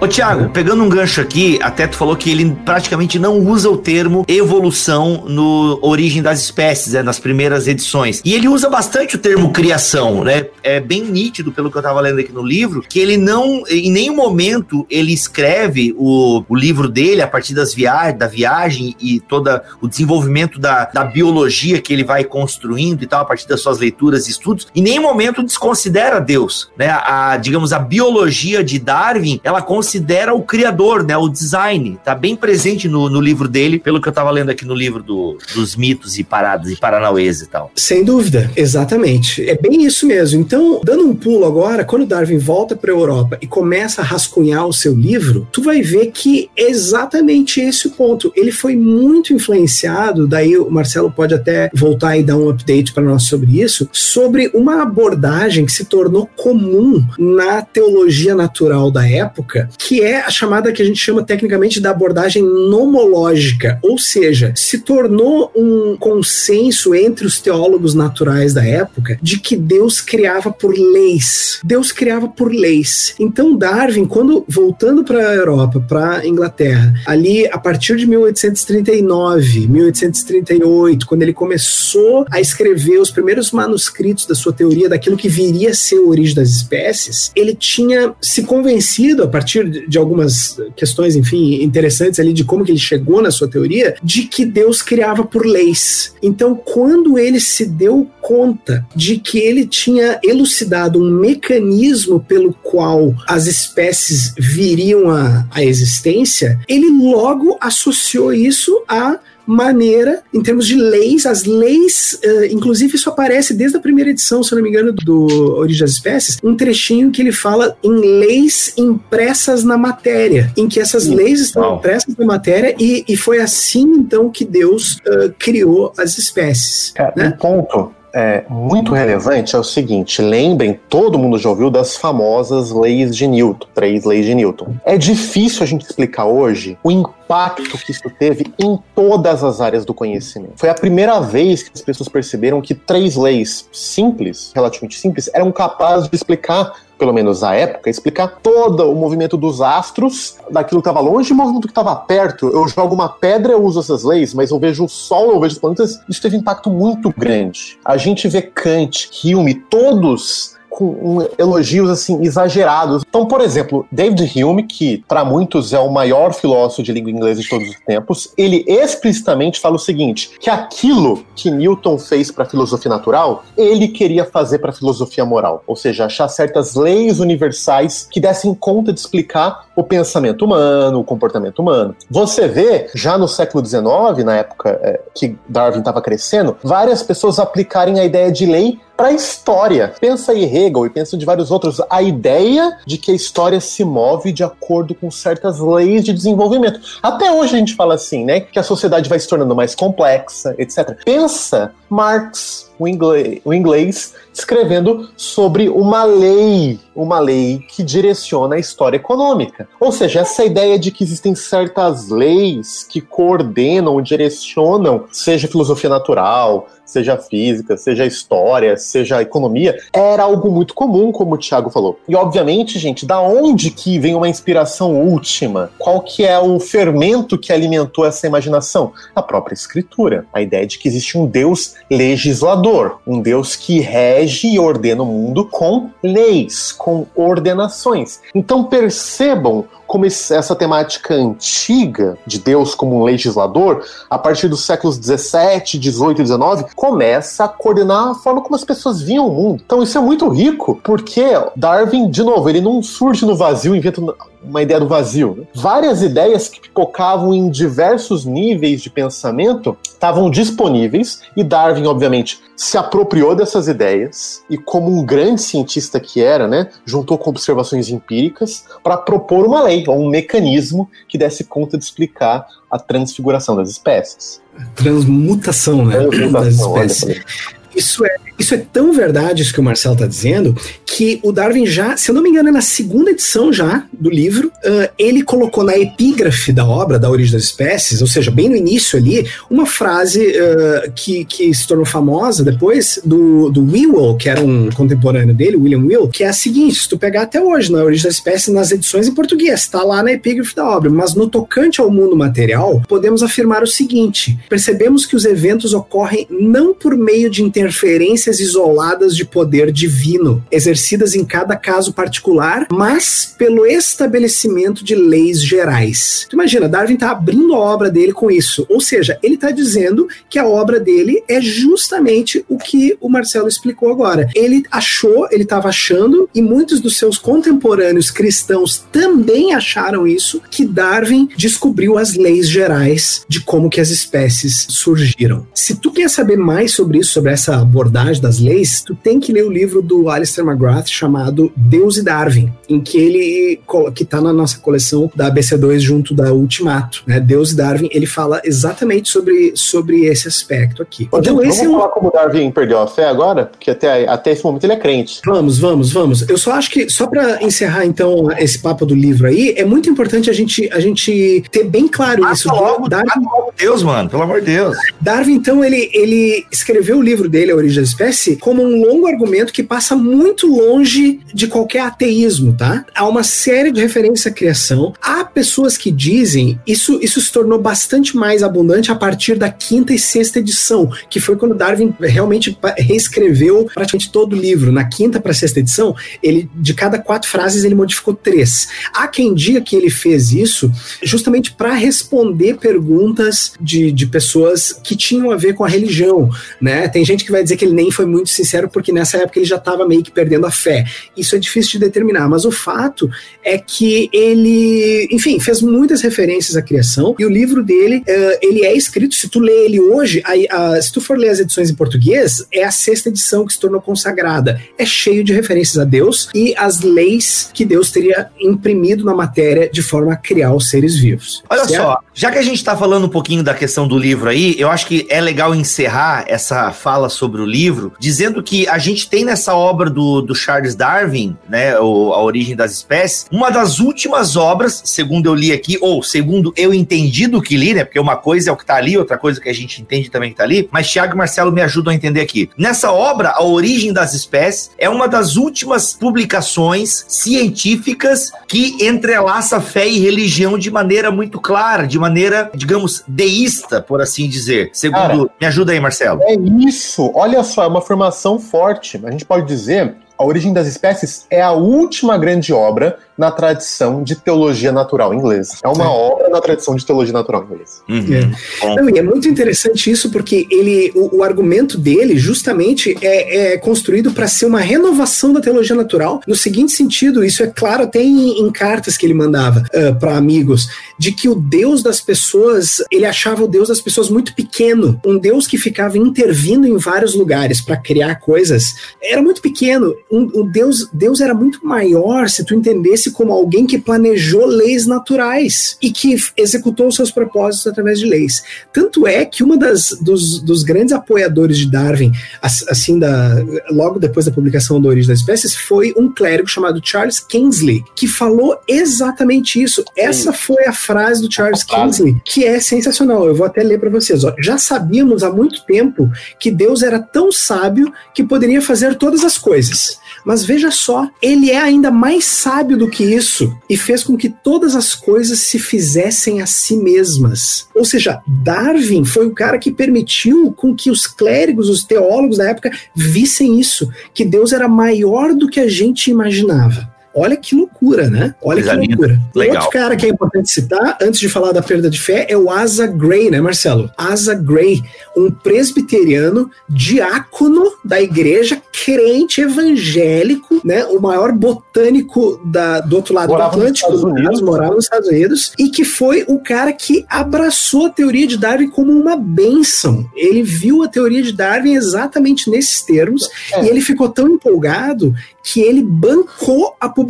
Ô 0.00 0.06
Tiago, 0.06 0.48
pegando 0.50 0.84
um 0.84 0.88
gancho 0.88 1.20
aqui, 1.20 1.58
até 1.60 1.84
tu 1.84 1.96
falou 1.96 2.14
que 2.14 2.30
ele 2.30 2.56
praticamente 2.64 3.18
não 3.18 3.36
usa 3.40 3.68
o 3.68 3.76
termo 3.76 4.24
evolução 4.28 5.24
no 5.26 5.76
Origem 5.82 6.22
das 6.22 6.40
Espécies, 6.40 6.92
né, 6.92 7.02
nas 7.02 7.18
primeiras 7.18 7.66
edições. 7.66 8.22
E 8.24 8.32
ele 8.32 8.46
usa 8.46 8.70
bastante 8.70 9.16
o 9.16 9.18
termo 9.18 9.50
criação, 9.50 10.22
né? 10.22 10.46
É 10.62 10.78
bem 10.78 11.02
nítido, 11.02 11.50
pelo 11.50 11.68
que 11.68 11.76
eu 11.76 11.82
tava 11.82 12.00
lendo 12.00 12.20
aqui 12.20 12.32
no 12.32 12.44
livro, 12.44 12.80
que 12.88 13.00
ele 13.00 13.16
não, 13.16 13.64
em 13.68 13.90
nenhum 13.90 14.14
momento, 14.14 14.86
ele 14.88 15.12
escreve 15.12 15.92
o, 15.98 16.44
o 16.48 16.54
livro 16.54 16.88
dele 16.88 17.20
a 17.20 17.26
partir 17.26 17.52
das 17.52 17.74
viagens, 17.74 18.16
da 18.16 18.28
viagem 18.28 18.94
e 19.00 19.18
todo 19.18 19.50
o 19.80 19.88
desenvolvimento 19.88 20.60
da, 20.60 20.84
da 20.84 21.02
biologia 21.02 21.80
que 21.80 21.92
ele 21.92 22.04
vai 22.04 22.22
construindo 22.22 23.02
e 23.02 23.06
tal, 23.08 23.22
a 23.22 23.24
partir 23.24 23.48
das 23.48 23.60
suas 23.60 23.80
leituras 23.80 24.28
e 24.28 24.30
estudos. 24.30 24.68
Em 24.76 24.80
nenhum 24.80 25.02
momento 25.02 25.42
desconsidera 25.42 26.20
Deus, 26.20 26.70
né? 26.78 26.88
A, 26.88 27.36
digamos, 27.36 27.72
a 27.72 27.80
biologia 27.80 28.62
de 28.62 28.78
Darwin, 28.78 29.40
ela 29.42 29.60
considera 29.60 29.87
considera 29.88 30.34
o 30.34 30.42
criador, 30.42 31.02
né? 31.02 31.16
O 31.16 31.30
design. 31.30 31.98
Tá 32.04 32.14
bem 32.14 32.36
presente 32.36 32.86
no, 32.86 33.08
no 33.08 33.20
livro 33.22 33.48
dele, 33.48 33.78
pelo 33.78 34.02
que 34.02 34.08
eu 34.08 34.12
tava 34.12 34.30
lendo 34.30 34.50
aqui 34.50 34.66
no 34.66 34.74
livro 34.74 35.02
do, 35.02 35.38
dos 35.54 35.76
mitos 35.76 36.18
e 36.18 36.24
paradas 36.24 36.70
e 36.70 36.76
paranauês 36.76 37.40
e 37.40 37.46
tal. 37.46 37.72
Sem 37.74 38.04
dúvida, 38.04 38.50
exatamente. 38.54 39.48
É 39.48 39.56
bem 39.56 39.86
isso 39.86 40.06
mesmo. 40.06 40.38
Então, 40.38 40.82
dando 40.84 41.06
um 41.06 41.14
pulo 41.14 41.46
agora, 41.46 41.86
quando 41.86 42.04
Darwin 42.04 42.36
volta 42.36 42.76
para 42.76 42.92
a 42.92 42.94
Europa 42.94 43.38
e 43.40 43.46
começa 43.46 44.02
a 44.02 44.04
rascunhar 44.04 44.66
o 44.66 44.74
seu 44.74 44.94
livro, 44.94 45.48
tu 45.50 45.62
vai 45.62 45.80
ver 45.80 46.10
que 46.12 46.50
é 46.54 46.68
exatamente 46.68 47.62
esse 47.62 47.86
o 47.86 47.90
ponto. 47.90 48.30
Ele 48.36 48.52
foi 48.52 48.76
muito 48.76 49.32
influenciado, 49.32 50.26
daí 50.28 50.58
o 50.58 50.70
Marcelo 50.70 51.10
pode 51.10 51.32
até 51.32 51.70
voltar 51.72 52.18
e 52.18 52.22
dar 52.22 52.36
um 52.36 52.50
update 52.50 52.92
para 52.92 53.02
nós 53.02 53.22
sobre 53.22 53.62
isso, 53.62 53.88
sobre 53.90 54.50
uma 54.52 54.82
abordagem 54.82 55.64
que 55.64 55.72
se 55.72 55.86
tornou 55.86 56.28
comum 56.36 57.02
na 57.18 57.62
teologia 57.62 58.34
natural 58.34 58.90
da 58.90 59.08
época, 59.08 59.68
que 59.78 60.02
é 60.02 60.20
a 60.20 60.30
chamada 60.30 60.72
que 60.72 60.82
a 60.82 60.84
gente 60.84 60.98
chama 60.98 61.22
tecnicamente 61.22 61.80
da 61.80 61.90
abordagem 61.90 62.42
nomológica, 62.42 63.78
ou 63.82 63.96
seja, 63.96 64.52
se 64.56 64.78
tornou 64.78 65.52
um 65.54 65.96
consenso 65.96 66.94
entre 66.94 67.26
os 67.26 67.40
teólogos 67.40 67.94
naturais 67.94 68.52
da 68.52 68.64
época 68.64 69.18
de 69.22 69.38
que 69.38 69.56
Deus 69.56 70.00
criava 70.00 70.50
por 70.50 70.74
leis. 70.74 71.60
Deus 71.62 71.92
criava 71.92 72.28
por 72.28 72.52
leis. 72.52 73.14
Então 73.18 73.56
Darwin, 73.56 74.04
quando 74.04 74.44
voltando 74.48 75.04
para 75.04 75.30
a 75.30 75.34
Europa, 75.34 75.80
para 75.80 76.26
Inglaterra, 76.26 76.92
ali 77.06 77.46
a 77.46 77.58
partir 77.58 77.96
de 77.96 78.06
1839, 78.06 79.68
1838, 79.68 81.06
quando 81.06 81.22
ele 81.22 81.32
começou 81.32 82.26
a 82.30 82.40
escrever 82.40 82.98
os 82.98 83.10
primeiros 83.10 83.52
manuscritos 83.52 84.26
da 84.26 84.34
sua 84.34 84.52
teoria 84.52 84.88
daquilo 84.88 85.16
que 85.16 85.28
viria 85.28 85.70
a 85.70 85.74
ser 85.74 85.98
a 85.98 86.02
origem 86.02 86.34
das 86.34 86.50
espécies, 86.50 87.30
ele 87.36 87.54
tinha 87.54 88.14
se 88.20 88.42
convencido 88.42 89.22
a 89.22 89.28
partir 89.28 89.67
de 89.68 89.98
algumas 89.98 90.60
questões, 90.76 91.16
enfim, 91.16 91.62
interessantes 91.62 92.18
ali 92.18 92.32
de 92.32 92.44
como 92.44 92.64
que 92.64 92.72
ele 92.72 92.78
chegou 92.78 93.22
na 93.22 93.30
sua 93.30 93.48
teoria, 93.48 93.96
de 94.02 94.22
que 94.22 94.44
Deus 94.44 94.82
criava 94.82 95.24
por 95.24 95.46
leis. 95.46 96.14
Então, 96.22 96.54
quando 96.54 97.18
ele 97.18 97.40
se 97.40 97.66
deu 97.66 98.08
conta 98.20 98.86
de 98.94 99.18
que 99.18 99.38
ele 99.38 99.66
tinha 99.66 100.20
elucidado 100.22 101.00
um 101.00 101.10
mecanismo 101.10 102.20
pelo 102.20 102.52
qual 102.52 103.14
as 103.26 103.46
espécies 103.46 104.34
viriam 104.38 105.10
à, 105.10 105.46
existência, 105.58 106.58
ele 106.68 106.88
logo 106.90 107.56
associou 107.60 108.32
isso 108.32 108.82
a 108.86 109.18
maneira, 109.48 110.22
em 110.32 110.42
termos 110.42 110.66
de 110.66 110.76
leis, 110.76 111.24
as 111.24 111.44
leis, 111.44 112.20
uh, 112.22 112.44
inclusive 112.50 112.96
isso 112.96 113.08
aparece 113.08 113.54
desde 113.54 113.78
a 113.78 113.80
primeira 113.80 114.10
edição, 114.10 114.42
se 114.42 114.54
não 114.54 114.62
me 114.62 114.68
engano, 114.68 114.92
do 114.92 115.24
Origem 115.56 115.80
das 115.80 115.92
Espécies, 115.92 116.36
um 116.44 116.54
trechinho 116.54 117.10
que 117.10 117.22
ele 117.22 117.32
fala 117.32 117.74
em 117.82 117.98
leis 118.18 118.74
impressas 118.76 119.64
na 119.64 119.78
matéria, 119.78 120.52
em 120.54 120.68
que 120.68 120.78
essas 120.78 121.06
leis 121.06 121.40
estão 121.40 121.76
impressas 121.76 122.14
na 122.16 122.26
matéria 122.26 122.76
e, 122.78 123.04
e 123.08 123.16
foi 123.16 123.40
assim 123.40 123.84
então 123.94 124.28
que 124.28 124.44
Deus 124.44 124.96
uh, 124.96 125.32
criou 125.38 125.94
as 125.96 126.18
espécies. 126.18 126.92
É, 126.96 127.12
né? 127.16 127.28
Um 127.28 127.38
ponto 127.38 127.97
é, 128.12 128.44
muito 128.48 128.92
relevante 128.92 129.54
é 129.54 129.58
o 129.58 129.64
seguinte: 129.64 130.22
lembrem, 130.22 130.78
todo 130.88 131.18
mundo 131.18 131.38
já 131.38 131.48
ouviu 131.48 131.70
das 131.70 131.96
famosas 131.96 132.70
leis 132.70 133.14
de 133.14 133.26
Newton, 133.26 133.66
três 133.74 134.04
leis 134.04 134.26
de 134.26 134.34
Newton. 134.34 134.74
É 134.84 134.96
difícil 134.96 135.62
a 135.62 135.66
gente 135.66 135.84
explicar 135.84 136.26
hoje 136.26 136.78
o 136.82 136.90
impacto 136.90 137.76
que 137.78 137.92
isso 137.92 138.10
teve 138.18 138.46
em 138.58 138.78
todas 138.94 139.44
as 139.44 139.60
áreas 139.60 139.84
do 139.84 139.92
conhecimento. 139.92 140.54
Foi 140.56 140.68
a 140.68 140.74
primeira 140.74 141.20
vez 141.20 141.62
que 141.62 141.70
as 141.74 141.82
pessoas 141.82 142.08
perceberam 142.08 142.60
que 142.60 142.74
três 142.74 143.16
leis 143.16 143.68
simples, 143.72 144.52
relativamente 144.54 144.98
simples, 144.98 145.30
eram 145.32 145.52
capazes 145.52 146.08
de 146.08 146.16
explicar 146.16 146.72
pelo 146.98 147.12
menos 147.12 147.42
à 147.44 147.54
época, 147.54 147.88
explicar 147.88 148.38
todo 148.42 148.90
o 148.90 148.94
movimento 148.94 149.36
dos 149.36 149.60
astros, 149.60 150.36
daquilo 150.50 150.82
que 150.82 150.88
estava 150.88 151.00
longe 151.00 151.30
e 151.30 151.32
o 151.32 151.36
movimento 151.36 151.68
que 151.68 151.72
estava 151.72 151.94
perto. 151.94 152.48
Eu 152.48 152.66
jogo 152.66 152.94
uma 152.94 153.08
pedra, 153.08 153.52
eu 153.52 153.62
uso 153.62 153.80
essas 153.80 154.02
leis, 154.02 154.34
mas 154.34 154.50
eu 154.50 154.58
vejo 154.58 154.84
o 154.84 154.88
Sol, 154.88 155.30
eu 155.30 155.40
vejo 155.40 155.54
os 155.54 155.60
planetas. 155.60 156.00
Isso 156.08 156.20
teve 156.20 156.36
um 156.36 156.40
impacto 156.40 156.70
muito 156.70 157.14
grande. 157.16 157.78
A 157.84 157.96
gente 157.96 158.26
vê 158.28 158.42
Kant, 158.42 159.08
Hume, 159.24 159.54
todos 159.54 160.57
com 160.78 161.26
elogios 161.36 161.90
assim 161.90 162.22
exagerados. 162.22 163.02
Então, 163.08 163.26
por 163.26 163.40
exemplo, 163.40 163.84
David 163.90 164.44
Hume, 164.44 164.62
que 164.62 165.04
para 165.08 165.24
muitos 165.24 165.72
é 165.72 165.78
o 165.80 165.90
maior 165.90 166.32
filósofo 166.32 166.84
de 166.84 166.92
língua 166.92 167.10
inglesa 167.10 167.42
de 167.42 167.48
todos 167.48 167.68
os 167.68 167.80
tempos, 167.80 168.32
ele 168.38 168.64
explicitamente 168.64 169.58
fala 169.58 169.74
o 169.74 169.78
seguinte: 169.78 170.30
que 170.38 170.48
aquilo 170.48 171.24
que 171.34 171.50
Newton 171.50 171.98
fez 171.98 172.30
para 172.30 172.44
a 172.44 172.48
filosofia 172.48 172.88
natural, 172.88 173.42
ele 173.56 173.88
queria 173.88 174.24
fazer 174.24 174.60
para 174.60 174.70
a 174.70 174.72
filosofia 174.72 175.24
moral, 175.24 175.64
ou 175.66 175.74
seja, 175.74 176.04
achar 176.04 176.28
certas 176.28 176.76
leis 176.76 177.18
universais 177.18 178.06
que 178.08 178.20
dessem 178.20 178.54
conta 178.54 178.92
de 178.92 179.00
explicar 179.00 179.66
o 179.74 179.82
pensamento 179.82 180.44
humano, 180.44 181.00
o 181.00 181.04
comportamento 181.04 181.58
humano. 181.58 181.96
Você 182.08 182.46
vê 182.46 182.88
já 182.94 183.18
no 183.18 183.26
século 183.26 183.66
XIX, 183.66 183.82
na 184.24 184.36
época 184.36 184.78
é, 184.80 185.00
que 185.12 185.36
Darwin 185.48 185.80
estava 185.80 186.00
crescendo, 186.00 186.56
várias 186.62 187.02
pessoas 187.02 187.40
aplicarem 187.40 187.98
a 187.98 188.04
ideia 188.04 188.30
de 188.30 188.46
lei 188.46 188.78
para 188.98 189.08
a 189.08 189.12
história. 189.12 189.94
Pensa 190.00 190.34
em 190.34 190.42
Hegel 190.42 190.84
e 190.84 190.90
pensa 190.90 191.16
de 191.16 191.24
vários 191.24 191.52
outros. 191.52 191.80
A 191.88 192.02
ideia 192.02 192.76
de 192.84 192.98
que 192.98 193.12
a 193.12 193.14
história 193.14 193.60
se 193.60 193.84
move 193.84 194.32
de 194.32 194.42
acordo 194.42 194.92
com 194.92 195.08
certas 195.08 195.60
leis 195.60 196.04
de 196.04 196.12
desenvolvimento. 196.12 196.80
Até 197.00 197.30
hoje 197.30 197.54
a 197.54 197.58
gente 197.60 197.76
fala 197.76 197.94
assim, 197.94 198.24
né? 198.24 198.40
Que 198.40 198.58
a 198.58 198.62
sociedade 198.64 199.08
vai 199.08 199.20
se 199.20 199.28
tornando 199.28 199.54
mais 199.54 199.76
complexa, 199.76 200.52
etc. 200.58 200.98
Pensa 201.04 201.72
Marx, 201.88 202.67
o 202.78 202.86
inglês, 202.86 203.40
inglês 203.46 204.14
escrevendo 204.32 205.08
sobre 205.16 205.68
uma 205.68 206.04
lei, 206.04 206.78
uma 206.94 207.18
lei 207.18 207.60
que 207.68 207.82
direciona 207.82 208.56
a 208.56 208.58
história 208.58 208.96
econômica. 208.96 209.68
Ou 209.80 209.90
seja, 209.90 210.20
essa 210.20 210.44
ideia 210.44 210.78
de 210.78 210.90
que 210.90 211.04
existem 211.04 211.34
certas 211.34 212.08
leis 212.08 212.86
que 212.88 213.00
coordenam, 213.00 214.00
direcionam, 214.00 215.04
seja 215.10 215.48
filosofia 215.48 215.90
natural, 215.90 216.68
seja 216.88 217.18
física, 217.18 217.76
seja 217.76 218.06
história, 218.06 218.76
seja 218.76 219.20
economia, 219.20 219.78
era 219.92 220.22
algo 220.22 220.50
muito 220.50 220.74
comum, 220.74 221.12
como 221.12 221.34
o 221.34 221.38
Thiago 221.38 221.70
falou. 221.70 222.00
E 222.08 222.16
obviamente, 222.16 222.78
gente, 222.78 223.04
da 223.04 223.20
onde 223.20 223.70
que 223.70 223.98
vem 223.98 224.14
uma 224.14 224.28
inspiração 224.28 224.94
última? 224.94 225.70
Qual 225.78 226.00
que 226.00 226.24
é 226.24 226.38
o 226.38 226.58
fermento 226.58 227.36
que 227.36 227.52
alimentou 227.52 228.06
essa 228.06 228.26
imaginação? 228.26 228.92
A 229.14 229.22
própria 229.22 229.54
escritura. 229.54 230.26
A 230.32 230.40
ideia 230.40 230.66
de 230.66 230.78
que 230.78 230.88
existe 230.88 231.18
um 231.18 231.26
Deus 231.26 231.74
legislador, 231.90 232.67
um 233.06 233.20
Deus 233.20 233.56
que 233.56 233.80
rege 233.80 234.48
e 234.48 234.58
ordena 234.58 235.02
o 235.02 235.06
mundo 235.06 235.44
com 235.44 235.90
leis, 236.02 236.72
com 236.72 237.06
ordenações. 237.14 238.20
Então 238.34 238.64
percebam 238.64 239.64
como 239.88 240.06
essa 240.06 240.54
temática 240.54 241.14
antiga 241.14 242.16
de 242.26 242.38
Deus 242.38 242.74
como 242.74 243.00
um 243.00 243.04
legislador, 243.04 243.84
a 244.08 244.18
partir 244.18 244.46
dos 244.46 244.64
séculos 244.64 244.98
17, 244.98 245.78
18 245.78 246.20
e 246.20 246.22
19, 246.22 246.66
começa 246.76 247.44
a 247.44 247.48
coordenar 247.48 248.08
a 248.08 248.14
forma 248.14 248.42
como 248.42 248.54
as 248.54 248.64
pessoas 248.64 249.00
viam 249.00 249.26
o 249.26 249.32
mundo. 249.32 249.62
Então 249.64 249.82
isso 249.82 249.96
é 249.96 250.00
muito 250.00 250.28
rico, 250.28 250.78
porque 250.84 251.24
Darwin, 251.56 252.10
de 252.10 252.22
novo, 252.22 252.48
ele 252.48 252.60
não 252.60 252.82
surge 252.82 253.24
no 253.24 253.34
vazio, 253.34 253.74
inventa 253.74 254.00
uma 254.42 254.62
ideia 254.62 254.78
do 254.78 254.86
vazio. 254.86 255.34
Né? 255.38 255.44
Várias 255.54 256.02
ideias 256.02 256.48
que 256.48 256.60
pipocavam 256.60 257.34
em 257.34 257.50
diversos 257.50 258.24
níveis 258.24 258.82
de 258.82 258.90
pensamento 258.90 259.76
estavam 259.82 260.30
disponíveis 260.30 261.22
e 261.36 261.42
Darwin, 261.42 261.86
obviamente, 261.86 262.40
se 262.56 262.76
apropriou 262.76 263.34
dessas 263.34 263.68
ideias 263.68 264.42
e, 264.50 264.58
como 264.58 264.90
um 264.90 265.04
grande 265.04 265.40
cientista 265.40 266.00
que 266.00 266.20
era, 266.20 266.48
né, 266.48 266.68
juntou 266.84 267.16
com 267.16 267.30
observações 267.30 267.88
empíricas 267.88 268.64
para 268.82 268.96
propor 268.96 269.46
uma 269.46 269.62
lei 269.62 269.77
ou 269.86 270.04
um 270.04 270.08
mecanismo 270.08 270.90
que 271.06 271.18
desse 271.18 271.44
conta 271.44 271.76
de 271.78 271.84
explicar 271.84 272.46
a 272.70 272.78
transfiguração 272.78 273.56
das 273.56 273.70
espécies. 273.70 274.40
Transmutação, 274.74 275.84
né? 275.84 276.06
Transmutação, 276.06 276.74
das 276.74 276.92
espécies. 276.92 277.57
Isso 277.78 278.04
é, 278.04 278.16
isso 278.36 278.54
é 278.54 278.58
tão 278.58 278.92
verdade, 278.92 279.40
isso 279.40 279.54
que 279.54 279.60
o 279.60 279.62
Marcelo 279.62 279.94
está 279.94 280.04
dizendo, 280.04 280.56
que 280.84 281.20
o 281.22 281.30
Darwin 281.30 281.64
já, 281.64 281.96
se 281.96 282.10
eu 282.10 282.14
não 282.14 282.20
me 282.20 282.28
engano, 282.28 282.48
é 282.48 282.52
na 282.52 282.60
segunda 282.60 283.12
edição 283.12 283.52
já 283.52 283.86
do 283.92 284.10
livro, 284.10 284.48
uh, 284.48 284.88
ele 284.98 285.22
colocou 285.22 285.62
na 285.62 285.78
epígrafe 285.78 286.52
da 286.52 286.66
obra, 286.66 286.98
da 286.98 287.08
Origem 287.08 287.34
das 287.34 287.44
Espécies, 287.44 288.00
ou 288.00 288.08
seja, 288.08 288.32
bem 288.32 288.48
no 288.48 288.56
início 288.56 288.98
ali, 288.98 289.28
uma 289.48 289.64
frase 289.64 290.26
uh, 290.26 290.90
que, 290.92 291.24
que 291.24 291.54
se 291.54 291.68
tornou 291.68 291.86
famosa 291.86 292.42
depois 292.42 293.00
do, 293.04 293.48
do 293.48 293.64
Whewell, 293.64 294.16
que 294.16 294.28
era 294.28 294.40
um 294.40 294.70
contemporâneo 294.70 295.34
dele, 295.34 295.56
William 295.56 295.84
Whewell, 295.84 296.08
que 296.08 296.24
é 296.24 296.28
a 296.28 296.32
seguinte, 296.32 296.80
se 296.80 296.88
tu 296.88 296.98
pegar 296.98 297.22
até 297.22 297.40
hoje 297.40 297.70
na 297.70 297.84
Origem 297.84 298.04
das 298.04 298.14
Espécies, 298.14 298.52
nas 298.52 298.72
edições 298.72 299.06
em 299.06 299.14
português, 299.14 299.60
está 299.60 299.84
lá 299.84 300.02
na 300.02 300.12
epígrafe 300.12 300.56
da 300.56 300.68
obra, 300.68 300.90
mas 300.90 301.14
no 301.14 301.28
tocante 301.28 301.80
ao 301.80 301.90
mundo 301.92 302.16
material, 302.16 302.82
podemos 302.88 303.22
afirmar 303.22 303.62
o 303.62 303.68
seguinte, 303.68 304.36
percebemos 304.48 305.06
que 305.06 305.14
os 305.14 305.24
eventos 305.24 305.74
ocorrem 305.74 306.26
não 306.28 306.74
por 306.74 306.96
meio 306.96 307.30
de 307.30 307.42
interferências 307.68 308.40
isoladas 308.40 309.14
de 309.14 309.26
poder 309.26 309.70
divino, 309.70 310.42
exercidas 310.50 311.14
em 311.14 311.24
cada 311.24 311.54
caso 311.54 311.92
particular, 311.92 312.66
mas 312.70 313.34
pelo 313.36 313.66
estabelecimento 313.66 314.82
de 314.82 314.94
leis 314.94 315.42
gerais. 315.42 316.26
Tu 316.30 316.34
imagina, 316.34 316.68
Darwin 316.68 316.94
está 316.94 317.10
abrindo 317.10 317.54
a 317.54 317.58
obra 317.58 317.90
dele 317.90 318.12
com 318.12 318.30
isso, 318.30 318.66
ou 318.70 318.80
seja, 318.80 319.18
ele 319.22 319.34
está 319.34 319.50
dizendo 319.50 320.08
que 320.30 320.38
a 320.38 320.46
obra 320.46 320.80
dele 320.80 321.22
é 321.28 321.40
justamente 321.40 322.44
o 322.48 322.56
que 322.56 322.96
o 323.00 323.08
Marcelo 323.08 323.48
explicou 323.48 323.90
agora. 323.90 324.28
Ele 324.34 324.62
achou, 324.70 325.28
ele 325.30 325.42
estava 325.42 325.68
achando, 325.68 326.28
e 326.34 326.40
muitos 326.40 326.80
dos 326.80 326.96
seus 326.96 327.18
contemporâneos 327.18 328.10
cristãos 328.10 328.82
também 328.90 329.52
acharam 329.52 330.06
isso, 330.06 330.40
que 330.50 330.64
Darwin 330.64 331.28
descobriu 331.36 331.98
as 331.98 332.14
leis 332.14 332.48
gerais 332.48 333.26
de 333.28 333.40
como 333.40 333.68
que 333.68 333.80
as 333.80 333.90
espécies 333.90 334.66
surgiram. 334.70 335.46
Se 335.52 335.76
tu 335.76 335.90
quer 335.90 336.08
saber 336.08 336.38
mais 336.38 336.72
sobre 336.72 336.98
isso, 336.98 337.12
sobre 337.12 337.32
essa 337.32 337.57
abordagem 337.60 338.20
das 338.20 338.38
leis, 338.38 338.82
tu 338.82 338.94
tem 338.94 339.20
que 339.20 339.32
ler 339.32 339.44
o 339.44 339.50
livro 339.50 339.82
do 339.82 340.08
Alistair 340.08 340.46
McGrath 340.46 340.88
chamado 340.88 341.52
Deus 341.56 341.96
e 341.96 342.02
Darwin, 342.02 342.52
em 342.68 342.80
que 342.80 342.98
ele 342.98 343.60
que 343.94 344.02
está 344.02 344.20
na 344.20 344.32
nossa 344.32 344.58
coleção 344.58 345.10
da 345.14 345.30
ABC2 345.30 345.78
junto 345.78 346.14
da 346.14 346.32
Ultimato, 346.32 347.02
né? 347.06 347.20
Deus 347.20 347.52
e 347.52 347.56
Darwin, 347.56 347.88
ele 347.92 348.06
fala 348.06 348.40
exatamente 348.44 349.08
sobre, 349.08 349.52
sobre 349.54 350.06
esse 350.06 350.28
aspecto 350.28 350.82
aqui. 350.82 351.08
Então, 351.12 351.36
vamos 351.36 351.54
esse 351.54 351.64
é 351.64 351.68
um... 351.68 351.72
falar 351.72 351.88
como 351.88 352.10
Darwin 352.10 352.50
perdeu 352.50 352.78
a 352.80 352.86
fé 352.86 353.06
agora, 353.06 353.46
porque 353.46 353.70
até, 353.70 354.08
até 354.08 354.32
esse 354.32 354.44
momento 354.44 354.64
ele 354.64 354.72
é 354.72 354.76
crente. 354.76 355.20
Vamos, 355.24 355.58
vamos, 355.58 355.92
vamos. 355.92 356.28
Eu 356.28 356.38
só 356.38 356.52
acho 356.52 356.70
que 356.70 356.88
só 356.88 357.06
para 357.06 357.42
encerrar 357.42 357.84
então 357.84 358.30
esse 358.38 358.58
papo 358.58 358.84
do 358.84 358.94
livro 358.94 359.26
aí, 359.26 359.54
é 359.56 359.64
muito 359.64 359.88
importante 359.88 360.30
a 360.30 360.32
gente 360.32 360.68
a 360.72 360.80
gente 360.80 361.44
ter 361.50 361.64
bem 361.64 361.88
claro 361.88 362.24
ah, 362.24 362.32
isso. 362.32 362.48
Logo, 362.48 362.88
Darwin, 362.88 363.24
logo 363.24 363.52
Deus, 363.56 363.82
mano, 363.82 364.08
pelo 364.08 364.22
amor 364.22 364.40
de 364.40 364.46
Deus. 364.46 364.76
Darwin 365.00 365.34
então 365.34 365.64
ele 365.64 365.90
ele 365.92 366.46
escreveu 366.50 366.98
o 366.98 367.02
livro 367.02 367.28
dele, 367.28 367.37
A 367.52 367.54
Origem 367.54 367.82
da 367.82 367.88
Espécie, 367.88 368.36
como 368.36 368.62
um 368.62 368.82
longo 368.84 369.06
argumento 369.06 369.52
que 369.52 369.62
passa 369.62 369.94
muito 369.94 370.46
longe 370.46 371.20
de 371.32 371.46
qualquer 371.46 371.80
ateísmo, 371.80 372.54
tá? 372.54 372.84
Há 372.94 373.06
uma 373.06 373.22
série 373.22 373.70
de 373.70 373.80
referências 373.80 374.26
à 374.26 374.34
criação. 374.34 374.92
Há 375.00 375.24
pessoas 375.24 375.76
que 375.76 375.90
dizem, 375.90 376.58
isso, 376.66 376.98
isso 377.02 377.20
se 377.20 377.30
tornou 377.30 377.60
bastante 377.60 378.16
mais 378.16 378.42
abundante 378.42 378.90
a 378.90 378.94
partir 378.94 379.36
da 379.36 379.50
quinta 379.50 379.92
e 379.94 379.98
sexta 379.98 380.38
edição, 380.38 380.90
que 381.08 381.20
foi 381.20 381.36
quando 381.36 381.54
Darwin 381.54 381.94
realmente 382.00 382.56
reescreveu 382.76 383.68
praticamente 383.72 384.10
todo 384.10 384.34
o 384.34 384.38
livro. 384.38 384.72
Na 384.72 384.84
quinta 384.84 385.20
para 385.20 385.32
sexta 385.32 385.60
edição, 385.60 385.94
ele 386.22 386.50
de 386.54 386.74
cada 386.74 386.98
quatro 386.98 387.28
frases 387.28 387.64
ele 387.64 387.74
modificou 387.74 388.14
três. 388.14 388.68
Há 388.92 389.06
quem 389.06 389.34
diga 389.34 389.60
que 389.60 389.76
ele 389.76 389.90
fez 389.90 390.32
isso 390.32 390.70
justamente 391.02 391.52
para 391.52 391.74
responder 391.74 392.56
perguntas 392.56 393.52
de, 393.60 393.92
de 393.92 394.06
pessoas 394.06 394.72
que 394.72 394.96
tinham 394.96 395.30
a 395.30 395.36
ver 395.36 395.54
com 395.54 395.64
a 395.64 395.68
religião, 395.68 396.30
né? 396.60 396.88
Tem 396.88 397.04
gente 397.04 397.27
que 397.28 397.32
vai 397.32 397.42
dizer 397.42 397.56
que 397.56 397.64
ele 397.64 397.74
nem 397.74 397.90
foi 397.90 398.06
muito 398.06 398.30
sincero 398.30 398.68
porque 398.68 398.90
nessa 398.90 399.18
época 399.18 399.38
ele 399.38 399.46
já 399.46 399.56
estava 399.56 399.86
meio 399.86 400.02
que 400.02 400.10
perdendo 400.10 400.46
a 400.46 400.50
fé. 400.50 400.84
Isso 401.16 401.36
é 401.36 401.38
difícil 401.38 401.72
de 401.72 401.80
determinar, 401.80 402.28
mas 402.28 402.44
o 402.44 402.50
fato 402.50 403.08
é 403.44 403.58
que 403.58 404.08
ele, 404.12 405.06
enfim, 405.10 405.38
fez 405.38 405.60
muitas 405.60 406.00
referências 406.00 406.56
à 406.56 406.62
criação 406.62 407.14
e 407.18 407.24
o 407.24 407.30
livro 407.30 407.62
dele, 407.62 407.98
uh, 407.98 408.38
ele 408.40 408.64
é 408.64 408.74
escrito, 408.74 409.14
se 409.14 409.28
tu 409.28 409.38
lê 409.38 409.66
ele 409.66 409.78
hoje, 409.78 410.22
a, 410.24 410.74
a, 410.74 410.82
se 410.82 410.90
tu 410.90 411.00
for 411.00 411.18
ler 411.18 411.28
as 411.28 411.38
edições 411.38 411.70
em 411.70 411.74
português, 411.74 412.46
é 412.50 412.64
a 412.64 412.70
sexta 412.70 413.10
edição 413.10 413.46
que 413.46 413.52
se 413.52 413.60
tornou 413.60 413.80
consagrada. 413.80 414.60
É 414.78 414.86
cheio 414.86 415.22
de 415.22 415.32
referências 415.32 415.78
a 415.78 415.84
Deus 415.84 416.28
e 416.34 416.54
as 416.56 416.80
leis 416.80 417.50
que 417.52 417.64
Deus 417.64 417.90
teria 417.90 418.30
imprimido 418.40 419.04
na 419.04 419.14
matéria 419.14 419.68
de 419.70 419.82
forma 419.82 420.14
a 420.14 420.16
criar 420.16 420.54
os 420.54 420.70
seres 420.70 420.98
vivos. 420.98 421.42
Olha 421.50 421.66
certo? 421.66 421.82
só, 421.82 421.98
já 422.14 422.30
que 422.30 422.38
a 422.38 422.42
gente 422.42 422.56
está 422.56 422.76
falando 422.76 423.04
um 423.04 423.10
pouquinho 423.10 423.42
da 423.42 423.54
questão 423.54 423.86
do 423.86 423.98
livro 423.98 424.30
aí, 424.30 424.56
eu 424.58 424.70
acho 424.70 424.86
que 424.86 425.06
é 425.10 425.20
legal 425.20 425.54
encerrar 425.54 426.24
essa 426.26 426.72
fala 426.72 427.08
sobre 427.18 427.42
o 427.42 427.44
livro 427.44 427.92
dizendo 427.98 428.42
que 428.42 428.68
a 428.68 428.78
gente 428.78 429.08
tem 429.10 429.24
nessa 429.24 429.54
obra 429.54 429.90
do, 429.90 430.22
do 430.22 430.34
Charles 430.34 430.74
Darwin, 430.74 431.36
né, 431.48 431.78
o, 431.78 432.12
A 432.12 432.22
Origem 432.22 432.54
das 432.54 432.72
Espécies, 432.72 433.26
uma 433.30 433.50
das 433.50 433.80
últimas 433.80 434.36
obras, 434.36 434.80
segundo 434.84 435.26
eu 435.26 435.34
li 435.34 435.52
aqui, 435.52 435.76
ou 435.80 436.02
segundo 436.02 436.52
eu 436.56 436.72
entendi 436.72 437.26
do 437.26 437.42
que 437.42 437.56
li, 437.56 437.74
né, 437.74 437.84
porque 437.84 437.98
uma 437.98 438.16
coisa 438.16 438.50
é 438.50 438.52
o 438.52 438.56
que 438.56 438.62
está 438.62 438.76
ali, 438.76 438.96
outra 438.96 439.18
coisa 439.18 439.40
que 439.40 439.48
a 439.48 439.52
gente 439.52 439.82
entende 439.82 440.10
também 440.10 440.30
que 440.30 440.34
está 440.34 440.44
ali, 440.44 440.68
mas 440.70 440.90
Tiago 440.90 441.14
e 441.14 441.16
Marcelo 441.16 441.50
me 441.50 441.60
ajudam 441.62 441.92
a 441.92 441.96
entender 441.96 442.20
aqui. 442.20 442.48
Nessa 442.56 442.92
obra, 442.92 443.30
A 443.30 443.42
Origem 443.42 443.92
das 443.92 444.14
Espécies 444.14 444.70
é 444.78 444.88
uma 444.88 445.08
das 445.08 445.36
últimas 445.36 445.94
publicações 445.94 447.04
científicas 447.08 448.30
que 448.46 448.86
entrelaça 448.86 449.60
fé 449.60 449.88
e 449.88 449.98
religião 449.98 450.58
de 450.58 450.70
maneira 450.70 451.10
muito 451.10 451.40
clara, 451.40 451.86
de 451.86 451.98
maneira, 451.98 452.50
digamos, 452.54 453.02
deísta, 453.06 453.80
por 453.80 454.00
assim 454.00 454.28
dizer. 454.28 454.70
Segundo, 454.72 454.98
Cara, 454.98 455.30
me 455.40 455.46
ajuda 455.46 455.72
aí, 455.72 455.80
Marcelo. 455.80 456.20
É 456.22 456.34
isso. 456.66 457.07
Olha 457.14 457.42
só, 457.42 457.64
é 457.64 457.66
uma 457.66 457.78
afirmação 457.78 458.38
forte. 458.38 459.00
A 459.04 459.10
gente 459.10 459.24
pode 459.24 459.46
dizer 459.46 459.96
a 460.18 460.24
Origem 460.24 460.52
das 460.52 460.66
Espécies 460.66 461.26
é 461.30 461.40
a 461.40 461.52
última 461.52 462.18
grande 462.18 462.52
obra 462.52 462.98
na 463.18 463.30
tradição 463.30 464.02
de 464.02 464.14
teologia 464.14 464.70
natural 464.70 465.12
inglesa. 465.12 465.56
É 465.62 465.68
uma 465.68 465.90
obra 465.90 466.28
na 466.28 466.40
tradição 466.40 466.76
de 466.76 466.86
teologia 466.86 467.12
natural 467.12 467.44
inglesa. 467.44 467.80
Uhum. 467.88 468.32
É. 468.62 468.76
Não, 468.76 468.88
e 468.88 468.98
é 468.98 469.02
muito 469.02 469.28
interessante 469.28 469.90
isso 469.90 470.10
porque 470.10 470.46
ele, 470.50 470.92
o, 470.94 471.18
o 471.18 471.22
argumento 471.24 471.76
dele 471.76 472.16
justamente 472.16 472.96
é, 473.02 473.54
é 473.54 473.58
construído 473.58 474.12
para 474.12 474.28
ser 474.28 474.46
uma 474.46 474.60
renovação 474.60 475.32
da 475.32 475.40
teologia 475.40 475.74
natural 475.74 476.20
no 476.26 476.36
seguinte 476.36 476.72
sentido, 476.72 477.24
isso 477.24 477.42
é 477.42 477.48
claro 477.48 477.84
até 477.84 478.02
em, 478.02 478.40
em 478.40 478.50
cartas 478.50 478.96
que 478.96 479.04
ele 479.04 479.14
mandava 479.14 479.64
uh, 479.74 479.98
para 479.98 480.16
amigos, 480.16 480.68
de 480.96 481.10
que 481.12 481.28
o 481.28 481.34
Deus 481.34 481.82
das 481.82 482.00
pessoas, 482.00 482.82
ele 482.90 483.04
achava 483.04 483.42
o 483.42 483.48
Deus 483.48 483.68
das 483.68 483.80
pessoas 483.80 484.08
muito 484.08 484.34
pequeno, 484.34 485.00
um 485.04 485.18
Deus 485.18 485.46
que 485.46 485.58
ficava 485.58 485.98
intervindo 485.98 486.66
em 486.66 486.76
vários 486.76 487.14
lugares 487.14 487.60
para 487.60 487.76
criar 487.76 488.16
coisas, 488.16 488.74
era 489.02 489.20
muito 489.22 489.40
pequeno 489.40 489.94
um, 490.10 490.30
um 490.34 490.46
Deus, 490.46 490.88
Deus 490.92 491.20
era 491.20 491.34
muito 491.34 491.66
maior 491.66 492.28
se 492.28 492.44
tu 492.44 492.54
entendesse 492.54 493.07
como 493.10 493.32
alguém 493.32 493.66
que 493.66 493.78
planejou 493.78 494.46
leis 494.46 494.86
naturais 494.86 495.76
e 495.82 495.90
que 495.90 496.16
executou 496.36 496.90
seus 496.90 497.10
propósitos 497.10 497.66
através 497.66 497.98
de 497.98 498.06
leis. 498.06 498.42
Tanto 498.72 499.06
é 499.06 499.24
que 499.24 499.42
uma 499.42 499.56
das 499.56 499.90
dos, 500.00 500.40
dos 500.40 500.62
grandes 500.62 500.92
apoiadores 500.92 501.58
de 501.58 501.70
Darwin, 501.70 502.12
assim 502.42 502.98
da 502.98 503.36
logo 503.70 503.98
depois 503.98 504.26
da 504.26 504.32
publicação 504.32 504.80
da 504.80 504.88
Origem 504.88 505.08
das 505.08 505.20
Espécies, 505.20 505.54
foi 505.54 505.92
um 505.96 506.12
clérigo 506.12 506.48
chamado 506.48 506.80
Charles 506.82 507.20
Kingsley, 507.20 507.82
que 507.94 508.06
falou 508.06 508.58
exatamente 508.66 509.62
isso. 509.62 509.84
Essa 509.96 510.32
foi 510.32 510.64
a 510.66 510.72
frase 510.72 511.22
do 511.22 511.32
Charles 511.32 511.62
Kingsley, 511.64 512.16
que 512.24 512.44
é 512.44 512.60
sensacional. 512.60 513.26
Eu 513.26 513.34
vou 513.34 513.46
até 513.46 513.62
ler 513.62 513.78
para 513.78 513.90
vocês. 513.90 514.24
Ó. 514.24 514.34
Já 514.38 514.58
sabíamos 514.58 515.22
há 515.22 515.30
muito 515.30 515.64
tempo 515.64 516.10
que 516.38 516.50
Deus 516.50 516.82
era 516.82 516.98
tão 516.98 517.30
sábio 517.30 517.92
que 518.14 518.22
poderia 518.22 518.62
fazer 518.62 518.96
todas 518.96 519.24
as 519.24 519.38
coisas. 519.38 519.98
Mas 520.28 520.44
veja 520.44 520.70
só, 520.70 521.08
ele 521.22 521.50
é 521.50 521.56
ainda 521.56 521.90
mais 521.90 522.26
sábio 522.26 522.76
do 522.76 522.90
que 522.90 523.02
isso 523.02 523.56
e 523.66 523.78
fez 523.78 524.04
com 524.04 524.14
que 524.14 524.28
todas 524.28 524.76
as 524.76 524.94
coisas 524.94 525.38
se 525.38 525.58
fizessem 525.58 526.42
a 526.42 526.46
si 526.46 526.76
mesmas. 526.76 527.66
Ou 527.74 527.82
seja, 527.82 528.20
Darwin 528.26 529.06
foi 529.06 529.26
o 529.26 529.32
cara 529.32 529.56
que 529.56 529.70
permitiu 529.70 530.52
com 530.52 530.76
que 530.76 530.90
os 530.90 531.06
clérigos, 531.06 531.70
os 531.70 531.82
teólogos 531.82 532.36
da 532.36 532.50
época 532.50 532.70
vissem 532.94 533.58
isso, 533.58 533.90
que 534.12 534.22
Deus 534.22 534.52
era 534.52 534.68
maior 534.68 535.32
do 535.32 535.48
que 535.48 535.60
a 535.60 535.66
gente 535.66 536.10
imaginava. 536.10 536.97
Olha 537.18 537.36
que 537.36 537.54
loucura, 537.54 538.08
né? 538.08 538.34
Olha 538.42 538.62
Coisa 538.62 538.70
que 538.78 538.86
linda. 538.86 538.96
loucura. 538.96 539.20
Legal. 539.34 539.56
Outro 539.56 539.70
cara 539.70 539.96
que 539.96 540.06
é 540.06 540.08
importante 540.08 540.50
citar, 540.50 540.96
antes 541.02 541.18
de 541.20 541.28
falar 541.28 541.52
da 541.52 541.62
perda 541.62 541.90
de 541.90 542.00
fé, 542.00 542.26
é 542.28 542.36
o 542.36 542.50
Asa 542.50 542.86
Gray, 542.86 543.30
né, 543.30 543.40
Marcelo? 543.40 543.90
Asa 543.96 544.34
Gray, 544.34 544.82
um 545.16 545.30
presbiteriano, 545.30 546.50
diácono 546.68 547.72
da 547.84 548.00
igreja, 548.00 548.60
crente 548.84 549.40
evangélico, 549.40 550.60
né? 550.64 550.84
O 550.86 551.00
maior 551.00 551.32
botânico 551.32 552.40
da, 552.44 552.80
do 552.80 552.96
outro 552.96 553.14
lado 553.14 553.28
Morava 553.30 553.50
do 553.52 553.56
nos 553.58 553.64
Atlântico, 553.64 553.86
Estados 553.94 554.02
no 554.04 554.14
caso, 554.14 554.22
Unidos. 554.26 554.40
morava 554.42 554.74
nos 554.74 554.84
Estados 554.84 555.08
Unidos, 555.08 555.52
e 555.58 555.68
que 555.70 555.84
foi 555.84 556.24
o 556.28 556.38
cara 556.40 556.72
que 556.72 557.04
abraçou 557.08 557.86
a 557.86 557.90
teoria 557.90 558.26
de 558.26 558.36
Darwin 558.36 558.68
como 558.70 558.92
uma 558.92 559.16
bênção. 559.16 560.08
Ele 560.14 560.42
viu 560.42 560.82
a 560.82 560.88
teoria 560.88 561.22
de 561.22 561.32
Darwin 561.32 561.74
exatamente 561.74 562.50
nesses 562.50 562.82
termos, 562.82 563.28
É. 563.54 563.64
e 563.64 563.68
ele 563.68 563.80
ficou 563.80 564.08
tão 564.08 564.28
empolgado 564.28 565.14
que 565.42 565.60
ele 565.60 565.82
bancou 565.82 566.74
a 566.80 566.88
publicação 566.88 567.07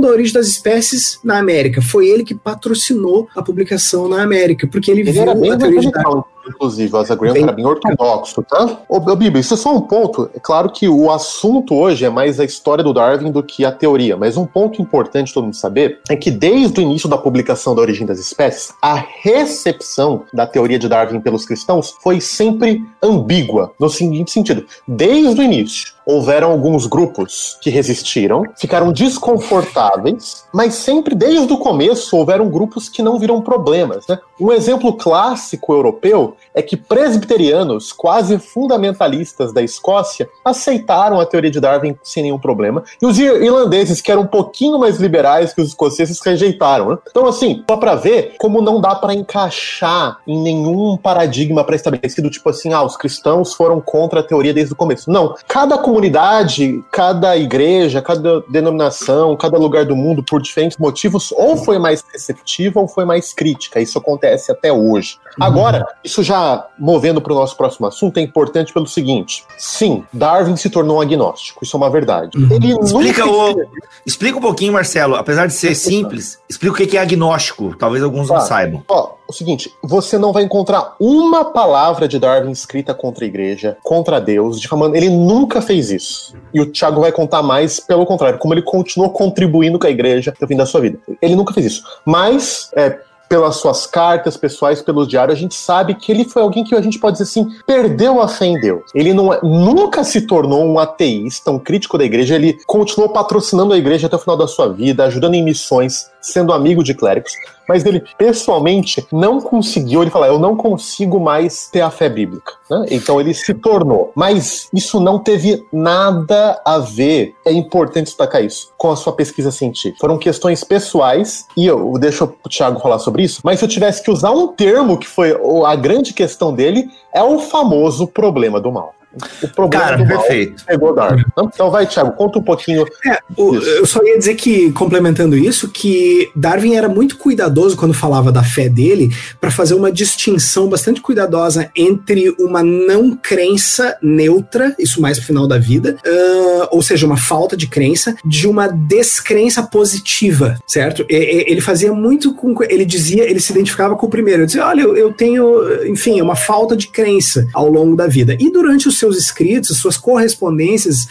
da 0.00 0.08
origem 0.08 0.34
das 0.34 0.46
espécies 0.46 1.18
na 1.24 1.38
América. 1.38 1.80
Foi 1.80 2.08
ele 2.08 2.24
que 2.24 2.34
patrocinou 2.34 3.28
a 3.34 3.42
publicação 3.42 4.08
na 4.08 4.22
América, 4.22 4.66
porque 4.66 4.90
ele, 4.90 5.00
Ele 5.00 5.12
viu 5.12 5.22
a 5.30 5.56
teoria 5.56 5.80
de 5.80 5.90
Darwin. 5.90 6.22
Inclusive, 6.50 6.94
o 6.94 6.98
Asa 6.98 7.14
Graham 7.14 7.32
Bem- 7.34 7.42
era 7.44 7.52
bem 7.52 7.66
ortodoxo, 7.66 8.42
tá? 8.42 8.78
Ô, 8.88 8.96
ô, 8.96 9.16
Bibi, 9.16 9.40
isso 9.40 9.54
é 9.54 9.56
só 9.56 9.74
um 9.74 9.80
ponto. 9.80 10.30
É 10.34 10.40
claro 10.40 10.70
que 10.70 10.88
o 10.88 11.10
assunto 11.10 11.74
hoje 11.74 12.04
é 12.04 12.10
mais 12.10 12.38
a 12.38 12.44
história 12.44 12.84
do 12.84 12.92
Darwin 12.92 13.30
do 13.30 13.42
que 13.42 13.64
a 13.64 13.72
teoria, 13.72 14.16
mas 14.16 14.36
um 14.36 14.46
ponto 14.46 14.82
importante 14.82 15.32
todo 15.32 15.44
mundo 15.44 15.56
saber 15.56 16.00
é 16.08 16.16
que 16.16 16.30
desde 16.30 16.80
o 16.80 16.82
início 16.82 17.08
da 17.08 17.16
publicação 17.18 17.74
da 17.74 17.80
origem 17.82 18.06
das 18.06 18.18
espécies, 18.18 18.72
a 18.82 18.94
recepção 19.22 20.24
da 20.32 20.46
teoria 20.46 20.78
de 20.78 20.88
Darwin 20.88 21.20
pelos 21.20 21.44
cristãos 21.46 21.94
foi 22.02 22.20
sempre 22.20 22.84
ambígua, 23.02 23.72
no 23.78 23.88
seguinte 23.88 24.30
sentido. 24.30 24.64
Desde 24.86 25.40
o 25.40 25.42
início, 25.42 25.94
houveram 26.04 26.50
alguns 26.50 26.86
grupos 26.86 27.56
que 27.60 27.70
resistiram, 27.70 28.42
ficaram 28.56 28.92
desconfortáveis, 28.92 30.44
mas 30.52 30.74
sempre 30.74 31.14
desde 31.14 31.52
o 31.52 31.58
começo 31.58 32.16
houveram 32.16 32.48
grupos 32.48 32.88
que 32.88 33.02
não 33.02 33.18
viram 33.18 33.40
problemas. 33.40 34.06
Né? 34.08 34.18
Um 34.40 34.52
exemplo 34.52 34.94
clássico 34.94 35.72
europeu 35.72 36.36
é 36.54 36.62
que 36.62 36.76
presbiterianos, 36.76 37.92
quase 37.92 38.38
fundamentalistas 38.38 39.52
da 39.52 39.62
Escócia, 39.62 40.28
aceitaram 40.44 41.20
a 41.20 41.26
teoria 41.26 41.50
de 41.50 41.60
Darwin 41.60 41.96
sem 42.02 42.22
nenhum 42.22 42.38
problema, 42.38 42.82
e 43.00 43.06
os 43.06 43.18
ir- 43.18 43.42
irlandeses, 43.42 44.00
que 44.00 44.10
eram 44.10 44.22
um 44.22 44.26
pouquinho 44.26 44.78
mais 44.78 44.98
liberais 44.98 45.52
que 45.52 45.60
os 45.60 45.68
escoceses, 45.68 46.20
rejeitaram. 46.20 46.90
Né? 46.90 46.98
Então, 47.10 47.26
assim, 47.26 47.64
só 47.68 47.76
para 47.76 47.94
ver 47.94 48.34
como 48.38 48.60
não 48.60 48.80
dá 48.80 48.94
para 48.94 49.14
encaixar 49.14 50.18
em 50.26 50.40
nenhum 50.40 50.96
paradigma 50.96 51.64
pré-estabelecido, 51.64 52.30
tipo 52.30 52.48
assim, 52.50 52.72
ah, 52.72 52.82
os 52.82 52.96
cristãos 52.96 53.54
foram 53.54 53.80
contra 53.80 54.20
a 54.20 54.22
teoria 54.22 54.52
desde 54.52 54.72
o 54.72 54.76
começo. 54.76 55.10
Não. 55.10 55.34
Cada 55.46 55.78
comunidade, 55.78 56.82
cada 56.90 57.36
igreja, 57.36 58.02
cada 58.02 58.40
denominação, 58.48 59.36
cada 59.36 59.58
lugar 59.58 59.84
do 59.84 59.96
mundo, 59.96 60.22
por 60.22 60.40
diferentes 60.40 60.78
motivos, 60.78 61.32
ou 61.32 61.56
foi 61.56 61.78
mais 61.78 62.04
receptiva 62.12 62.80
ou 62.80 62.88
foi 62.88 63.04
mais 63.04 63.32
crítica. 63.32 63.80
Isso 63.80 63.98
acontece 63.98 64.50
até 64.50 64.72
hoje. 64.72 65.18
Agora, 65.40 65.86
isso 66.04 66.19
já 66.22 66.66
movendo 66.78 67.20
para 67.20 67.32
o 67.32 67.36
nosso 67.36 67.56
próximo 67.56 67.86
assunto, 67.86 68.18
é 68.18 68.22
importante 68.22 68.72
pelo 68.72 68.86
seguinte: 68.86 69.44
sim, 69.58 70.04
Darwin 70.12 70.56
se 70.56 70.70
tornou 70.70 70.98
um 70.98 71.00
agnóstico, 71.00 71.64
isso 71.64 71.76
é 71.76 71.78
uma 71.78 71.90
verdade. 71.90 72.36
Uhum. 72.36 72.48
Ele 72.50 72.72
Explica, 72.80 73.24
nunca 73.26 73.60
o, 73.60 73.62
explica 74.06 74.38
um 74.38 74.40
pouquinho, 74.40 74.72
Marcelo. 74.72 75.16
Apesar 75.16 75.46
de 75.46 75.52
ser 75.52 75.74
simples, 75.74 76.38
explica 76.48 76.82
o 76.82 76.86
que 76.86 76.96
é 76.96 77.00
agnóstico. 77.00 77.74
Talvez 77.76 78.02
alguns 78.02 78.28
não 78.28 78.36
Tá. 78.36 78.42
saibam. 78.42 78.82
Ó, 78.88 79.12
o 79.28 79.32
seguinte, 79.32 79.70
você 79.82 80.18
não 80.18 80.32
vai 80.32 80.42
encontrar 80.42 80.96
uma 80.98 81.44
palavra 81.44 82.08
de 82.08 82.18
Darwin 82.18 82.50
escrita 82.50 82.92
contra 82.94 83.24
a 83.24 83.28
igreja, 83.28 83.76
contra 83.82 84.20
Deus, 84.20 84.60
difamando. 84.60 84.96
Ele 84.96 85.08
nunca 85.08 85.62
fez 85.62 85.90
isso. 85.90 86.34
E 86.52 86.60
o 86.60 86.66
Thiago 86.66 87.00
vai 87.00 87.12
contar 87.12 87.42
mais 87.42 87.78
pelo 87.78 88.04
contrário, 88.04 88.38
como 88.38 88.54
ele 88.54 88.62
continuou 88.62 89.10
contribuindo 89.10 89.78
com 89.78 89.86
a 89.86 89.90
igreja 89.90 90.34
no 90.40 90.48
fim 90.48 90.56
da 90.56 90.66
sua 90.66 90.80
vida. 90.80 90.98
Ele 91.22 91.36
nunca 91.36 91.54
fez 91.54 91.66
isso. 91.66 91.84
Mas, 92.04 92.70
é, 92.74 92.98
pelas 93.30 93.58
suas 93.58 93.86
cartas 93.86 94.36
pessoais, 94.36 94.82
pelos 94.82 95.06
diários, 95.06 95.38
a 95.38 95.40
gente 95.40 95.54
sabe 95.54 95.94
que 95.94 96.10
ele 96.10 96.24
foi 96.24 96.42
alguém 96.42 96.64
que 96.64 96.74
a 96.74 96.80
gente 96.80 96.98
pode 96.98 97.16
dizer 97.16 97.30
assim, 97.30 97.48
perdeu 97.64 98.20
a 98.20 98.26
fé 98.26 98.46
em 98.46 98.60
Deus. 98.60 98.82
Ele 98.92 99.14
não 99.14 99.32
é- 99.32 99.38
nunca 99.40 100.02
se 100.02 100.22
tornou 100.22 100.64
um 100.64 100.80
ateísta, 100.80 101.52
um 101.52 101.58
crítico 101.58 101.96
da 101.96 102.04
igreja, 102.04 102.34
ele 102.34 102.58
continuou 102.66 103.08
patrocinando 103.08 103.72
a 103.72 103.78
igreja 103.78 104.08
até 104.08 104.16
o 104.16 104.18
final 104.18 104.36
da 104.36 104.48
sua 104.48 104.72
vida, 104.72 105.04
ajudando 105.04 105.34
em 105.34 105.44
missões, 105.44 106.10
sendo 106.20 106.52
amigo 106.52 106.82
de 106.82 106.94
clérigos, 106.94 107.32
mas 107.68 107.84
ele 107.84 108.02
pessoalmente 108.18 109.06
não 109.12 109.40
conseguiu, 109.40 110.02
ele 110.02 110.10
fala, 110.10 110.26
eu 110.26 110.38
não 110.38 110.56
consigo 110.56 111.20
mais 111.20 111.68
ter 111.68 111.80
a 111.80 111.90
fé 111.90 112.08
bíblica. 112.08 112.52
né? 112.68 112.86
Então 112.90 113.20
ele 113.20 113.32
se 113.32 113.54
tornou. 113.54 114.10
Mas 114.14 114.68
isso 114.74 114.98
não 114.98 115.18
teve 115.18 115.64
nada 115.72 116.60
a 116.64 116.78
ver, 116.78 117.34
é 117.46 117.52
importante 117.52 118.06
destacar 118.06 118.44
isso, 118.44 118.72
com 118.76 118.90
a 118.90 118.96
sua 118.96 119.12
pesquisa 119.12 119.50
científica. 119.50 120.00
Foram 120.00 120.18
questões 120.18 120.64
pessoais, 120.64 121.46
e 121.56 121.66
eu 121.66 121.92
deixo 121.98 122.24
o 122.44 122.48
Thiago 122.48 122.80
falar 122.80 122.98
sobre 122.98 123.22
isso, 123.22 123.40
mas 123.44 123.58
se 123.58 123.64
eu 123.64 123.68
tivesse 123.68 124.02
que 124.02 124.10
usar 124.10 124.32
um 124.32 124.48
termo 124.48 124.98
que 124.98 125.06
foi 125.06 125.36
a 125.64 125.76
grande 125.76 126.12
questão 126.12 126.52
dele, 126.52 126.88
é 127.14 127.22
o 127.22 127.38
famoso 127.38 128.06
problema 128.06 128.60
do 128.60 128.72
mal. 128.72 128.94
O 129.42 129.48
problema 129.48 129.84
Cara, 129.84 129.96
do 129.96 130.06
mal 130.06 130.18
perfeito. 130.22 130.64
pegou 130.64 130.94
Darwin. 130.94 131.24
Então 131.52 131.70
vai, 131.70 131.86
Thiago, 131.86 132.12
conta 132.12 132.38
um 132.38 132.42
pouquinho. 132.42 132.84
É, 133.06 133.18
o- 133.36 133.56
eu 133.56 133.84
só 133.84 134.00
ia 134.04 134.16
dizer 134.16 134.36
que, 134.36 134.70
complementando 134.72 135.36
isso, 135.36 135.68
que 135.68 136.30
Darwin 136.36 136.74
era 136.76 136.88
muito 136.88 137.16
cuidadoso 137.16 137.76
quando 137.76 137.92
falava 137.92 138.30
da 138.30 138.44
fé 138.44 138.68
dele 138.68 139.10
para 139.40 139.50
fazer 139.50 139.74
uma 139.74 139.90
distinção 139.90 140.68
bastante 140.68 141.00
cuidadosa 141.00 141.70
entre 141.76 142.30
uma 142.38 142.62
não 142.62 143.16
crença 143.16 143.96
neutra, 144.00 144.74
isso 144.78 145.00
mais 145.02 145.18
pro 145.18 145.26
final 145.26 145.48
da 145.48 145.58
vida, 145.58 145.96
ah, 146.06 146.68
ou 146.70 146.80
seja, 146.82 147.04
uma 147.04 147.16
falta 147.16 147.56
de 147.56 147.66
crença, 147.66 148.14
de 148.24 148.46
uma 148.46 148.68
descrença 148.68 149.62
positiva, 149.62 150.56
certo? 150.66 151.04
E- 151.08 151.14
e- 151.16 151.44
ele 151.50 151.60
fazia 151.60 151.92
muito 151.92 152.32
com. 152.34 152.54
Ele 152.62 152.84
dizia, 152.84 153.28
ele 153.28 153.40
se 153.40 153.50
identificava 153.52 153.96
com 153.96 154.06
o 154.06 154.10
primeiro. 154.10 154.40
Ele 154.42 154.46
dizia: 154.46 154.64
olha, 154.66 154.82
eu, 154.82 154.96
eu 154.96 155.12
tenho, 155.12 155.44
enfim, 155.86 156.20
uma 156.20 156.36
falta 156.36 156.76
de 156.76 156.86
crença 156.88 157.44
ao 157.52 157.68
longo 157.68 157.96
da 157.96 158.06
vida. 158.06 158.36
E 158.38 158.50
durante 158.52 158.86
os 158.86 158.99
seus 159.00 159.16
escritos, 159.16 159.78
suas 159.78 159.96
correspondências, 159.96 161.06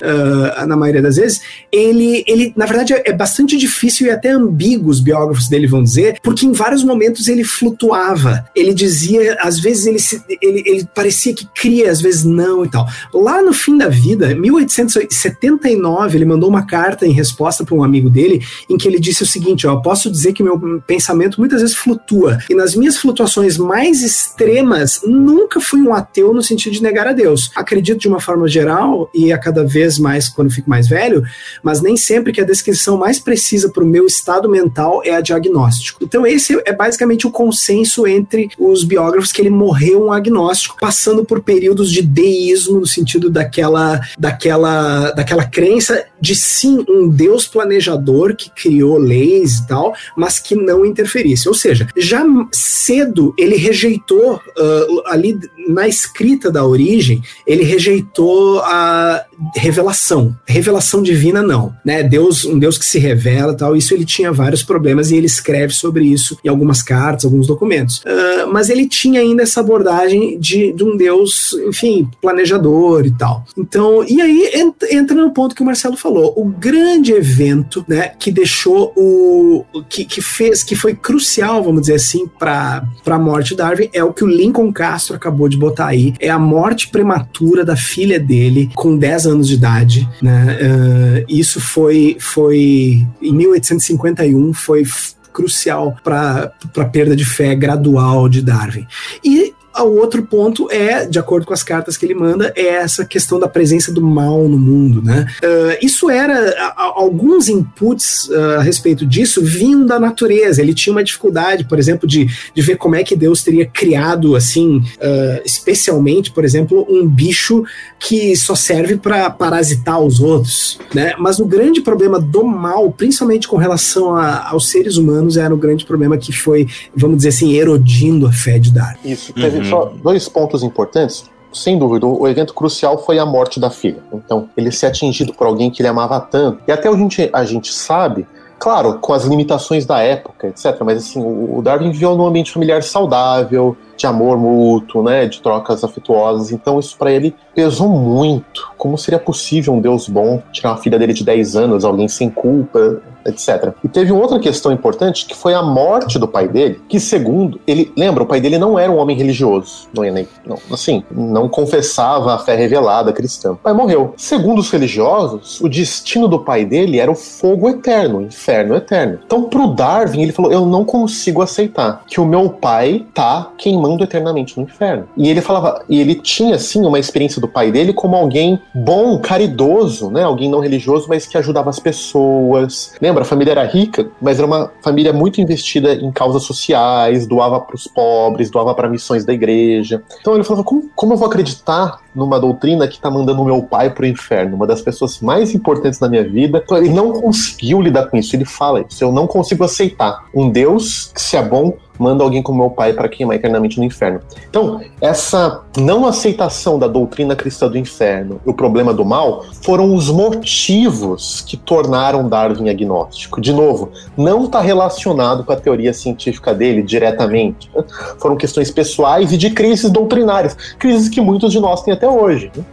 ah, 0.56 0.66
na 0.66 0.78
maioria 0.78 1.02
das 1.02 1.18
vezes, 1.18 1.42
ele, 1.72 2.24
ele, 2.28 2.54
na 2.56 2.66
verdade, 2.66 2.94
é 2.94 3.12
bastante 3.14 3.58
difícil 3.58 4.08
e 4.08 4.10
até 4.12 4.30
ambíguo, 4.32 4.90
os 4.90 5.00
biógrafos 5.02 5.50
dele 5.50 5.68
vão 5.68 5.84
dizer, 5.84 6.20
porque 6.24 6.46
em 6.46 6.52
vários 6.54 6.84
momentos 6.84 7.28
ele 7.28 7.44
flutuava. 7.44 8.46
Ele 8.56 8.74
dizia, 8.74 9.38
às 9.42 9.60
vezes 9.60 9.86
ele, 9.86 10.00
se- 10.00 10.22
ele, 10.42 10.64
ele 10.66 10.88
parecia 10.96 11.34
que 11.34 11.46
cria, 11.54 11.92
às 11.92 12.00
vezes 12.02 12.24
não 12.24 12.64
e 12.64 12.70
tal. 12.70 12.88
Lá 13.14 13.42
no 13.42 13.52
fim 13.54 13.78
da 13.78 13.88
vida, 13.90 14.34
1879, 14.36 16.18
ele 16.18 16.26
mandou 16.26 16.50
uma 16.50 16.66
carta 16.66 17.06
em 17.06 17.12
resposta 17.12 17.64
para 17.66 17.76
um 17.76 17.84
amigo 17.84 18.10
dele, 18.10 18.42
em 18.70 18.78
que 18.78 18.88
ele 18.88 19.00
disse 19.00 19.24
o 19.24 19.26
seguinte: 19.26 19.66
ó, 19.68 19.76
posso 19.78 20.10
dizer 20.12 20.34
que 20.34 20.44
meu 20.44 20.60
pensamento 20.86 21.40
muitas 21.40 21.62
vezes 21.62 21.76
flutua, 21.76 22.38
e 22.50 22.56
nas 22.56 22.76
minhas 22.76 22.98
flutuações 22.98 23.58
mais 23.58 24.02
extremas, 24.04 25.02
nunca 25.06 25.60
fui 25.60 25.82
um 25.82 25.94
ateu 25.94 26.34
no 26.34 26.42
sentido 26.44 26.74
de 26.74 26.82
negar 26.84 27.08
a 27.08 27.14
Deus. 27.14 27.52
Acredito 27.56 27.79
de 27.82 28.08
uma 28.08 28.20
forma 28.20 28.48
geral, 28.48 29.10
e 29.14 29.32
a 29.32 29.38
cada 29.38 29.64
vez 29.64 29.98
mais 30.00 30.28
quando 30.28 30.52
fico 30.52 30.70
mais 30.70 30.88
velho, 30.88 31.24
mas 31.64 31.82
nem 31.82 31.96
sempre 31.98 32.32
que 32.32 32.42
a 32.42 32.46
descrição 32.46 32.98
mais 32.98 33.20
precisa 33.20 33.70
para 33.70 33.84
o 33.84 33.88
meu 33.88 34.06
estado 34.06 34.50
mental 34.50 35.02
é 35.04 35.12
a 35.16 35.22
diagnóstico. 35.22 36.04
Então, 36.04 36.26
esse 36.26 36.60
é 36.66 36.74
basicamente 36.74 37.28
o 37.28 37.32
consenso 37.32 38.08
entre 38.08 38.50
os 38.58 38.84
biógrafos 38.84 39.32
que 39.32 39.42
ele 39.42 39.50
morreu 39.50 40.06
um 40.06 40.12
agnóstico, 40.12 40.78
passando 40.80 41.24
por 41.24 41.42
períodos 41.42 41.92
de 41.92 42.02
deísmo, 42.02 42.80
no 42.80 42.88
sentido 42.88 43.30
daquela, 43.30 44.02
daquela, 44.18 45.12
daquela 45.12 45.46
crença 45.46 46.06
de 46.20 46.36
sim 46.36 46.84
um 46.88 47.08
Deus 47.08 47.48
planejador 47.48 48.36
que 48.36 48.50
criou 48.50 48.98
leis 48.98 49.60
e 49.60 49.68
tal, 49.68 49.94
mas 50.16 50.40
que 50.40 50.56
não 50.56 50.86
interferisse. 50.86 51.48
Ou 51.48 51.54
seja, 51.54 51.88
já 51.96 52.24
cedo 52.52 53.34
ele 53.38 53.56
rejeitou 53.56 54.42
ah, 54.58 54.86
ali 55.08 55.40
na 55.68 55.88
escrita 55.88 56.52
da 56.52 56.66
origem, 56.66 57.22
ele 57.46 57.64
rejeitou 57.70 58.60
a 58.62 59.26
revelação. 59.56 60.36
Revelação 60.48 61.02
divina 61.02 61.42
não, 61.42 61.74
né? 61.86 62.04
Deus, 62.04 62.46
um 62.46 62.58
Deus 62.60 62.78
que 62.78 62.86
se 62.86 63.00
revela, 63.00 63.54
tal. 63.56 63.76
Isso 63.76 63.94
ele 63.94 64.06
tinha 64.06 64.32
vários 64.32 64.64
problemas 64.64 65.12
e 65.12 65.16
ele 65.16 65.26
escreve 65.28 65.74
sobre 65.74 66.06
isso 66.06 66.38
em 66.44 66.50
algumas 66.50 66.82
cartas, 66.82 67.26
alguns 67.26 67.48
documentos. 67.48 68.02
Ah, 68.06 68.48
mas 68.52 68.70
ele 68.70 68.88
tinha 68.88 69.22
ainda 69.22 69.44
essa 69.44 69.60
abordagem 69.60 70.40
de, 70.40 70.72
de 70.74 70.84
um 70.84 70.98
Deus, 70.98 71.54
enfim, 71.68 72.10
planejador 72.22 73.06
e 73.06 73.12
tal. 73.12 73.46
Então, 73.58 74.04
e 74.04 74.22
aí 74.22 74.52
ent- 74.56 74.84
entra 74.92 75.16
no 75.16 75.32
ponto 75.32 75.56
que 75.56 75.62
o 75.62 75.66
Marcelo 75.66 75.98
falou, 75.98 76.34
o 76.36 76.46
grande 76.46 77.12
evento, 77.12 77.84
né, 77.88 78.10
que 78.20 78.32
deixou 78.32 78.92
o 78.96 79.64
que, 79.88 80.06
que 80.06 80.22
fez, 80.22 80.64
que 80.64 80.76
foi 80.76 80.94
crucial, 80.96 81.64
vamos 81.64 81.82
dizer 81.82 81.96
assim, 81.96 82.28
para 82.28 82.84
a 83.06 83.20
morte 83.20 83.50
de 83.50 83.56
Darwin 83.58 83.90
é 83.94 84.04
o 84.04 84.14
que 84.14 84.24
o 84.24 84.28
Lincoln 84.28 84.72
Castro 84.72 85.16
acabou 85.16 85.48
de 85.50 85.58
botar 85.58 85.88
aí, 85.88 86.14
é 86.20 86.30
a 86.30 86.40
morte 86.40 86.90
prematura 86.90 87.64
da 87.66 87.76
filha 87.76 88.20
dele 88.20 88.70
com 88.76 88.98
10 88.98 89.28
anos 89.30 89.48
de 89.48 89.54
idade, 89.54 90.10
né? 90.22 90.58
Ah, 90.62 91.26
isso 91.28 91.62
foi 91.62 92.18
foi 92.20 93.06
em 93.22 93.34
1851 93.34 94.54
foi 94.54 94.84
crucial 95.32 95.96
para 96.04 96.52
a 96.78 96.86
perda 96.86 97.16
de 97.16 97.24
fé 97.24 97.56
gradual 97.56 98.28
de 98.28 98.42
Darwin. 98.42 98.86
E 99.24 99.54
o 99.84 99.98
outro 99.98 100.24
ponto 100.24 100.70
é, 100.72 101.06
de 101.06 101.20
acordo 101.20 101.46
com 101.46 101.54
as 101.54 101.64
cartas 101.64 101.98
que 101.98 102.06
ele 102.06 102.16
manda, 102.16 102.52
é 102.56 102.68
essa 102.68 103.06
questão 103.06 103.40
da 103.40 103.48
presença 103.48 103.92
do 103.92 104.02
mal 104.02 104.48
no 104.48 104.58
mundo, 104.58 105.02
né? 105.02 105.28
Uh, 105.44 105.86
isso 105.86 106.10
era 106.10 106.50
a, 106.58 106.84
alguns 106.96 107.50
inputs 107.50 108.30
uh, 108.30 108.60
a 108.60 108.62
respeito 108.62 109.06
disso 109.06 109.42
vinham 109.44 109.86
da 109.86 110.00
natureza. 110.00 110.62
Ele 110.62 110.74
tinha 110.74 110.94
uma 110.94 111.04
dificuldade, 111.04 111.66
por 111.66 111.80
exemplo, 111.80 112.08
de, 112.08 112.28
de 112.54 112.62
ver 112.62 112.78
como 112.78 112.96
é 112.96 113.04
que 113.04 113.16
Deus 113.16 113.44
teria 113.44 113.66
criado 113.66 114.36
assim, 114.36 114.78
uh, 114.78 115.42
especialmente, 115.46 116.32
por 116.32 116.44
exemplo, 116.44 116.86
um 116.90 117.08
bicho 117.08 117.64
que 118.00 118.36
só 118.36 118.56
serve 118.56 118.98
para 118.98 119.30
parasitar 119.30 120.00
os 120.02 120.20
outros, 120.20 120.80
né? 120.94 121.14
Mas 121.18 121.40
o 121.40 121.46
grande 121.46 121.82
problema 121.82 122.20
do 122.20 122.44
mal, 122.44 122.92
principalmente 122.92 123.48
com 123.48 123.58
relação 123.58 124.16
a, 124.16 124.50
aos 124.50 124.70
seres 124.70 124.98
humanos, 124.98 125.38
era 125.38 125.54
o 125.54 125.58
grande 125.58 125.86
problema 125.86 126.18
que 126.18 126.32
foi, 126.32 126.68
vamos 126.96 127.18
dizer 127.18 127.30
assim, 127.30 127.54
erodindo 127.54 128.26
a 128.28 128.32
fé 128.32 128.58
de 128.60 128.72
Darwin. 128.72 129.00
Isso. 129.04 129.34
Teve 129.34 129.58
uhum. 129.58 129.69
Só 129.70 129.92
dois 130.02 130.28
pontos 130.28 130.64
importantes 130.64 131.30
sem 131.52 131.78
dúvida, 131.78 132.06
o 132.06 132.28
evento 132.28 132.54
crucial 132.54 133.04
foi 133.04 133.18
a 133.18 133.26
morte 133.26 133.60
da 133.60 133.70
filha. 133.70 134.04
Então, 134.14 134.50
ele 134.56 134.72
ser 134.72 134.88
atingido 134.88 135.34
por 135.34 135.48
alguém 135.48 135.72
que 135.72 135.82
ele 135.82 135.88
amava 135.88 136.20
tanto. 136.20 136.62
E 136.68 136.72
até 136.72 136.88
a 136.88 136.96
gente, 136.96 137.30
a 137.34 137.44
gente 137.44 137.74
sabe, 137.74 138.28
claro, 138.60 139.00
com 139.00 139.14
as 139.14 139.26
limitações 139.26 139.86
da 139.86 140.00
época, 140.00 140.48
etc. 140.48 140.78
Mas 140.82 141.00
assim, 141.00 141.22
o 141.22 141.62
Darwin 141.62 141.92
viveu 141.92 142.16
num 142.16 142.28
ambiente 142.28 142.52
familiar 142.52 142.84
saudável, 142.84 143.76
de 144.00 144.08
amor 144.08 144.38
mútuo, 144.38 145.04
né, 145.04 145.26
de 145.26 145.42
trocas 145.42 145.84
afetuosas. 145.84 146.52
Então 146.52 146.80
isso 146.80 146.98
para 146.98 147.12
ele 147.12 147.36
pesou 147.54 147.90
muito. 147.90 148.72
Como 148.78 148.98
seria 148.98 149.20
possível 149.20 149.74
um 149.74 149.82
Deus 149.82 150.08
bom 150.08 150.42
tirar 150.52 150.72
uma 150.72 150.78
filha 150.78 150.98
dele 150.98 151.14
de 151.14 151.24
10 151.24 151.56
anos, 151.58 151.84
alguém 151.84 152.08
sem 152.08 152.30
culpa, 152.30 153.02
etc. 153.26 153.74
E 153.84 153.88
teve 153.88 154.12
outra 154.12 154.40
questão 154.40 154.72
importante 154.72 155.26
que 155.26 155.36
foi 155.36 155.54
a 155.54 155.62
morte 155.62 156.18
do 156.18 156.28
pai 156.28 156.48
dele, 156.48 156.82
que 156.88 157.00
segundo 157.00 157.60
ele, 157.68 157.92
lembra, 157.98 158.24
o 158.24 158.26
pai 158.26 158.40
dele 158.40 158.58
não 158.58 158.80
era 158.80 158.92
um 158.92 158.98
homem 158.98 159.18
religioso, 159.18 159.90
não, 159.94 160.04
nem, 160.04 160.28
não 160.46 160.58
assim, 160.72 161.04
não 161.12 161.50
confessava 161.50 162.34
a 162.34 162.40
fé 162.40 162.56
revelada 162.56 163.12
cristã. 163.12 163.52
O 163.52 163.58
pai 163.58 163.74
morreu. 163.74 164.14
Segundo 164.16 164.60
os 164.60 164.72
religiosos, 164.72 165.60
o 165.60 165.68
destino 165.68 166.28
do 166.28 166.40
pai 166.40 166.64
dele 166.64 167.00
era 167.00 167.12
o 167.12 167.16
fogo 167.16 167.68
eterno, 167.68 168.20
o 168.20 168.22
inferno 168.22 168.76
eterno. 168.76 169.20
Então 169.26 169.44
pro 169.44 169.68
Darwin 169.68 170.22
ele 170.22 170.32
falou, 170.32 170.52
eu 170.52 170.66
não 170.66 170.86
consigo 170.86 171.42
aceitar 171.42 172.04
que 172.08 172.22
o 172.22 172.26
meu 172.26 172.50
pai 172.50 173.06
tá 173.14 173.52
queimando 173.58 173.89
queimando 173.90 174.04
eternamente 174.04 174.58
no 174.58 174.64
inferno. 174.64 175.08
E 175.18 175.30
ele 175.30 175.42
falava, 175.42 175.84
e 175.90 176.00
ele 176.00 176.16
tinha 176.16 176.56
assim 176.56 176.86
uma 176.86 177.00
experiência 177.00 177.42
do 177.42 177.48
pai 177.48 177.72
dele 177.72 177.94
como 177.94 178.16
alguém 178.16 178.62
bom, 178.74 179.20
caridoso, 179.20 180.12
né? 180.12 180.24
Alguém 180.24 180.50
não 180.50 180.60
religioso, 180.60 181.08
mas 181.10 181.26
que 181.26 181.38
ajudava 181.38 181.70
as 181.70 181.80
pessoas. 181.80 182.94
Lembra, 183.02 183.24
a 183.24 183.26
família 183.26 183.52
era 183.52 183.64
rica, 183.64 184.08
mas 184.22 184.38
era 184.38 184.46
uma 184.46 184.72
família 184.82 185.12
muito 185.12 185.42
investida 185.42 185.94
em 185.94 186.12
causas 186.12 186.44
sociais, 186.44 187.26
doava 187.26 187.60
para 187.60 187.76
os 187.76 187.88
pobres, 187.88 188.50
doava 188.50 188.76
para 188.76 188.90
missões 188.90 189.26
da 189.26 189.34
igreja. 189.34 190.04
Então 190.20 190.36
ele 190.36 190.44
falava, 190.44 190.64
como, 190.64 190.90
como 190.96 191.14
eu 191.14 191.18
vou 191.18 191.28
acreditar 191.28 192.00
numa 192.16 192.40
doutrina 192.40 192.88
que 192.88 192.96
está 192.96 193.10
mandando 193.10 193.44
meu 193.44 193.62
pai 193.64 193.90
pro 193.90 194.06
inferno, 194.06 194.56
uma 194.56 194.68
das 194.68 194.82
pessoas 194.82 195.20
mais 195.20 195.54
importantes 195.54 196.00
da 196.00 196.10
minha 196.10 196.28
vida. 196.28 196.64
Ele 196.72 196.90
não 196.90 197.12
conseguiu 197.14 197.82
lidar 197.82 198.08
com 198.08 198.18
isso. 198.18 198.36
Ele 198.36 198.46
fala 198.46 198.86
isso. 198.88 199.04
Eu 199.04 199.12
não 199.12 199.28
consigo 199.28 199.64
aceitar 199.64 200.26
um 200.34 200.50
Deus 200.50 201.12
que, 201.14 201.22
se 201.22 201.38
é 201.38 201.42
bom, 201.42 201.78
manda 202.00 202.24
alguém 202.24 202.42
como 202.42 202.60
meu 202.60 202.70
pai 202.70 202.94
para 202.94 203.10
queimar 203.10 203.36
eternamente 203.36 203.78
no 203.78 203.84
inferno. 203.84 204.22
Então, 204.50 204.80
essa 205.02 205.64
não 205.78 206.06
aceitação 206.06 206.80
da 206.80 206.88
doutrina 206.88 207.36
cristã 207.36 207.68
do 207.68 207.78
inferno 207.78 208.40
e 208.46 208.50
o 208.50 208.54
problema 208.54 208.94
do 208.94 209.04
mal 209.04 209.44
foram 209.62 209.94
os 209.94 210.10
motivos 210.10 211.42
que 211.42 211.58
tornaram 211.58 212.28
Darwin 212.28 212.70
agnóstico. 212.70 213.42
De 213.42 213.52
novo, 213.52 213.92
não 214.16 214.46
está 214.46 214.62
relacionado 214.62 215.44
com 215.44 215.52
a 215.52 215.58
teoria 215.58 215.94
científica 215.94 216.54
dele 216.54 216.82
diretamente. 216.82 217.70
Foram 218.18 218.38
questões 218.38 218.72
pessoais 218.72 219.34
e 219.34 219.38
de 219.38 219.50
crises 219.50 219.92
doutrinárias, 219.92 220.56
crises 220.78 221.10
que 221.10 221.20
muitos 221.20 221.52
de 221.52 221.60
nós 221.60 221.82
têm 221.82 221.94
até 222.00 222.08
hoje. 222.08 222.50
Né? 222.56 222.64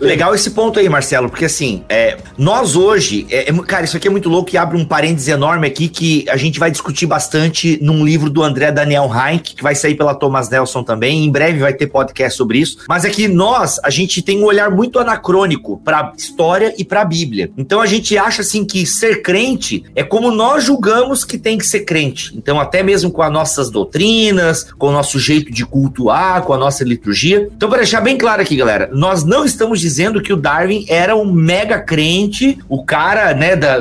Legal 0.00 0.34
esse 0.34 0.50
ponto 0.50 0.78
aí, 0.78 0.88
Marcelo, 0.88 1.28
porque 1.28 1.44
assim, 1.44 1.82
é, 1.88 2.16
nós 2.38 2.76
hoje, 2.76 3.26
é, 3.30 3.50
é, 3.50 3.52
cara, 3.62 3.84
isso 3.84 3.96
aqui 3.96 4.06
é 4.06 4.10
muito 4.10 4.28
louco 4.28 4.50
e 4.52 4.56
abre 4.56 4.76
um 4.76 4.84
parênteses 4.84 5.28
enorme 5.28 5.66
aqui 5.66 5.88
que 5.88 6.24
a 6.28 6.36
gente 6.36 6.58
vai 6.58 6.70
discutir 6.70 7.06
bastante 7.06 7.78
num 7.82 8.04
livro 8.04 8.30
do 8.30 8.42
André 8.42 8.70
Daniel 8.70 9.10
Heinck, 9.12 9.56
que 9.56 9.62
vai 9.62 9.74
sair 9.74 9.96
pela 9.96 10.14
Thomas 10.14 10.48
Nelson 10.48 10.82
também. 10.82 11.24
Em 11.24 11.30
breve 11.30 11.58
vai 11.58 11.72
ter 11.72 11.88
podcast 11.88 12.36
sobre 12.36 12.58
isso. 12.58 12.78
Mas 12.88 13.04
é 13.04 13.10
que 13.10 13.26
nós, 13.26 13.80
a 13.82 13.90
gente 13.90 14.22
tem 14.22 14.40
um 14.40 14.44
olhar 14.44 14.70
muito 14.70 14.98
anacrônico 14.98 15.78
para 15.78 16.12
história 16.16 16.74
e 16.78 16.84
para 16.84 17.00
a 17.00 17.04
Bíblia. 17.04 17.50
Então 17.56 17.80
a 17.80 17.86
gente 17.86 18.16
acha 18.16 18.42
assim 18.42 18.64
que 18.64 18.86
ser 18.86 19.22
crente 19.22 19.84
é 19.94 20.04
como 20.04 20.30
nós 20.30 20.64
julgamos 20.64 21.24
que 21.24 21.38
tem 21.38 21.58
que 21.58 21.66
ser 21.66 21.80
crente. 21.80 22.36
Então, 22.36 22.60
até 22.60 22.82
mesmo 22.82 23.10
com 23.10 23.22
as 23.22 23.32
nossas 23.32 23.70
doutrinas, 23.70 24.64
com 24.78 24.88
o 24.88 24.92
nosso 24.92 25.18
jeito 25.18 25.50
de 25.52 25.64
cultuar, 25.64 26.42
com 26.42 26.52
a 26.52 26.58
nossa 26.58 26.84
liturgia. 26.84 27.48
Então, 27.54 27.68
para 27.68 27.78
deixar 27.78 28.00
bem 28.00 28.16
claro 28.16 28.42
aqui, 28.42 28.49
galera, 28.56 28.90
nós 28.92 29.24
não 29.24 29.44
estamos 29.44 29.80
dizendo 29.80 30.20
que 30.20 30.32
o 30.32 30.36
Darwin 30.36 30.84
era 30.88 31.16
um 31.16 31.30
mega 31.30 31.78
crente, 31.80 32.58
o 32.68 32.84
cara, 32.84 33.34
né, 33.34 33.56
da, 33.56 33.78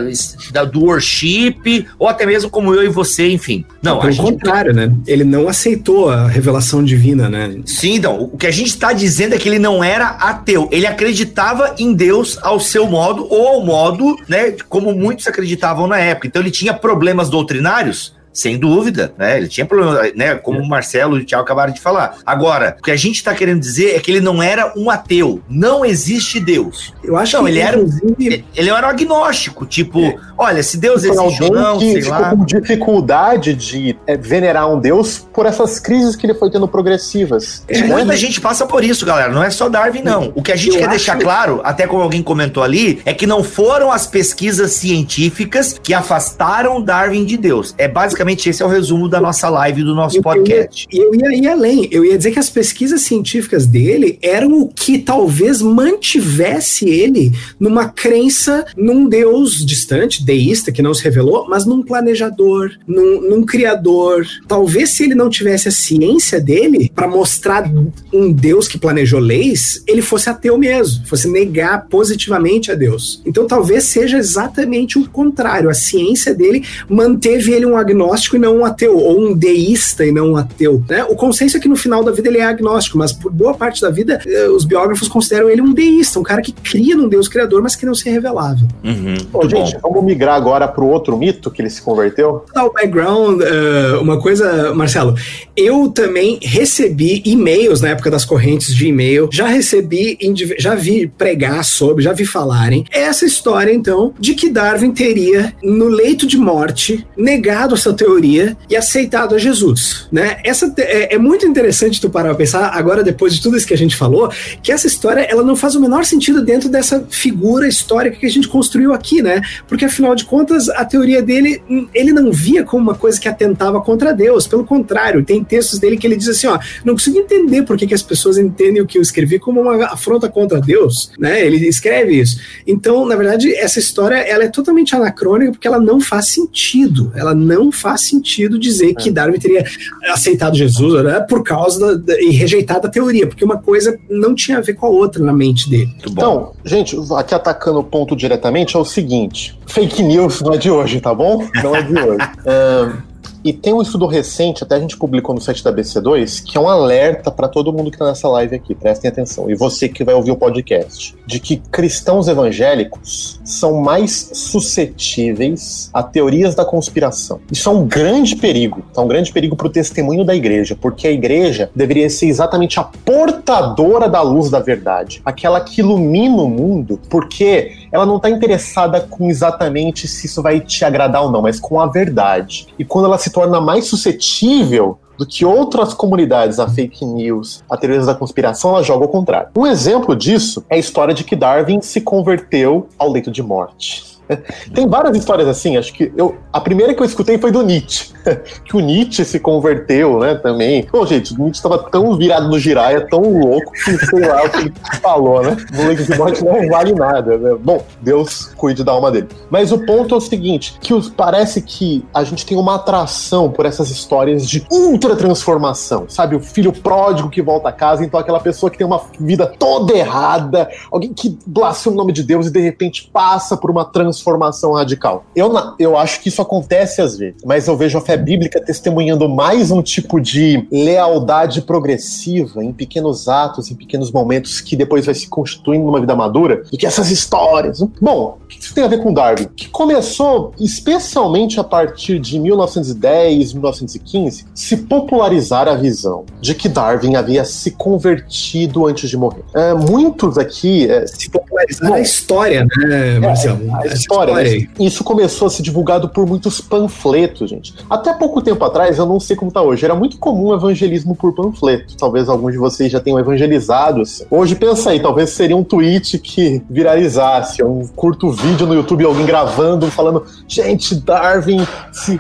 da 0.52 0.64
do 0.64 0.86
worship, 0.86 1.88
ou 1.98 2.08
até 2.08 2.26
mesmo 2.26 2.50
como 2.50 2.74
eu 2.74 2.84
e 2.84 2.90
você, 2.90 3.30
enfim. 3.30 3.66
Não, 3.82 4.00
pelo 4.00 4.12
gente... 4.12 4.24
contrário, 4.24 4.74
né? 4.74 4.92
Ele 5.08 5.24
não 5.24 5.48
aceitou 5.48 6.10
a 6.10 6.28
revelação 6.28 6.84
divina, 6.84 7.30
né? 7.30 7.60
Sim, 7.66 7.96
então, 7.96 8.30
o 8.32 8.38
que 8.38 8.48
a 8.48 8.52
gente 8.52 8.70
está 8.70 8.94
dizendo 8.94 9.36
é 9.36 9.38
que 9.38 9.48
ele 9.48 9.60
não 9.60 9.84
era 9.84 10.08
ateu, 10.08 10.68
ele 10.72 10.86
acreditava 10.86 11.76
em 11.78 11.94
Deus 11.94 12.38
ao 12.42 12.60
seu 12.60 12.88
modo, 12.88 13.28
ou 13.30 13.48
ao 13.48 13.66
modo, 13.66 14.16
né, 14.28 14.56
como 14.68 14.94
muitos 14.94 15.28
acreditavam 15.28 15.88
na 15.88 16.00
época. 16.00 16.28
Então 16.28 16.42
ele 16.42 16.52
tinha 16.52 16.74
problemas 16.74 17.30
doutrinários, 17.30 18.14
sem 18.40 18.58
dúvida, 18.58 19.14
né? 19.18 19.38
Ele 19.38 19.48
tinha 19.48 19.66
problema, 19.66 20.02
né? 20.16 20.36
Como 20.36 20.60
o 20.60 20.68
Marcelo 20.68 21.18
e 21.18 21.22
o 21.22 21.26
Thiago 21.26 21.44
acabaram 21.44 21.74
de 21.74 21.82
falar. 21.82 22.18
Agora, 22.26 22.78
o 22.80 22.84
que 22.84 22.92
a 22.92 22.96
gente 22.96 23.18
está 23.18 23.34
querendo 23.34 23.60
dizer 23.60 23.96
é 23.96 24.00
que 24.00 24.10
ele 24.10 24.22
não 24.22 24.42
era 24.42 24.74
um 24.78 24.90
ateu. 24.90 25.42
Não 25.50 25.84
existe 25.84 26.40
Deus. 26.40 26.94
Eu 27.04 27.18
acho 27.18 27.36
não, 27.36 27.44
que 27.44 27.52
ele 27.52 27.60
era, 27.60 27.78
ele, 28.18 28.46
ele 28.56 28.70
era 28.70 28.88
um 28.88 28.90
agnóstico. 28.90 29.66
Tipo, 29.66 30.00
é. 30.00 30.18
olha, 30.38 30.64
se 30.64 30.78
Deus 30.78 31.04
existe 31.04 31.44
ou 31.44 31.54
não, 31.54 31.78
que 31.78 31.92
sei 31.92 32.02
ficou 32.02 32.20
lá. 32.20 32.30
com 32.30 32.46
dificuldade 32.46 33.54
de 33.54 33.98
é, 34.08 34.16
venerar 34.16 34.72
um 34.72 34.80
Deus 34.80 35.28
por 35.34 35.46
essas 35.46 35.80
crises 35.80 36.16
que 36.16 36.26
ele 36.26 36.34
foi 36.34 36.50
tendo 36.50 36.68
progressivas. 36.68 37.64
É, 37.68 37.84
muita 37.84 38.16
gente 38.16 38.40
passa 38.40 38.66
por 38.66 38.84
isso, 38.84 39.06
galera. 39.06 39.32
Não 39.32 39.44
é 39.44 39.50
só 39.50 39.68
Darwin, 39.68 40.02
não. 40.02 40.32
O 40.36 40.42
que 40.42 40.52
a 40.52 40.56
gente 40.56 40.76
Eu 40.76 40.80
quer 40.80 40.86
acho... 40.86 40.96
deixar 40.96 41.18
claro, 41.18 41.62
até 41.64 41.86
como 41.86 42.02
alguém 42.02 42.24
comentou 42.24 42.64
ali, 42.64 43.02
é 43.06 43.14
que 43.14 43.28
não 43.28 43.44
foram 43.44 43.92
as 43.92 44.08
pesquisas 44.08 44.72
científicas 44.72 45.78
que 45.82 45.94
afastaram 45.94 46.82
Darwin 46.82 47.26
de 47.26 47.36
Deus. 47.36 47.76
É 47.78 47.88
basicamente 47.88 48.29
basicamente 48.30 48.50
esse 48.50 48.62
é 48.62 48.66
o 48.66 48.70
resumo 48.70 49.08
da 49.08 49.20
nossa 49.20 49.50
live, 49.50 49.84
do 49.84 49.96
nosso 49.96 50.22
podcast. 50.22 50.88
E 50.92 50.98
eu, 50.98 51.14
ia 51.16 51.36
ir 51.36 51.48
além, 51.48 51.88
eu 51.92 52.06
ia 52.06 52.18
dizer 52.18 52.32
que 52.32 52.40
as 52.40 52.50
pesquisas 52.50 53.02
científicas 53.02 53.66
dele 53.66 54.20
eram 54.22 54.62
o 54.62 54.68
que 54.68 55.00
talvez 55.00 55.62
mantivesse 55.62 56.88
ele 56.88 57.32
numa 57.60 57.90
crença 57.90 58.66
num 58.78 59.08
Deus 59.08 59.66
distante, 59.66 60.24
deísta, 60.24 60.72
que 60.72 60.82
não 60.82 60.94
se 60.94 61.04
revelou, 61.04 61.48
mas 61.50 61.66
num 61.66 61.82
planejador, 61.82 62.72
num, 62.88 63.22
num 63.22 63.44
criador. 63.44 64.26
Talvez 64.48 64.92
se 64.92 65.04
ele 65.04 65.16
não 65.16 65.30
tivesse 65.30 65.68
a 65.68 65.72
ciência 65.72 66.40
dele 66.40 66.92
para 66.94 67.08
mostrar 67.08 67.70
um 68.14 68.32
Deus 68.32 68.68
que 68.68 68.78
planejou 68.78 69.20
leis, 69.20 69.84
ele 69.88 70.02
fosse 70.02 70.30
ateu 70.30 70.58
mesmo, 70.58 71.06
fosse 71.06 71.28
negar 71.28 71.88
positivamente 71.88 72.72
a 72.72 72.76
Deus. 72.76 73.22
Então 73.26 73.48
talvez 73.48 73.86
seja 73.86 74.18
exatamente 74.18 75.00
o 75.00 75.10
contrário. 75.10 75.70
A 75.70 75.74
ciência 75.74 76.34
dele 76.34 76.64
manteve 76.88 77.52
ele 77.54 77.66
um 77.66 77.78
agnóstico 77.78 78.19
agnóstico 78.20 78.36
e 78.36 78.40
não 78.40 78.58
um 78.58 78.66
ateu, 78.66 78.98
ou 78.98 79.20
um 79.20 79.34
deísta 79.34 80.06
e 80.06 80.12
não 80.12 80.32
um 80.32 80.38
ateu. 80.38 80.84
Né? 80.90 81.04
O 81.06 81.16
consenso 81.16 81.58
é 81.58 81.60
que 81.60 81.68
no 81.68 81.76
final 81.76 82.04
da 82.04 82.12
vida 82.12 82.28
ele 82.28 82.40
é 82.40 82.44
agnóstico, 82.44 82.98
mas 82.98 83.14
por 83.14 83.32
boa 83.32 83.54
parte 83.54 83.82
da 83.82 83.90
vida 83.90 84.20
eh, 84.26 84.50
os 84.50 84.66
biógrafos 84.66 85.08
consideram 85.08 85.50
ele 85.50 85.62
um 85.62 85.74
deísta, 85.74 86.20
um 86.20 86.24
cara 86.24 86.42
que 86.42 86.52
cria 86.52 86.96
num 86.96 87.08
Deus 87.08 87.28
criador, 87.28 87.62
mas 87.62 87.76
que 87.76 87.86
não 87.86 87.96
se 87.96 88.10
revelava. 88.10 88.60
Uhum, 88.84 89.16
bom, 89.32 89.48
gente, 89.48 89.74
bom. 89.76 89.90
vamos 89.90 90.04
migrar 90.04 90.36
agora 90.36 90.68
para 90.68 90.84
o 90.84 90.90
outro 90.90 91.18
mito 91.18 91.50
que 91.50 91.62
ele 91.62 91.70
se 91.70 91.82
converteu? 91.82 92.46
O 92.56 92.74
background, 92.74 93.42
uh, 93.42 94.02
uma 94.02 94.20
coisa, 94.20 94.74
Marcelo, 94.74 95.16
eu 95.56 95.90
também 95.90 96.40
recebi 96.42 97.22
e-mails 97.26 97.82
na 97.82 97.90
época 97.90 98.12
das 98.12 98.26
correntes 98.26 98.74
de 98.76 98.88
e-mail, 98.88 99.30
já 99.32 99.48
recebi, 99.48 100.18
já 100.58 100.76
vi 100.76 101.08
pregar 101.08 101.64
sobre, 101.64 102.04
já 102.04 102.14
vi 102.14 102.26
falarem 102.26 102.86
essa 102.92 103.26
história 103.26 103.72
então 103.72 104.14
de 104.20 104.34
que 104.34 104.50
Darwin 104.50 104.92
teria 104.92 105.54
no 105.64 105.88
leito 105.88 106.28
de 106.28 106.38
morte 106.38 107.06
negado 107.16 107.76
essa 107.76 107.94
teoria 108.00 108.56
e 108.70 108.78
aceitado 108.78 109.36
a 109.36 109.38
Jesus, 109.38 110.08
né? 110.10 110.40
Essa 110.46 110.74
é, 110.78 111.16
é 111.16 111.18
muito 111.18 111.46
interessante 111.46 112.00
tu 112.00 112.10
parar 112.10 112.30
pra 112.30 112.38
pensar 112.38 112.70
agora 112.74 113.04
depois 113.04 113.34
de 113.36 113.42
tudo 113.42 113.58
isso 113.58 113.68
que 113.68 113.74
a 113.74 113.78
gente 113.78 113.96
falou, 113.96 114.32
que 114.64 114.72
essa 114.72 114.88
história 114.88 115.22
ela 115.22 115.44
não 115.44 115.56
faz 115.56 115.76
o 115.76 115.82
menor 115.82 116.06
sentido 116.06 116.42
dentro 116.42 116.70
dessa 116.70 117.06
figura 117.10 117.68
histórica 117.68 118.16
que 118.16 118.26
a 118.26 118.30
gente 118.30 118.48
construiu 118.48 118.94
aqui, 118.94 119.22
né? 119.22 119.42
Porque 119.68 119.84
afinal 119.84 120.16
de 120.16 120.24
contas, 120.24 120.70
a 120.70 120.86
teoria 120.86 121.22
dele, 121.22 121.62
ele 121.94 122.14
não 122.14 122.32
via 122.32 122.64
como 122.64 122.82
uma 122.82 122.96
coisa 122.96 123.20
que 123.20 123.28
atentava 123.28 123.82
contra 123.82 124.14
Deus. 124.14 124.48
Pelo 124.48 124.64
contrário, 124.64 125.26
tem 125.26 125.44
textos 125.44 125.78
dele 125.78 125.98
que 125.98 126.08
ele 126.08 126.16
diz 126.16 126.30
assim: 126.30 126.48
ó, 126.48 126.58
não 126.86 126.94
consigo 126.94 127.18
entender 127.18 127.64
por 127.64 127.76
que, 127.76 127.86
que 127.86 127.94
as 127.94 128.04
pessoas 128.04 128.38
entendem 128.38 128.82
o 128.82 128.88
que 128.88 128.98
eu 128.98 129.02
escrevi 129.02 129.40
como 129.40 129.60
uma 129.60 129.88
afronta 129.88 130.30
contra 130.30 130.62
Deus, 130.62 131.12
né? 131.20 131.46
Ele 131.46 131.68
escreve 131.68 132.18
isso. 132.18 132.40
Então, 132.66 133.06
na 133.06 133.18
verdade, 133.18 133.54
essa 133.56 133.78
história 133.78 134.16
ela 134.16 134.46
é 134.46 134.48
totalmente 134.48 134.96
anacrônica 134.96 135.52
porque 135.52 135.68
ela 135.68 135.82
não 135.82 136.00
faz 136.00 136.30
sentido. 136.30 137.12
Ela 137.14 137.36
não 137.36 137.72
faz 137.72 137.89
sentido 137.98 138.60
dizer 138.60 138.94
que 138.96 139.10
é. 139.10 139.12
Darwin 139.12 139.40
teria 139.40 139.64
aceitado 140.12 140.56
Jesus 140.56 141.04
né, 141.04 141.20
por 141.22 141.44
causa 141.44 141.80
da, 141.80 142.14
da, 142.14 142.22
e 142.22 142.32
rejeitado 142.32 142.88
a 142.88 142.90
teoria, 142.90 143.28
porque 143.28 143.44
uma 143.44 143.58
coisa 143.58 143.98
não 144.10 144.36
tinha 144.36 144.58
a 144.58 144.62
ver 144.62 144.74
com 144.74 144.86
a 144.86 144.90
outra 144.90 145.24
na 145.24 145.34
mente 145.34 145.70
dele. 145.70 145.90
Então, 146.06 146.54
gente, 146.64 146.98
aqui 147.18 147.34
atacando 147.34 147.80
o 147.80 147.84
ponto 147.84 148.16
diretamente 148.16 148.76
é 148.76 148.80
o 148.80 148.86
seguinte: 148.86 149.58
fake 149.66 150.04
news 150.04 150.42
não 150.42 150.54
é 150.54 150.58
de 150.58 150.70
hoje, 150.70 151.00
tá 151.00 151.14
bom? 151.14 151.48
Não 151.64 151.76
é 151.76 151.82
de 151.82 151.94
hoje. 151.94 153.00
E 153.44 153.54
tem 153.54 153.74
um 153.74 153.82
estudo 153.82 154.06
recente, 154.06 154.64
até 154.64 154.76
a 154.76 154.80
gente 154.80 154.98
publicou 154.98 155.34
no 155.34 155.40
site 155.40 155.64
da 155.64 155.72
BC2, 155.72 156.44
que 156.44 156.58
é 156.58 156.62
um 156.62 156.68
alerta 156.68 157.32
para 157.32 157.48
todo 157.48 157.72
mundo 157.72 157.90
que 157.90 157.96
está 157.96 158.06
nessa 158.06 158.28
live 158.28 158.56
aqui, 158.56 158.76
prestem 158.76 159.10
atenção, 159.10 159.50
e 159.50 159.56
você 159.56 159.88
que 159.88 160.04
vai 160.04 160.14
ouvir 160.14 160.32
o 160.32 160.36
podcast, 160.36 161.16
de 161.26 161.40
que 161.40 161.58
cristãos 161.58 162.28
evangélicos 162.28 163.40
são 163.46 163.82
mais 163.82 164.32
suscetíveis 164.34 165.90
a 165.94 166.04
teorias 166.04 166.54
da 166.54 166.66
conspiração. 166.66 167.40
Isso 167.50 167.70
é 167.70 167.72
um 167.72 167.88
grande 167.88 168.36
perigo, 168.36 168.84
é 168.96 169.00
um 169.00 169.08
grande 169.08 169.32
perigo 169.32 169.56
para 169.56 169.68
o 169.68 169.70
testemunho 169.70 170.26
da 170.26 170.36
igreja, 170.36 170.78
porque 170.80 171.08
a 171.08 171.12
igreja 171.12 171.70
deveria 171.74 172.10
ser 172.10 172.28
exatamente 172.28 172.78
a 172.80 172.84
portadora 172.84 174.10
da 174.10 174.22
luz 174.22 174.50
da 174.50 174.60
verdade, 174.60 175.22
aquela 175.24 175.62
que 175.62 175.80
ilumina 175.80 176.42
o 176.42 176.50
mundo, 176.50 177.00
porque 177.10 177.79
ela 177.92 178.06
não 178.06 178.18
está 178.18 178.30
interessada 178.30 179.02
com 179.02 179.30
exatamente 179.30 180.08
se 180.08 180.28
isso 180.28 180.42
vai 180.42 180.60
te 180.60 180.84
agradar 180.86 181.24
ou 181.24 181.32
não, 181.32 181.42
mas 181.42 181.60
com 181.60 181.80
a 181.80 181.88
verdade. 181.88 182.68
E 182.78 182.86
quando 182.86 183.06
ela 183.06 183.18
se 183.18 183.32
torna 183.32 183.60
mais 183.60 183.86
suscetível 183.86 185.00
do 185.18 185.26
que 185.26 185.44
outras 185.44 185.94
comunidades 185.94 186.60
a 186.60 186.70
fake 186.70 187.06
news, 187.06 187.62
a 187.70 187.76
teorias 187.76 188.06
da 188.06 188.16
conspiração, 188.16 188.72
ela 188.72 188.84
joga 188.84 189.04
ao 189.04 189.10
contrário. 189.10 189.50
Um 189.56 189.68
exemplo 189.68 190.16
disso 190.16 190.64
é 190.70 190.76
a 190.76 190.80
história 190.80 191.14
de 191.14 191.26
que 191.26 191.36
Darwin 191.36 191.82
se 191.82 192.00
converteu 192.00 192.88
ao 192.98 193.12
leito 193.12 193.30
de 193.30 193.44
morte. 193.44 194.19
Tem 194.74 194.88
várias 194.88 195.18
histórias 195.18 195.48
assim, 195.48 195.78
acho 195.78 195.94
que 195.94 196.12
eu, 196.16 196.38
a 196.54 196.62
primeira 196.62 196.94
que 196.94 197.02
eu 197.02 197.06
escutei 197.06 197.38
foi 197.38 197.52
do 197.52 197.62
Nietzsche, 197.62 198.14
que 198.64 198.76
o 198.76 198.80
Nietzsche 198.80 199.26
se 199.26 199.40
converteu, 199.40 200.20
né, 200.20 200.36
também. 200.36 200.84
Pô, 200.84 201.06
gente, 201.06 201.34
o 201.34 201.38
Nietzsche 201.38 201.58
estava 201.58 201.78
tão 201.78 202.16
virado 202.16 202.48
no 202.48 202.60
giraia, 202.60 203.08
tão 203.08 203.22
louco, 203.22 203.72
que 203.72 203.98
sei 203.98 204.28
lá 204.28 204.44
o 204.44 204.50
que 204.50 204.58
ele 204.58 204.74
falou, 205.02 205.42
né? 205.42 205.58
O 205.78 205.88
leito 205.88 206.04
de 206.04 206.18
morte 206.18 206.44
não 206.44 206.68
vale 206.68 206.94
nada, 206.94 207.38
né? 207.38 207.56
Bom, 207.60 207.84
Deus 208.02 208.52
cuide 208.56 208.84
da 208.84 208.92
alma 208.92 209.12
dele. 209.12 209.28
Mas 209.50 209.72
o 209.72 209.80
ponto 209.80 210.14
é 210.14 210.18
o 210.18 210.22
seguinte, 210.22 210.78
que 210.80 210.94
os, 210.94 211.10
parece 211.10 211.62
que 211.62 212.06
a 212.14 212.24
gente 212.24 212.46
tem 212.46 212.58
uma 212.58 212.76
atração 212.76 213.50
por 213.50 213.66
essas 213.66 213.90
histórias 213.90 214.48
de 214.48 214.66
ultra 214.72 215.16
transformação, 215.16 216.06
sabe? 216.08 216.36
O 216.36 216.40
filho 216.40 216.72
pródigo 216.72 217.30
que 217.30 217.42
volta 217.42 217.70
a 217.70 217.72
casa, 217.72 218.06
então 218.06 218.20
aquela 218.20 218.40
pessoa 218.40 218.70
que 218.70 218.78
tem 218.78 218.86
uma 218.86 219.02
vida 219.20 219.48
toda 219.48 219.94
errada, 219.94 220.70
alguém 220.92 221.14
que 221.14 221.38
blasfema 221.46 221.96
o 221.96 221.98
nome 221.98 222.12
de 222.14 222.24
Deus 222.24 222.48
e 222.48 222.52
de 222.52 222.60
repente 222.60 223.10
passa 223.12 223.58
por 223.58 223.72
uma 223.72 223.86
transformação 223.86 224.19
transformação 224.20 224.74
radical. 224.74 225.26
Eu, 225.36 225.52
eu 225.80 225.98
acho 225.98 226.22
que 226.22 226.30
isso 226.30 226.42
acontece 226.42 227.02
às 227.02 227.18
vezes, 227.18 227.42
mas 227.46 227.68
eu 227.68 227.78
vejo 227.78 227.98
a 227.98 228.02
fé 228.02 228.18
bíblica 228.18 228.60
testemunhando 228.62 229.28
mais 229.30 229.72
um 229.72 229.82
tipo 229.82 230.20
de 230.20 230.68
lealdade 230.72 231.62
progressiva 231.62 232.64
em 232.64 232.74
pequenos 232.74 233.28
atos, 233.28 233.72
em 233.72 233.76
pequenos 233.76 234.12
momentos 234.12 234.62
que 234.62 234.76
depois 234.76 235.06
vai 235.06 235.16
se 235.16 235.28
constituindo 235.28 235.86
numa 235.86 236.00
vida 236.00 236.16
madura, 236.16 236.64
do 236.70 236.78
que 236.78 236.86
essas 236.86 237.10
histórias. 237.10 237.80
Bom, 238.02 238.38
o 238.44 238.48
que 238.48 238.60
isso 238.60 238.74
tem 238.74 238.84
a 238.84 238.88
ver 238.88 239.02
com 239.02 239.14
Darwin? 239.14 239.48
Que 239.56 239.70
começou, 239.70 240.54
especialmente 240.60 241.60
a 241.60 241.64
partir 241.64 242.20
de 242.20 242.40
1910, 242.40 243.54
1915, 243.54 244.46
se 244.54 244.78
popularizar 244.78 245.68
a 245.68 245.76
visão 245.76 246.26
de 246.42 246.54
que 246.54 246.68
Darwin 246.68 247.16
havia 247.16 247.46
se 247.46 247.72
convertido 247.72 248.88
antes 248.88 249.10
de 249.10 249.18
morrer. 249.18 249.44
É, 249.56 249.74
muitos 249.74 250.38
aqui 250.38 250.90
é, 250.90 251.06
se 251.08 251.30
popularizar 251.30 251.94
a 251.94 252.00
história, 252.00 252.66
né, 252.78 253.20
Marcelo? 253.20 253.60
É, 253.84 253.96
história. 254.10 254.34
Né? 254.34 254.68
Isso 254.80 255.04
começou 255.04 255.48
a 255.48 255.50
ser 255.50 255.62
divulgado 255.62 256.10
por 256.10 256.26
muitos 256.26 256.60
panfletos, 256.60 257.50
gente. 257.50 257.74
Até 257.90 258.14
pouco 258.14 258.42
tempo 258.42 258.64
atrás, 258.66 258.98
eu 258.98 259.06
não 259.06 259.20
sei 259.20 259.36
como 259.36 259.52
tá 259.52 259.62
hoje, 259.62 259.86
era 259.86 259.96
muito 259.96 260.18
comum 260.18 260.54
evangelismo 260.54 261.16
por 261.16 261.34
panfleto. 261.34 261.96
Talvez 261.96 262.28
alguns 262.28 262.54
de 262.54 262.58
vocês 262.58 262.92
já 262.92 263.00
tenham 263.00 263.20
evangelizado. 263.20 264.02
Assim. 264.02 264.26
Hoje, 264.30 264.56
pensa 264.56 264.90
aí, 264.90 265.00
talvez 265.00 265.30
seria 265.30 265.56
um 265.56 265.64
tweet 265.64 266.18
que 266.18 266.62
viralizasse, 266.70 267.64
um 267.64 267.88
curto 267.96 268.32
vídeo 268.32 268.66
no 268.66 268.74
YouTube, 268.74 269.06
alguém 269.06 269.26
gravando, 269.26 269.90
falando, 269.92 270.26
gente, 270.48 270.96
Darwin 270.96 271.66
se, 271.92 272.20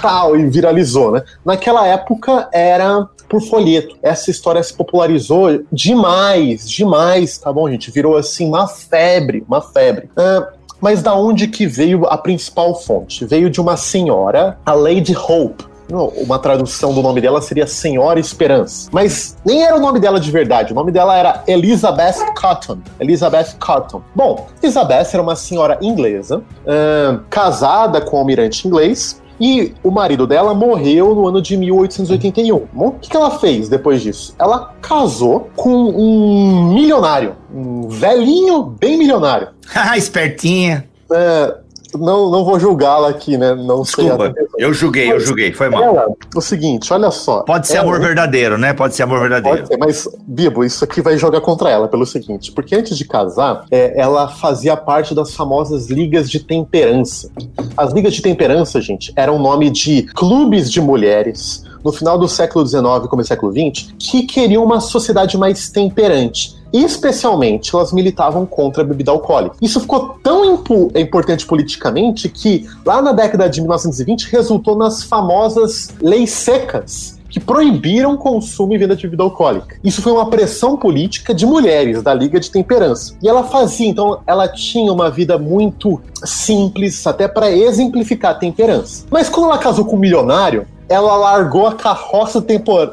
tal, 0.00 0.36
e 0.36 0.46
viralizou, 0.46 1.12
né? 1.12 1.22
Naquela 1.44 1.86
época 1.86 2.48
era 2.52 3.06
por 3.28 3.42
folheto. 3.42 3.96
Essa 4.02 4.30
história 4.30 4.62
se 4.62 4.72
popularizou 4.72 5.62
demais, 5.70 6.68
demais, 6.68 7.36
tá 7.36 7.52
bom, 7.52 7.68
gente? 7.70 7.90
Virou 7.90 8.16
assim 8.16 8.48
uma 8.48 8.66
febre, 8.66 9.44
uma 9.46 9.60
febre. 9.60 10.08
Uh, 10.16 10.57
mas 10.80 11.02
da 11.02 11.14
onde 11.14 11.48
que 11.48 11.66
veio 11.66 12.06
a 12.06 12.16
principal 12.16 12.74
fonte? 12.74 13.24
Veio 13.24 13.50
de 13.50 13.60
uma 13.60 13.76
senhora, 13.76 14.58
a 14.64 14.72
Lady 14.72 15.16
Hope. 15.16 15.64
Uma 15.90 16.38
tradução 16.38 16.92
do 16.92 17.00
nome 17.00 17.18
dela 17.18 17.40
seria 17.40 17.66
Senhora 17.66 18.20
Esperança. 18.20 18.90
Mas 18.92 19.38
nem 19.42 19.64
era 19.64 19.74
o 19.74 19.80
nome 19.80 19.98
dela 19.98 20.20
de 20.20 20.30
verdade. 20.30 20.72
O 20.72 20.74
nome 20.74 20.92
dela 20.92 21.16
era 21.16 21.42
Elizabeth 21.46 22.34
Cotton. 22.38 22.78
Elizabeth 23.00 23.56
Cotton. 23.58 24.02
Bom, 24.14 24.46
Elizabeth 24.62 25.08
era 25.14 25.22
uma 25.22 25.34
senhora 25.34 25.78
inglesa, 25.80 26.38
uh, 26.38 27.20
casada 27.30 28.02
com 28.02 28.16
um 28.16 28.20
almirante 28.20 28.68
inglês, 28.68 29.22
e 29.40 29.74
o 29.82 29.90
marido 29.90 30.26
dela 30.26 30.54
morreu 30.54 31.14
no 31.14 31.26
ano 31.26 31.40
de 31.40 31.56
1881. 31.56 32.66
Bom, 32.72 32.88
o 32.88 32.92
que 32.92 33.16
ela 33.16 33.38
fez 33.38 33.68
depois 33.68 34.02
disso? 34.02 34.34
Ela 34.38 34.74
casou 34.80 35.50
com 35.56 35.70
um 35.70 36.74
milionário, 36.74 37.36
um 37.54 37.88
velhinho 37.88 38.62
bem 38.62 38.96
milionário. 38.98 39.48
Ah, 39.74 39.96
espertinha. 39.96 40.88
É, 41.12 41.56
não, 41.94 42.30
não 42.30 42.44
vou 42.44 42.58
julgá-la 42.58 43.08
aqui, 43.08 43.36
né? 43.36 43.54
Não 43.54 43.82
Desculpa, 43.82 44.34
eu 44.58 44.72
julguei, 44.72 45.10
eu 45.10 45.20
julguei, 45.20 45.52
foi 45.52 45.68
mal. 45.68 45.82
Ela, 45.82 46.06
o 46.34 46.40
seguinte, 46.40 46.92
olha 46.92 47.10
só. 47.10 47.42
Pode 47.42 47.66
ser 47.66 47.76
ela, 47.76 47.86
amor 47.86 48.00
verdadeiro, 48.00 48.58
né? 48.58 48.72
Pode 48.72 48.94
ser 48.94 49.02
amor 49.04 49.20
verdadeiro. 49.20 49.66
Ser, 49.66 49.76
mas, 49.78 50.08
Bibo, 50.26 50.64
isso 50.64 50.84
aqui 50.84 51.00
vai 51.00 51.16
jogar 51.16 51.40
contra 51.40 51.70
ela 51.70 51.88
pelo 51.88 52.04
seguinte, 52.04 52.52
porque 52.52 52.74
antes 52.74 52.96
de 52.96 53.04
casar, 53.04 53.64
é, 53.70 53.98
ela 53.98 54.28
fazia 54.28 54.76
parte 54.76 55.14
das 55.14 55.34
famosas 55.34 55.88
ligas 55.88 56.30
de 56.30 56.40
temperança. 56.40 57.30
As 57.76 57.92
ligas 57.92 58.14
de 58.14 58.22
temperança, 58.22 58.80
gente, 58.80 59.12
eram 59.16 59.38
nome 59.38 59.70
de 59.70 60.02
clubes 60.14 60.70
de 60.70 60.80
mulheres 60.80 61.64
no 61.84 61.92
final 61.92 62.18
do 62.18 62.28
século 62.28 62.66
XIX 62.66 62.82
e 63.04 63.08
começo 63.08 63.28
do 63.28 63.34
século 63.34 63.52
XX 63.52 63.92
que 63.98 64.22
queriam 64.24 64.64
uma 64.64 64.80
sociedade 64.80 65.36
mais 65.36 65.70
temperante 65.70 66.58
especialmente 66.72 67.74
elas 67.74 67.92
militavam 67.92 68.44
contra 68.44 68.82
a 68.82 68.86
bebida 68.86 69.10
alcoólica. 69.10 69.56
Isso 69.60 69.80
ficou 69.80 70.18
tão 70.22 70.62
importante 70.94 71.46
politicamente 71.46 72.28
que 72.28 72.68
lá 72.84 73.00
na 73.00 73.12
década 73.12 73.48
de 73.48 73.60
1920 73.60 74.24
resultou 74.30 74.76
nas 74.76 75.02
famosas 75.02 75.88
leis 76.00 76.30
secas 76.30 77.18
que 77.28 77.38
proibiram 77.38 78.16
consumo 78.16 78.74
e 78.74 78.78
venda 78.78 78.96
de 78.96 79.02
bebida 79.02 79.22
alcoólica. 79.22 79.76
Isso 79.84 80.00
foi 80.00 80.12
uma 80.12 80.30
pressão 80.30 80.76
política 80.76 81.34
de 81.34 81.44
mulheres 81.44 82.02
da 82.02 82.14
Liga 82.14 82.40
de 82.40 82.50
Temperança. 82.50 83.14
E 83.22 83.28
ela 83.28 83.44
fazia, 83.44 83.86
então, 83.86 84.20
ela 84.26 84.48
tinha 84.48 84.90
uma 84.90 85.10
vida 85.10 85.38
muito 85.38 86.00
simples, 86.24 87.06
até 87.06 87.28
para 87.28 87.50
exemplificar 87.50 88.30
a 88.30 88.34
temperança. 88.34 89.04
Mas 89.10 89.28
quando 89.28 89.46
ela 89.46 89.58
casou 89.58 89.84
com 89.84 89.96
um 89.96 89.98
milionário, 89.98 90.66
ela 90.88 91.16
largou 91.16 91.66
a 91.66 91.74
carroça 91.74 92.44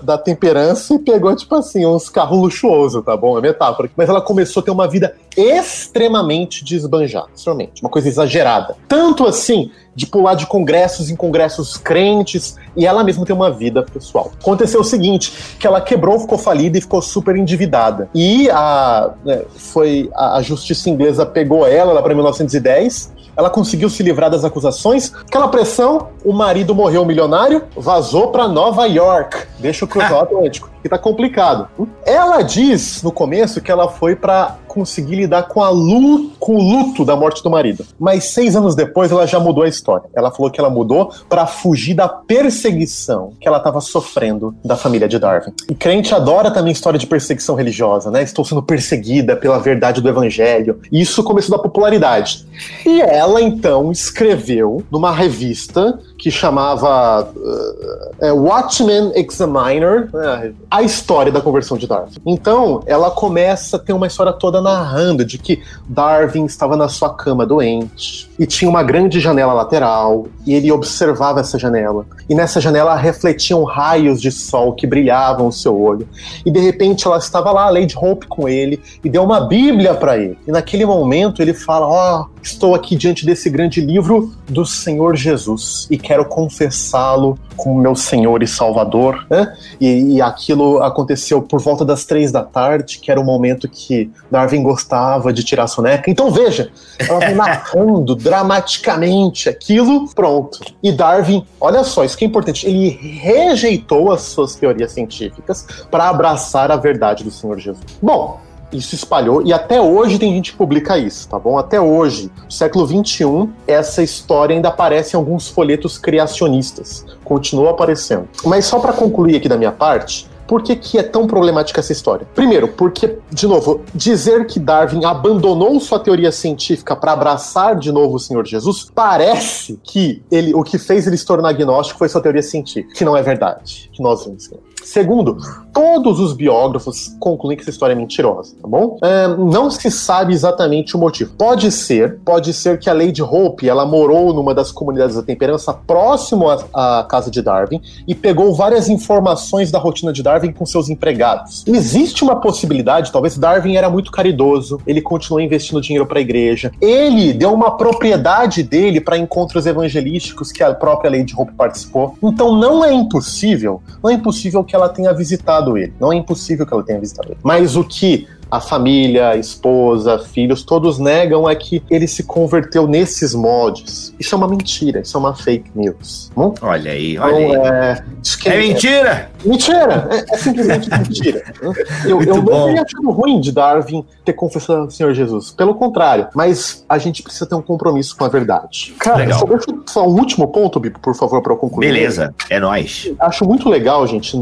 da 0.03 0.17
temperança 0.17 0.95
e 0.95 0.99
pegou, 0.99 1.33
tipo 1.35 1.55
assim, 1.55 1.85
uns 1.85 2.09
carros 2.09 2.39
luxuosos, 2.39 3.03
tá 3.03 3.15
bom? 3.15 3.37
É 3.37 3.41
metáfora. 3.41 3.89
Mas 3.95 4.09
ela 4.09 4.21
começou 4.21 4.61
a 4.61 4.63
ter 4.63 4.71
uma 4.71 4.87
vida 4.87 5.15
extremamente 5.37 6.63
desbanjada, 6.63 7.29
extremamente. 7.33 7.81
Uma 7.81 7.89
coisa 7.89 8.07
exagerada. 8.07 8.75
Tanto 8.87 9.25
assim, 9.25 9.71
de 9.95 10.05
pular 10.05 10.35
de 10.35 10.45
congressos 10.45 11.09
em 11.09 11.15
congressos 11.15 11.77
crentes, 11.77 12.57
e 12.75 12.85
ela 12.85 13.03
mesma 13.03 13.25
tem 13.25 13.35
uma 13.35 13.49
vida 13.49 13.81
pessoal. 13.81 14.31
Aconteceu 14.41 14.81
o 14.81 14.83
seguinte, 14.83 15.55
que 15.57 15.65
ela 15.65 15.79
quebrou, 15.79 16.19
ficou 16.19 16.37
falida 16.37 16.77
e 16.77 16.81
ficou 16.81 17.01
super 17.01 17.35
endividada. 17.35 18.09
E 18.13 18.49
a, 18.49 19.11
né, 19.23 19.43
foi, 19.55 20.09
a, 20.13 20.37
a 20.37 20.41
justiça 20.41 20.89
inglesa 20.89 21.25
pegou 21.25 21.65
ela 21.65 21.93
lá 21.93 22.01
para 22.01 22.13
1910 22.13 23.14
ela 23.37 23.49
conseguiu 23.49 23.89
se 23.89 24.01
livrar 24.03 24.29
das 24.29 24.43
acusações. 24.45 25.11
Aquela 25.27 25.47
pressão, 25.47 26.09
o 26.23 26.33
marido 26.33 26.73
morreu 26.73 27.05
milionário, 27.05 27.63
vazou 27.75 28.29
para 28.29 28.47
Nova 28.47 28.85
York. 28.85 29.37
Deixa 29.59 29.85
o 29.85 29.87
cruzar 29.87 30.13
o 30.13 30.19
Atlântico. 30.23 30.69
que 30.81 30.89
tá 30.89 30.97
complicado. 30.97 31.67
Ela 32.05 32.41
diz 32.41 33.01
no 33.03 33.11
começo 33.11 33.61
que 33.61 33.71
ela 33.71 33.89
foi 33.89 34.15
para 34.15 34.55
conseguir 34.75 35.15
lidar 35.15 35.43
com, 35.43 35.63
a 35.63 35.69
luto, 35.69 36.35
com 36.37 36.57
o 36.57 36.61
luto 36.61 37.05
da 37.05 37.15
morte 37.15 37.41
do 37.41 37.49
marido. 37.49 37.85
Mas 37.97 38.25
seis 38.25 38.57
anos 38.57 38.75
depois 38.75 39.09
ela 39.09 39.25
já 39.25 39.39
mudou 39.39 39.63
a 39.63 39.69
história. 39.69 40.09
Ela 40.13 40.29
falou 40.29 40.51
que 40.51 40.59
ela 40.59 40.69
mudou 40.69 41.11
para 41.29 41.47
fugir 41.47 41.93
da 41.93 42.09
perseguição 42.09 43.31
que 43.39 43.47
ela 43.47 43.57
estava 43.57 43.79
sofrendo 43.79 44.53
da 44.63 44.75
família 44.75 45.07
de 45.07 45.17
Darwin. 45.17 45.53
E 45.69 45.73
crente 45.73 46.13
adora 46.13 46.51
também 46.51 46.73
história 46.73 46.99
de 46.99 47.07
perseguição 47.07 47.55
religiosa, 47.55 48.11
né? 48.11 48.21
Estou 48.21 48.43
sendo 48.43 48.61
perseguida 48.61 49.37
pela 49.37 49.57
verdade 49.59 50.01
do 50.01 50.09
evangelho. 50.09 50.81
E 50.91 50.99
isso 50.99 51.23
começou 51.23 51.55
da 51.55 51.63
popularidade. 51.63 52.45
E 52.85 53.01
ela 53.01 53.41
então 53.41 53.91
escreveu 53.91 54.83
numa 54.91 55.11
revista 55.11 55.97
que 56.25 56.31
chamava 56.31 57.29
uh, 57.35 58.33
Watchmen 58.33 59.11
Examiner, 59.13 60.09
né, 60.11 60.53
a 60.71 60.81
história 60.81 61.31
da 61.31 61.39
conversão 61.39 61.77
de 61.77 61.85
Darwin. 61.85 62.13
Então, 62.25 62.81
ela 62.87 63.11
começa 63.11 63.77
a 63.77 63.79
ter 63.79 63.93
uma 63.93 64.07
história 64.07 64.33
toda 64.33 64.59
narrando 64.59 65.23
de 65.23 65.37
que 65.37 65.61
Darwin 65.87 66.45
estava 66.45 66.75
na 66.75 66.89
sua 66.89 67.13
cama 67.13 67.45
doente 67.45 68.27
e 68.39 68.47
tinha 68.47 68.67
uma 68.67 68.81
grande 68.81 69.19
janela 69.19 69.53
lateral 69.53 70.25
e 70.47 70.55
ele 70.55 70.71
observava 70.71 71.41
essa 71.41 71.59
janela. 71.59 72.07
E 72.27 72.33
nessa 72.33 72.59
janela 72.59 72.95
refletiam 72.95 73.63
raios 73.63 74.19
de 74.19 74.31
sol 74.31 74.73
que 74.73 74.87
brilhavam 74.87 75.45
o 75.45 75.51
seu 75.51 75.79
olho. 75.79 76.09
E 76.43 76.49
de 76.49 76.59
repente 76.59 77.05
ela 77.05 77.19
estava 77.19 77.51
lá, 77.51 77.65
a 77.65 77.69
Lady 77.69 77.95
Hope 77.95 78.25
com 78.25 78.49
ele 78.49 78.81
e 79.03 79.09
deu 79.11 79.23
uma 79.23 79.41
Bíblia 79.41 79.93
para 79.93 80.17
ele. 80.17 80.39
E 80.47 80.51
naquele 80.51 80.87
momento 80.87 81.39
ele 81.39 81.53
fala: 81.53 81.87
"Ó, 81.87 82.21
oh, 82.21 82.35
estou 82.41 82.75
aqui 82.75 82.95
diante 82.95 83.25
desse 83.25 83.49
grande 83.49 83.81
livro 83.81 84.33
do 84.47 84.65
Senhor 84.65 85.15
Jesus 85.15 85.87
e 85.89 85.97
quero 85.97 86.14
confessá-lo 86.23 87.37
como 87.57 87.81
meu 87.81 87.95
Senhor 87.95 88.43
e 88.43 88.47
Salvador. 88.47 89.25
Né? 89.29 89.55
E, 89.79 90.15
e, 90.15 90.21
aquilo 90.21 90.81
aconteceu 90.83 91.41
por 91.41 91.59
volta 91.59 91.83
das 91.83 92.05
três 92.05 92.31
da 92.31 92.43
tarde, 92.43 92.99
que 92.99 93.09
era 93.09 93.19
o 93.19 93.23
momento 93.23 93.67
que 93.67 94.11
Darwin 94.29 94.63
gostava 94.63 95.33
de 95.33 95.43
tirar 95.43 95.63
a 95.63 95.67
soneca. 95.67 96.09
Então 96.09 96.31
veja, 96.31 96.71
ela 96.99 97.19
vem 97.19 97.35
narrando 97.35 98.15
dramaticamente 98.15 99.49
aquilo, 99.49 100.07
pronto. 100.13 100.59
E 100.83 100.91
Darwin, 100.91 101.45
olha 101.59 101.83
só, 101.83 102.03
isso 102.03 102.17
que 102.17 102.25
é 102.25 102.27
importante, 102.27 102.67
ele 102.67 102.89
rejeitou 102.89 104.11
as 104.11 104.21
suas 104.21 104.55
teorias 104.55 104.91
científicas 104.91 105.65
para 105.89 106.09
abraçar 106.09 106.71
a 106.71 106.75
verdade 106.75 107.23
do 107.23 107.31
Senhor 107.31 107.57
Jesus. 107.59 107.83
Bom, 108.01 108.39
isso 108.77 108.95
espalhou 108.95 109.41
e 109.45 109.53
até 109.53 109.79
hoje 109.81 110.19
tem 110.19 110.33
gente 110.33 110.51
que 110.51 110.57
publica 110.57 110.97
isso, 110.97 111.27
tá 111.27 111.39
bom? 111.39 111.57
Até 111.57 111.79
hoje, 111.79 112.31
século 112.49 112.85
XXI, 112.85 113.49
essa 113.67 114.03
história 114.03 114.55
ainda 114.55 114.69
aparece 114.69 115.15
em 115.15 115.17
alguns 115.17 115.47
folhetos 115.47 115.97
criacionistas. 115.97 117.05
Continua 117.23 117.71
aparecendo. 117.71 118.27
Mas 118.45 118.65
só 118.65 118.79
para 118.79 118.93
concluir 118.93 119.35
aqui 119.35 119.49
da 119.49 119.57
minha 119.57 119.71
parte, 119.71 120.27
por 120.47 120.61
que, 120.61 120.75
que, 120.75 120.97
é 120.97 121.03
tão 121.03 121.25
problemática 121.25 121.79
essa 121.79 121.91
história? 121.91 122.27
Primeiro, 122.35 122.67
porque, 122.67 123.17
de 123.31 123.47
novo, 123.47 123.81
dizer 123.93 124.45
que 124.45 124.59
Darwin 124.59 125.03
abandonou 125.03 125.79
sua 125.79 125.99
teoria 125.99 126.31
científica 126.31 126.95
para 126.95 127.13
abraçar 127.13 127.75
de 127.75 127.91
novo 127.91 128.15
o 128.15 128.19
Senhor 128.19 128.45
Jesus 128.45 128.87
parece 128.93 129.79
que 129.83 130.21
ele, 130.31 130.53
o 130.53 130.63
que 130.63 130.77
fez 130.77 131.07
ele 131.07 131.17
se 131.17 131.25
tornar 131.25 131.49
agnóstico 131.49 131.97
foi 131.97 132.09
sua 132.09 132.21
teoria 132.21 132.43
científica, 132.43 132.93
que 132.93 133.03
não 133.03 133.17
é 133.17 133.23
verdade, 133.23 133.89
que 133.91 134.03
nós 134.03 134.25
vimos. 134.25 134.49
Segundo, 134.85 135.37
todos 135.73 136.19
os 136.19 136.31
biógrafos 136.31 137.15
concluem 137.19 137.57
que 137.57 137.63
essa 137.63 137.71
história 137.71 137.93
é 137.93 137.95
mentirosa, 137.95 138.55
tá 138.61 138.67
bom? 138.67 138.97
É, 139.03 139.27
não 139.27 139.71
se 139.71 139.89
sabe 139.89 140.31
exatamente 140.31 140.95
o 140.95 140.99
motivo. 140.99 141.33
Pode 141.35 141.71
ser, 141.71 142.19
pode 142.23 142.53
ser 142.53 142.79
que 142.79 142.87
a 142.87 142.93
Lady 142.93 143.21
Hope, 143.21 143.67
ela 143.67 143.83
morou 143.83 144.31
numa 144.31 144.53
das 144.53 144.71
comunidades 144.71 145.15
da 145.15 145.23
temperança 145.23 145.73
próximo 145.73 146.49
à, 146.49 146.99
à 146.99 147.03
casa 147.03 147.31
de 147.31 147.41
Darwin 147.41 147.81
e 148.07 148.13
pegou 148.13 148.53
várias 148.53 148.87
informações 148.87 149.71
da 149.71 149.79
rotina 149.79 150.13
de 150.13 150.21
Darwin 150.21 150.53
com 150.53 150.65
seus 150.67 150.87
empregados. 150.87 151.63
Existe 151.65 152.23
uma 152.23 152.35
possibilidade, 152.35 153.11
talvez 153.11 153.35
Darwin 153.37 153.75
era 153.75 153.89
muito 153.89 154.11
caridoso, 154.11 154.79
ele 154.85 155.01
continuou 155.01 155.41
investindo 155.41 155.81
dinheiro 155.81 156.05
para 156.05 156.19
a 156.19 156.21
igreja. 156.21 156.71
Ele 156.79 157.33
deu 157.33 157.51
uma 157.51 157.75
propriedade 157.75 158.61
dele 158.61 159.01
para 159.01 159.17
encontros 159.17 159.65
evangelísticos 159.65 160.51
que 160.51 160.61
a 160.61 160.73
própria 160.75 161.09
Lady 161.09 161.33
Hope 161.35 161.53
participou. 161.53 162.15
Então 162.21 162.55
não 162.55 162.85
é 162.85 162.93
impossível, 162.93 163.81
não 164.03 164.11
é 164.11 164.13
impossível 164.13 164.63
que 164.63 164.74
ela 164.75 164.89
tenha 164.89 165.13
visitado 165.13 165.77
ele. 165.77 165.93
Não 165.99 166.11
é 166.11 166.15
impossível 166.15 166.65
que 166.65 166.73
ela 166.73 166.83
tenha 166.83 166.99
visitado 166.99 167.29
ele. 167.29 167.39
Mas 167.41 167.75
o 167.75 167.83
que 167.83 168.27
a 168.49 168.59
família, 168.59 169.29
a 169.29 169.37
esposa, 169.37 170.19
filhos, 170.19 170.63
todos 170.63 170.99
negam 170.99 171.49
é 171.49 171.55
que 171.55 171.81
ele 171.89 172.07
se 172.07 172.23
converteu 172.23 172.87
nesses 172.87 173.33
mods. 173.33 174.13
Isso 174.19 174.35
é 174.35 174.37
uma 174.37 174.47
mentira, 174.47 175.01
isso 175.01 175.17
é 175.17 175.19
uma 175.19 175.35
fake 175.35 175.71
news. 175.75 176.31
Hum? 176.37 176.53
Olha 176.61 176.91
aí, 176.91 177.17
olha 177.17 177.41
então, 177.41 177.63
aí. 177.63 177.71
É, 177.71 178.03
é 178.45 178.57
mentira! 178.57 179.09
É, 179.09 179.47
mentira! 179.47 180.09
É, 180.11 180.35
é 180.35 180.37
simplesmente 180.37 180.89
mentira. 180.89 181.43
Eu, 182.05 182.21
eu 182.21 182.41
não 182.41 182.65
teria 182.65 182.83
achado 182.83 183.09
ruim 183.11 183.39
de 183.39 183.51
Darwin 183.51 184.05
ter 184.23 184.33
confessado 184.33 184.81
ao 184.81 184.91
Senhor 184.91 185.13
Jesus. 185.13 185.51
Pelo 185.51 185.73
contrário, 185.75 186.27
mas 186.35 186.85
a 186.87 186.97
gente 186.97 187.23
precisa 187.23 187.45
ter 187.45 187.55
um 187.55 187.61
compromisso 187.61 188.15
com 188.15 188.23
a 188.25 188.27
verdade. 188.27 188.93
Cara, 188.99 189.17
legal. 189.17 189.39
só 189.39 189.45
deixa 189.45 189.65
só 189.87 190.07
um 190.07 190.13
último 190.13 190.47
ponto, 190.47 190.79
Bipo, 190.79 190.99
por 190.99 191.15
favor, 191.15 191.41
para 191.41 191.53
eu 191.53 191.57
concluir. 191.57 191.87
Beleza, 191.87 192.33
é 192.49 192.59
nóis. 192.59 193.11
Acho 193.19 193.45
muito 193.45 193.69
legal, 193.69 194.05
gente, 194.05 194.39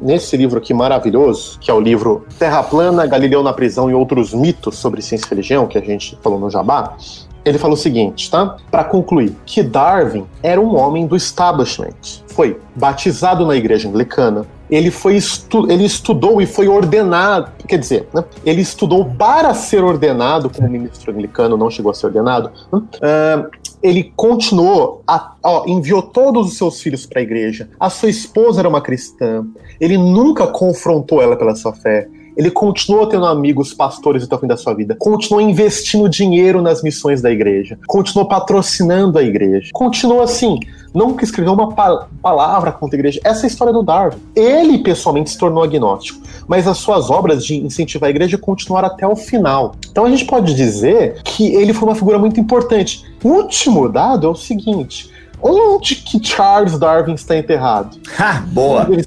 nesse 0.00 0.36
livro 0.36 0.58
aqui 0.58 0.74
maravilhoso, 0.74 1.58
que 1.60 1.70
é 1.70 1.74
o 1.74 1.80
livro 1.80 2.26
Terra 2.38 2.62
Plana, 2.62 3.06
Galileu 3.06 3.42
na 3.44 3.52
prisão 3.52 3.90
e 3.90 3.94
outros 3.94 4.34
mitos 4.34 4.76
sobre 4.76 5.00
ciência 5.00 5.26
e 5.26 5.30
religião, 5.30 5.66
que 5.66 5.78
a 5.78 5.80
gente 5.80 6.18
falou 6.22 6.40
no 6.40 6.50
Jabá, 6.50 6.96
ele 7.44 7.58
falou 7.58 7.74
o 7.74 7.78
seguinte, 7.78 8.30
tá? 8.30 8.56
Para 8.70 8.84
concluir, 8.84 9.36
que 9.44 9.62
Darwin 9.62 10.24
era 10.42 10.60
um 10.60 10.74
homem 10.74 11.06
do 11.06 11.14
establishment. 11.14 12.22
Foi 12.28 12.58
batizado 12.74 13.46
na 13.46 13.54
igreja 13.54 13.88
anglicana. 13.88 14.46
Ele 14.70 14.90
foi 14.90 15.16
estu 15.16 15.70
ele 15.70 15.84
estudou 15.84 16.40
e 16.40 16.46
foi 16.46 16.68
ordenado, 16.68 17.52
quer 17.68 17.78
dizer, 17.78 18.08
né? 18.14 18.24
ele 18.46 18.62
estudou 18.62 19.04
para 19.04 19.52
ser 19.52 19.84
ordenado 19.84 20.48
como 20.48 20.68
ministro 20.68 21.12
anglicano, 21.12 21.56
não 21.56 21.70
chegou 21.70 21.92
a 21.92 21.94
ser 21.94 22.06
ordenado. 22.06 22.50
Uh, 22.72 23.46
ele 23.82 24.10
continuou, 24.16 25.02
a, 25.06 25.34
ó, 25.42 25.64
enviou 25.66 26.00
todos 26.00 26.48
os 26.48 26.56
seus 26.56 26.80
filhos 26.80 27.04
para 27.04 27.20
a 27.20 27.22
igreja. 27.22 27.68
A 27.78 27.90
sua 27.90 28.08
esposa 28.08 28.62
era 28.62 28.68
uma 28.68 28.80
cristã. 28.80 29.44
Ele 29.78 29.98
nunca 29.98 30.46
confrontou 30.46 31.20
ela 31.20 31.36
pela 31.36 31.54
sua 31.54 31.74
fé 31.74 32.08
ele 32.36 32.50
continuou 32.50 33.06
tendo 33.06 33.26
amigos 33.26 33.72
pastores 33.72 34.24
até 34.24 34.34
o 34.34 34.38
fim 34.38 34.46
da 34.46 34.56
sua 34.56 34.74
vida, 34.74 34.96
continuou 34.98 35.40
investindo 35.40 36.08
dinheiro 36.08 36.60
nas 36.60 36.82
missões 36.82 37.22
da 37.22 37.30
igreja, 37.30 37.78
continuou 37.86 38.28
patrocinando 38.28 39.18
a 39.18 39.22
igreja, 39.22 39.70
continuou 39.72 40.22
assim, 40.22 40.58
nunca 40.92 41.24
escreveu 41.24 41.52
uma 41.52 41.72
pa 41.74 42.08
palavra 42.22 42.72
contra 42.72 42.96
a 42.96 42.98
igreja. 42.98 43.20
Essa 43.24 43.42
é 43.42 43.44
a 43.44 43.48
história 43.48 43.72
do 43.72 43.82
Darwin. 43.82 44.16
Ele 44.34 44.78
pessoalmente 44.78 45.30
se 45.30 45.38
tornou 45.38 45.62
agnóstico, 45.62 46.20
mas 46.46 46.66
as 46.66 46.78
suas 46.78 47.10
obras 47.10 47.44
de 47.44 47.56
incentivar 47.56 48.08
a 48.08 48.10
igreja 48.10 48.38
continuaram 48.38 48.88
até 48.88 49.06
o 49.06 49.16
final. 49.16 49.74
Então 49.90 50.04
a 50.04 50.10
gente 50.10 50.24
pode 50.24 50.54
dizer 50.54 51.20
que 51.22 51.54
ele 51.54 51.72
foi 51.72 51.88
uma 51.88 51.94
figura 51.94 52.18
muito 52.18 52.40
importante. 52.40 53.04
O 53.22 53.28
último 53.28 53.88
dado 53.88 54.26
é 54.26 54.30
o 54.30 54.34
seguinte: 54.34 55.10
Onde 55.46 55.96
que 55.96 56.26
Charles 56.26 56.78
Darwin 56.78 57.12
está 57.12 57.36
enterrado? 57.36 57.98
Ha, 58.18 58.42
boa! 58.48 58.88
Ele, 58.90 59.06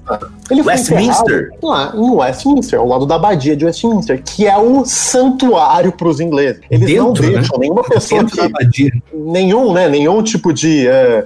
ele 0.51 0.61
Westminster? 0.61 1.49
lá 1.63 1.91
em 1.95 2.11
Westminster, 2.11 2.77
ao 2.77 2.87
lado 2.87 3.07
da 3.07 3.15
abadia 3.15 3.57
de 3.57 3.65
Westminster, 3.65 4.21
que 4.23 4.45
é 4.45 4.55
o 4.55 4.85
santuário 4.85 5.91
para 5.91 6.07
os 6.07 6.19
ingleses. 6.19 6.61
Eles 6.69 6.85
Dentro, 6.85 7.05
não 7.05 7.13
deixam 7.13 7.57
né? 7.57 7.61
nenhuma 7.61 7.83
pessoa 7.83 8.23
que, 8.71 8.91
nenhum, 9.11 9.73
né, 9.73 9.89
nenhum 9.89 10.21
tipo 10.21 10.53
de 10.53 10.87
é, 10.87 11.25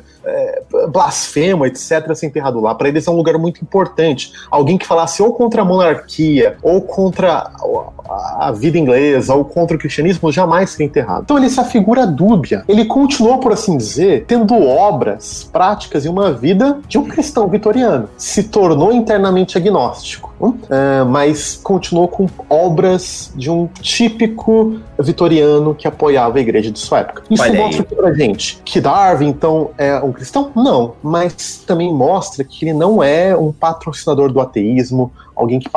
blasfemo, 0.87 1.65
etc., 1.65 2.13
ser 2.13 2.27
enterrado 2.27 2.59
lá. 2.59 2.73
Para 2.75 2.89
eles 2.89 3.07
é 3.07 3.11
um 3.11 3.15
lugar 3.15 3.37
muito 3.37 3.61
importante. 3.61 4.31
Alguém 4.49 4.77
que 4.77 4.85
falasse 4.85 5.21
ou 5.21 5.33
contra 5.33 5.61
a 5.61 5.65
monarquia, 5.65 6.57
ou 6.61 6.81
contra 6.81 7.51
a 8.39 8.51
vida 8.51 8.77
inglesa, 8.77 9.33
ou 9.33 9.45
contra 9.45 9.75
o 9.75 9.79
cristianismo, 9.79 10.31
jamais 10.31 10.71
seria 10.71 10.87
enterrado. 10.87 11.23
Então 11.23 11.37
ele 11.37 11.45
é 11.45 11.49
essa 11.49 11.63
figura 11.63 12.05
dúbia. 12.05 12.63
Ele 12.67 12.85
continuou, 12.85 13.39
por 13.39 13.53
assim 13.53 13.77
dizer, 13.77 14.25
tendo 14.27 14.55
obras, 14.55 15.49
práticas 15.51 16.05
e 16.05 16.09
uma 16.09 16.31
vida 16.31 16.79
de 16.87 16.97
um 16.97 17.05
cristão 17.05 17.47
vitoriano. 17.47 18.09
Se 18.17 18.43
tornou 18.43 18.91
internamente 18.91 19.57
agnóstico, 19.57 20.30
uh, 20.49 21.05
mas 21.07 21.59
continuou 21.61 22.07
com 22.07 22.27
obras 22.49 23.31
de 23.35 23.49
um 23.49 23.67
típico 23.67 24.79
vitoriano 24.99 25.73
que 25.73 25.87
apoiava 25.87 26.37
a 26.37 26.41
igreja 26.41 26.71
de 26.71 26.79
sua 26.79 26.99
época. 26.99 27.23
Isso 27.29 27.41
Olha 27.41 27.61
mostra 27.61 27.87
aí. 27.89 27.95
pra 27.95 28.13
gente 28.13 28.61
que 28.63 28.79
Darwin, 28.79 29.29
então, 29.29 29.71
é 29.77 29.97
um 29.99 30.11
cristão? 30.11 30.51
Não, 30.55 30.93
mas 31.01 31.63
também 31.65 31.93
mostra 31.93 32.43
que 32.43 32.65
ele 32.65 32.73
não 32.73 33.01
é 33.01 33.35
um 33.35 33.51
patrocinador 33.51 34.31
do 34.31 34.39
ateísmo, 34.39 35.11
alguém 35.41 35.59
que 35.59 35.69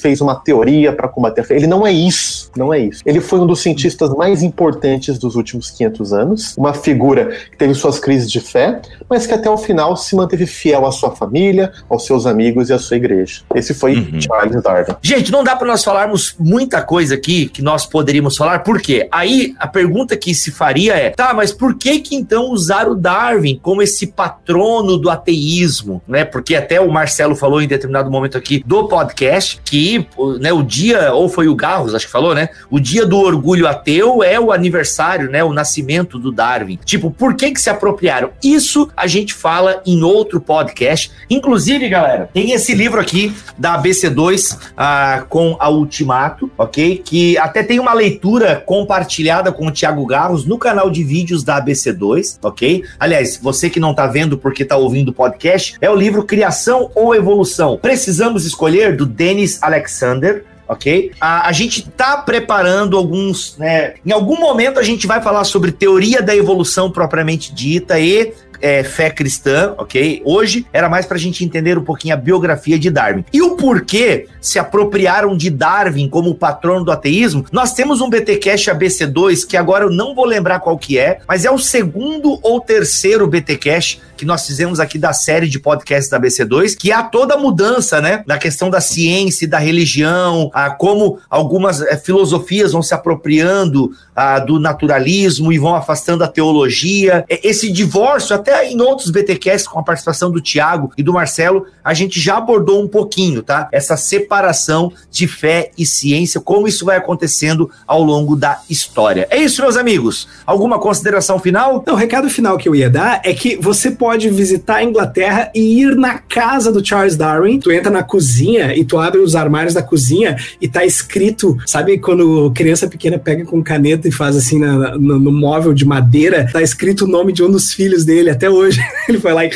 fez 0.00 0.20
uma 0.20 0.34
teoria 0.34 0.92
para 0.92 1.08
combater 1.08 1.42
a 1.42 1.44
fé. 1.44 1.56
Ele 1.56 1.66
não 1.66 1.86
é 1.86 1.92
isso, 1.92 2.50
não 2.56 2.72
é 2.72 2.78
isso. 2.78 3.02
Ele 3.04 3.20
foi 3.20 3.40
um 3.40 3.46
dos 3.46 3.60
cientistas 3.60 4.10
mais 4.14 4.42
importantes 4.42 5.18
dos 5.18 5.36
últimos 5.36 5.70
500 5.70 6.12
anos, 6.12 6.54
uma 6.56 6.72
figura 6.72 7.26
que 7.50 7.56
teve 7.56 7.74
suas 7.74 7.98
crises 7.98 8.30
de 8.30 8.40
fé, 8.40 8.80
mas 9.08 9.26
que 9.26 9.34
até 9.34 9.48
o 9.50 9.56
final 9.56 9.96
se 9.96 10.16
manteve 10.16 10.46
fiel 10.46 10.86
à 10.86 10.92
sua 10.92 11.10
família, 11.10 11.72
aos 11.88 12.06
seus 12.06 12.26
amigos 12.26 12.70
e 12.70 12.72
à 12.72 12.78
sua 12.78 12.96
igreja. 12.96 13.42
Esse 13.54 13.74
foi 13.74 13.96
uhum. 13.96 14.20
Charles 14.20 14.62
Darwin. 14.62 14.96
Gente, 15.02 15.30
não 15.30 15.44
dá 15.44 15.54
para 15.54 15.66
nós 15.66 15.84
falarmos 15.84 16.34
muita 16.38 16.82
coisa 16.82 17.14
aqui 17.14 17.48
que 17.48 17.62
nós 17.62 17.86
poderíamos 17.86 18.36
falar, 18.36 18.60
por 18.60 18.80
quê? 18.80 19.08
Aí 19.10 19.54
a 19.58 19.66
pergunta 19.66 20.16
que 20.16 20.34
se 20.34 20.50
faria 20.50 20.94
é: 20.94 21.10
tá, 21.10 21.34
mas 21.34 21.52
por 21.52 21.74
que 21.76 22.00
que 22.00 22.14
então 22.14 22.50
usar 22.50 22.88
o 22.88 22.94
Darwin 22.94 23.58
como 23.62 23.82
esse 23.82 24.06
patrono 24.06 24.96
do 24.96 25.10
ateísmo, 25.10 26.02
né? 26.08 26.24
Porque 26.24 26.54
até 26.54 26.80
o 26.80 26.90
Marcelo 26.90 27.36
falou 27.36 27.60
em 27.60 27.68
determinado 27.68 28.10
momento 28.10 28.38
aqui 28.38 28.62
do 28.66 28.88
podcast 28.88 29.09
podcast 29.10 29.60
que 29.64 30.06
né, 30.40 30.52
o 30.52 30.62
dia, 30.62 31.12
ou 31.12 31.28
foi 31.28 31.48
o 31.48 31.54
Garros, 31.54 31.94
acho 31.94 32.06
que 32.06 32.12
falou, 32.12 32.34
né? 32.34 32.48
O 32.70 32.78
dia 32.78 33.04
do 33.04 33.18
orgulho 33.18 33.66
ateu 33.66 34.22
é 34.22 34.38
o 34.38 34.52
aniversário, 34.52 35.30
né? 35.30 35.42
O 35.42 35.52
nascimento 35.52 36.18
do 36.18 36.30
Darwin. 36.30 36.78
Tipo, 36.84 37.10
por 37.10 37.34
que 37.34 37.50
que 37.50 37.60
se 37.60 37.68
apropriaram? 37.68 38.30
Isso 38.42 38.88
a 38.96 39.06
gente 39.06 39.34
fala 39.34 39.82
em 39.84 40.02
outro 40.02 40.40
podcast. 40.40 41.10
Inclusive, 41.28 41.88
galera, 41.88 42.30
tem 42.32 42.52
esse 42.52 42.74
livro 42.74 43.00
aqui 43.00 43.34
da 43.58 43.80
ABC2 43.80 44.58
ah, 44.76 45.24
com 45.28 45.56
a 45.58 45.68
Ultimato, 45.68 46.50
ok? 46.56 47.02
Que 47.04 47.36
até 47.38 47.62
tem 47.62 47.78
uma 47.78 47.92
leitura 47.92 48.62
compartilhada 48.64 49.52
com 49.52 49.66
o 49.66 49.72
Thiago 49.72 50.04
Garros 50.06 50.44
no 50.44 50.58
canal 50.58 50.90
de 50.90 51.02
vídeos 51.02 51.42
da 51.42 51.60
ABC2, 51.60 52.38
ok? 52.42 52.84
Aliás, 52.98 53.38
você 53.42 53.68
que 53.68 53.80
não 53.80 53.94
tá 53.94 54.06
vendo 54.06 54.38
porque 54.38 54.64
tá 54.64 54.76
ouvindo 54.76 55.08
o 55.08 55.14
podcast, 55.14 55.76
é 55.80 55.90
o 55.90 55.94
livro 55.94 56.24
Criação 56.24 56.90
ou 56.94 57.14
Evolução. 57.14 57.78
Precisamos 57.80 58.44
escolher 58.44 58.96
do 59.00 59.06
Dennis 59.06 59.62
Alexander, 59.62 60.44
ok? 60.68 61.12
A, 61.18 61.48
a 61.48 61.52
gente 61.52 61.88
tá 61.90 62.18
preparando 62.18 62.98
alguns, 62.98 63.56
né? 63.56 63.94
Em 64.04 64.12
algum 64.12 64.38
momento 64.38 64.78
a 64.78 64.82
gente 64.82 65.06
vai 65.06 65.22
falar 65.22 65.44
sobre 65.44 65.72
teoria 65.72 66.20
da 66.20 66.36
evolução 66.36 66.90
propriamente 66.90 67.54
dita 67.54 67.98
e 67.98 68.34
é, 68.60 68.84
fé 68.84 69.08
cristã, 69.10 69.74
ok? 69.78 70.20
Hoje 70.22 70.66
era 70.70 70.88
mais 70.88 71.06
para 71.06 71.16
a 71.16 71.20
gente 71.20 71.42
entender 71.44 71.78
um 71.78 71.84
pouquinho 71.84 72.12
a 72.12 72.16
biografia 72.16 72.78
de 72.78 72.90
Darwin. 72.90 73.24
E 73.32 73.40
o 73.40 73.56
porquê 73.56 74.26
se 74.40 74.58
apropriaram 74.58 75.34
de 75.34 75.48
Darwin 75.48 76.08
como 76.08 76.34
patrono 76.34 76.84
do 76.84 76.92
ateísmo? 76.92 77.44
Nós 77.50 77.72
temos 77.72 78.00
um 78.00 78.10
BTcast 78.10 78.70
ABC2 78.70 79.46
que 79.46 79.56
agora 79.56 79.84
eu 79.84 79.90
não 79.90 80.14
vou 80.14 80.26
lembrar 80.26 80.60
qual 80.60 80.76
que 80.76 80.98
é, 80.98 81.20
mas 81.26 81.44
é 81.44 81.50
o 81.50 81.58
segundo 81.58 82.38
ou 82.42 82.60
terceiro 82.60 83.26
BTcast 83.26 84.02
que 84.20 84.26
nós 84.26 84.46
fizemos 84.46 84.78
aqui 84.78 84.98
da 84.98 85.14
série 85.14 85.48
de 85.48 85.58
podcasts 85.58 86.10
da 86.10 86.20
ABC2, 86.20 86.76
que 86.76 86.92
há 86.92 87.02
toda 87.02 87.36
a 87.36 87.38
mudança, 87.38 88.02
né, 88.02 88.22
da 88.26 88.36
questão 88.36 88.68
da 88.68 88.78
ciência 88.78 89.46
e 89.46 89.48
da 89.48 89.58
religião, 89.58 90.50
a 90.52 90.68
como 90.68 91.18
algumas 91.30 91.80
é, 91.80 91.96
filosofias 91.96 92.72
vão 92.72 92.82
se 92.82 92.92
apropriando 92.92 93.92
a, 94.14 94.38
do 94.38 94.60
naturalismo 94.60 95.50
e 95.50 95.58
vão 95.58 95.74
afastando 95.74 96.22
a 96.22 96.28
teologia. 96.28 97.24
Esse 97.30 97.72
divórcio, 97.72 98.36
até 98.36 98.70
em 98.70 98.78
outros 98.82 99.10
BTcasts, 99.10 99.66
com 99.66 99.78
a 99.78 99.82
participação 99.82 100.30
do 100.30 100.38
Tiago 100.38 100.92
e 100.98 101.02
do 101.02 101.14
Marcelo, 101.14 101.64
a 101.84 101.94
gente 101.94 102.20
já 102.20 102.36
abordou 102.36 102.82
um 102.82 102.88
pouquinho, 102.88 103.42
tá? 103.42 103.68
Essa 103.72 103.96
separação 103.96 104.92
de 105.10 105.26
fé 105.26 105.70
e 105.76 105.84
ciência, 105.86 106.40
como 106.40 106.68
isso 106.68 106.84
vai 106.84 106.96
acontecendo 106.96 107.70
ao 107.86 108.02
longo 108.02 108.36
da 108.36 108.60
história. 108.68 109.26
É 109.30 109.38
isso, 109.38 109.62
meus 109.62 109.76
amigos. 109.76 110.28
Alguma 110.46 110.78
consideração 110.78 111.38
final? 111.38 111.82
Não, 111.86 111.94
o 111.94 111.96
recado 111.96 112.28
final 112.28 112.56
que 112.56 112.68
eu 112.68 112.74
ia 112.74 112.90
dar 112.90 113.20
é 113.24 113.32
que 113.34 113.56
você 113.56 113.90
pode 113.90 114.28
visitar 114.30 114.76
a 114.76 114.84
Inglaterra 114.84 115.50
e 115.54 115.80
ir 115.80 115.96
na 115.96 116.18
casa 116.18 116.72
do 116.72 116.84
Charles 116.84 117.16
Darwin. 117.16 117.58
Tu 117.58 117.70
entra 117.72 117.90
na 117.90 118.02
cozinha 118.02 118.74
e 118.74 118.84
tu 118.84 118.98
abre 118.98 119.20
os 119.20 119.34
armários 119.34 119.74
da 119.74 119.82
cozinha 119.82 120.36
e 120.60 120.68
tá 120.68 120.84
escrito, 120.84 121.56
sabe 121.66 121.98
quando 121.98 122.50
criança 122.54 122.88
pequena 122.88 123.18
pega 123.18 123.44
com 123.44 123.62
caneta 123.62 124.08
e 124.08 124.12
faz 124.12 124.36
assim 124.36 124.58
na, 124.58 124.96
no, 124.98 125.18
no, 125.18 125.32
móvel 125.32 125.72
de 125.72 125.84
madeira, 125.84 126.48
tá 126.50 126.62
escrito 126.62 127.04
o 127.04 127.08
nome 127.08 127.32
de 127.32 127.42
um 127.42 127.50
dos 127.50 127.72
filhos 127.72 128.04
dele 128.04 128.30
até 128.30 128.48
hoje. 128.48 128.80
Ele 129.08 129.18
foi 129.18 129.32
lá 129.32 129.44
e. 129.44 129.50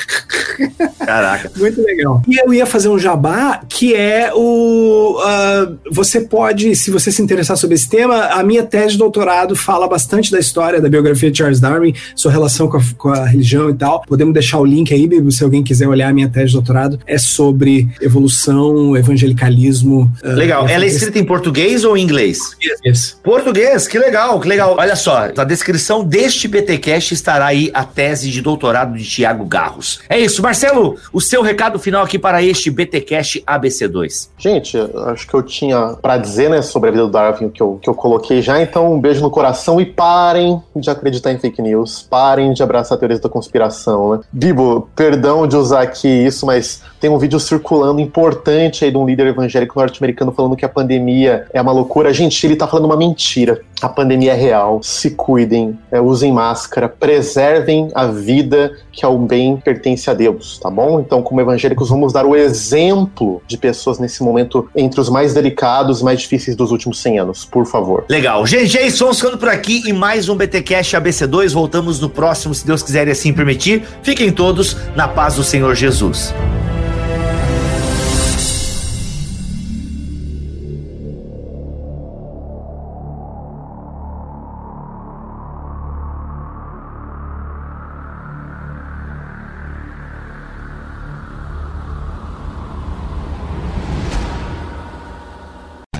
Caraca. 0.98 1.50
Muito 1.56 1.82
legal. 1.82 2.22
E 2.26 2.40
eu 2.40 2.52
ia 2.52 2.66
fazer 2.66 2.88
um 2.88 2.98
jabá 2.98 3.60
que 3.68 3.94
é 3.94 4.32
o. 4.34 5.18
Uh, 5.18 5.78
você 5.90 6.20
pode, 6.20 6.74
se 6.76 6.90
você 6.90 7.10
se 7.10 7.22
interessar 7.22 7.56
sobre 7.56 7.74
esse 7.74 7.88
tema, 7.88 8.26
a 8.26 8.42
minha 8.42 8.62
tese 8.62 8.92
de 8.92 8.98
doutorado 8.98 9.54
fala 9.54 9.86
bastante 9.86 10.30
da 10.30 10.38
história 10.38 10.80
da 10.80 10.88
biografia 10.88 11.30
de 11.30 11.38
Charles 11.38 11.60
Darwin, 11.60 11.94
sua 12.14 12.30
relação 12.30 12.68
com 12.68 12.76
a, 12.76 12.82
com 12.96 13.08
a 13.10 13.24
religião 13.24 13.70
e 13.70 13.74
tal. 13.74 14.02
Podemos 14.06 14.32
deixar 14.32 14.58
o 14.58 14.64
link 14.64 14.92
aí, 14.92 15.08
se 15.30 15.44
alguém 15.44 15.62
quiser 15.62 15.88
olhar 15.88 16.08
a 16.08 16.12
minha 16.12 16.28
tese 16.28 16.48
de 16.48 16.52
doutorado. 16.54 16.98
É 17.06 17.18
sobre 17.18 17.88
evolução, 18.00 18.96
evangelicalismo. 18.96 20.10
Uh, 20.22 20.28
legal. 20.28 20.68
Ela 20.68 20.84
é 20.84 20.88
escrita 20.88 21.18
em 21.18 21.24
português 21.24 21.84
ou 21.84 21.96
em 21.96 22.02
inglês? 22.02 22.38
Português. 22.38 23.18
Português, 23.22 23.88
que 23.88 23.98
legal, 23.98 24.40
que 24.40 24.48
legal. 24.48 24.76
Olha 24.78 24.96
só, 24.96 25.28
na 25.34 25.44
descrição 25.44 26.04
deste 26.04 26.48
BTcast 26.48 27.14
estará 27.14 27.46
aí 27.46 27.70
a 27.74 27.84
tese 27.84 28.30
de 28.30 28.40
doutorado 28.40 28.96
de 28.96 29.04
Tiago 29.04 29.44
Garros. 29.44 30.00
É 30.08 30.18
isso, 30.18 30.42
Marcelo, 30.42 30.96
o 31.12 31.20
seu 31.20 31.42
recado 31.42 31.78
final 31.78 32.03
aqui 32.04 32.18
para 32.18 32.42
este 32.42 32.70
BTcast 32.70 33.42
ABC2. 33.46 34.28
Gente, 34.38 34.78
acho 35.06 35.26
que 35.26 35.34
eu 35.34 35.42
tinha 35.42 35.96
para 36.00 36.16
dizer, 36.18 36.50
né, 36.50 36.62
sobre 36.62 36.88
a 36.88 36.92
vida 36.92 37.04
do 37.04 37.10
Darwin, 37.10 37.48
que 37.48 37.62
eu, 37.62 37.78
que 37.82 37.88
eu 37.88 37.94
coloquei 37.94 38.40
já, 38.40 38.60
então 38.60 38.92
um 38.92 39.00
beijo 39.00 39.22
no 39.22 39.30
coração 39.30 39.80
e 39.80 39.86
parem 39.86 40.62
de 40.76 40.90
acreditar 40.90 41.32
em 41.32 41.38
fake 41.38 41.60
news, 41.60 42.06
parem 42.08 42.52
de 42.52 42.62
abraçar 42.62 42.98
teorias 42.98 43.20
da 43.20 43.28
conspiração, 43.28 44.12
né? 44.12 44.20
Bibo, 44.32 44.88
perdão 44.94 45.46
de 45.46 45.56
usar 45.56 45.82
aqui 45.82 46.08
isso, 46.08 46.46
mas 46.46 46.82
tem 47.04 47.10
um 47.10 47.18
vídeo 47.18 47.38
circulando 47.38 48.00
importante 48.00 48.82
aí 48.82 48.90
de 48.90 48.96
um 48.96 49.04
líder 49.04 49.26
evangélico 49.26 49.78
norte-americano 49.78 50.32
falando 50.32 50.56
que 50.56 50.64
a 50.64 50.68
pandemia 50.70 51.44
é 51.52 51.60
uma 51.60 51.70
loucura. 51.70 52.14
Gente, 52.14 52.46
ele 52.46 52.56
tá 52.56 52.66
falando 52.66 52.86
uma 52.86 52.96
mentira. 52.96 53.60
A 53.82 53.90
pandemia 53.90 54.32
é 54.32 54.34
real. 54.34 54.80
Se 54.82 55.10
cuidem, 55.10 55.78
é, 55.92 56.00
usem 56.00 56.32
máscara, 56.32 56.88
preservem 56.88 57.90
a 57.94 58.06
vida 58.06 58.72
que 58.90 59.04
ao 59.04 59.18
bem 59.18 59.58
pertence 59.58 60.08
a 60.08 60.14
Deus, 60.14 60.58
tá 60.58 60.70
bom? 60.70 60.98
Então, 60.98 61.20
como 61.20 61.42
evangélicos, 61.42 61.90
vamos 61.90 62.10
dar 62.10 62.24
o 62.24 62.34
exemplo 62.34 63.42
de 63.46 63.58
pessoas 63.58 63.98
nesse 63.98 64.22
momento 64.22 64.66
entre 64.74 64.98
os 64.98 65.10
mais 65.10 65.34
delicados, 65.34 66.00
mais 66.00 66.20
difíceis 66.20 66.56
dos 66.56 66.70
últimos 66.70 67.02
100 67.02 67.18
anos, 67.18 67.44
por 67.44 67.66
favor. 67.66 68.06
Legal. 68.08 68.44
GG 68.44 68.90
Sons 68.90 69.18
ficando 69.20 69.36
por 69.36 69.50
aqui 69.50 69.82
e 69.86 69.92
mais 69.92 70.30
um 70.30 70.36
BTcast 70.36 70.96
ABC2. 70.96 71.52
Voltamos 71.52 72.00
no 72.00 72.08
próximo, 72.08 72.54
se 72.54 72.66
Deus 72.66 72.82
quiser 72.82 73.06
e 73.08 73.10
assim 73.10 73.30
permitir. 73.30 73.82
Fiquem 74.02 74.32
todos 74.32 74.74
na 74.96 75.06
paz 75.06 75.34
do 75.34 75.44
Senhor 75.44 75.74
Jesus. 75.74 76.32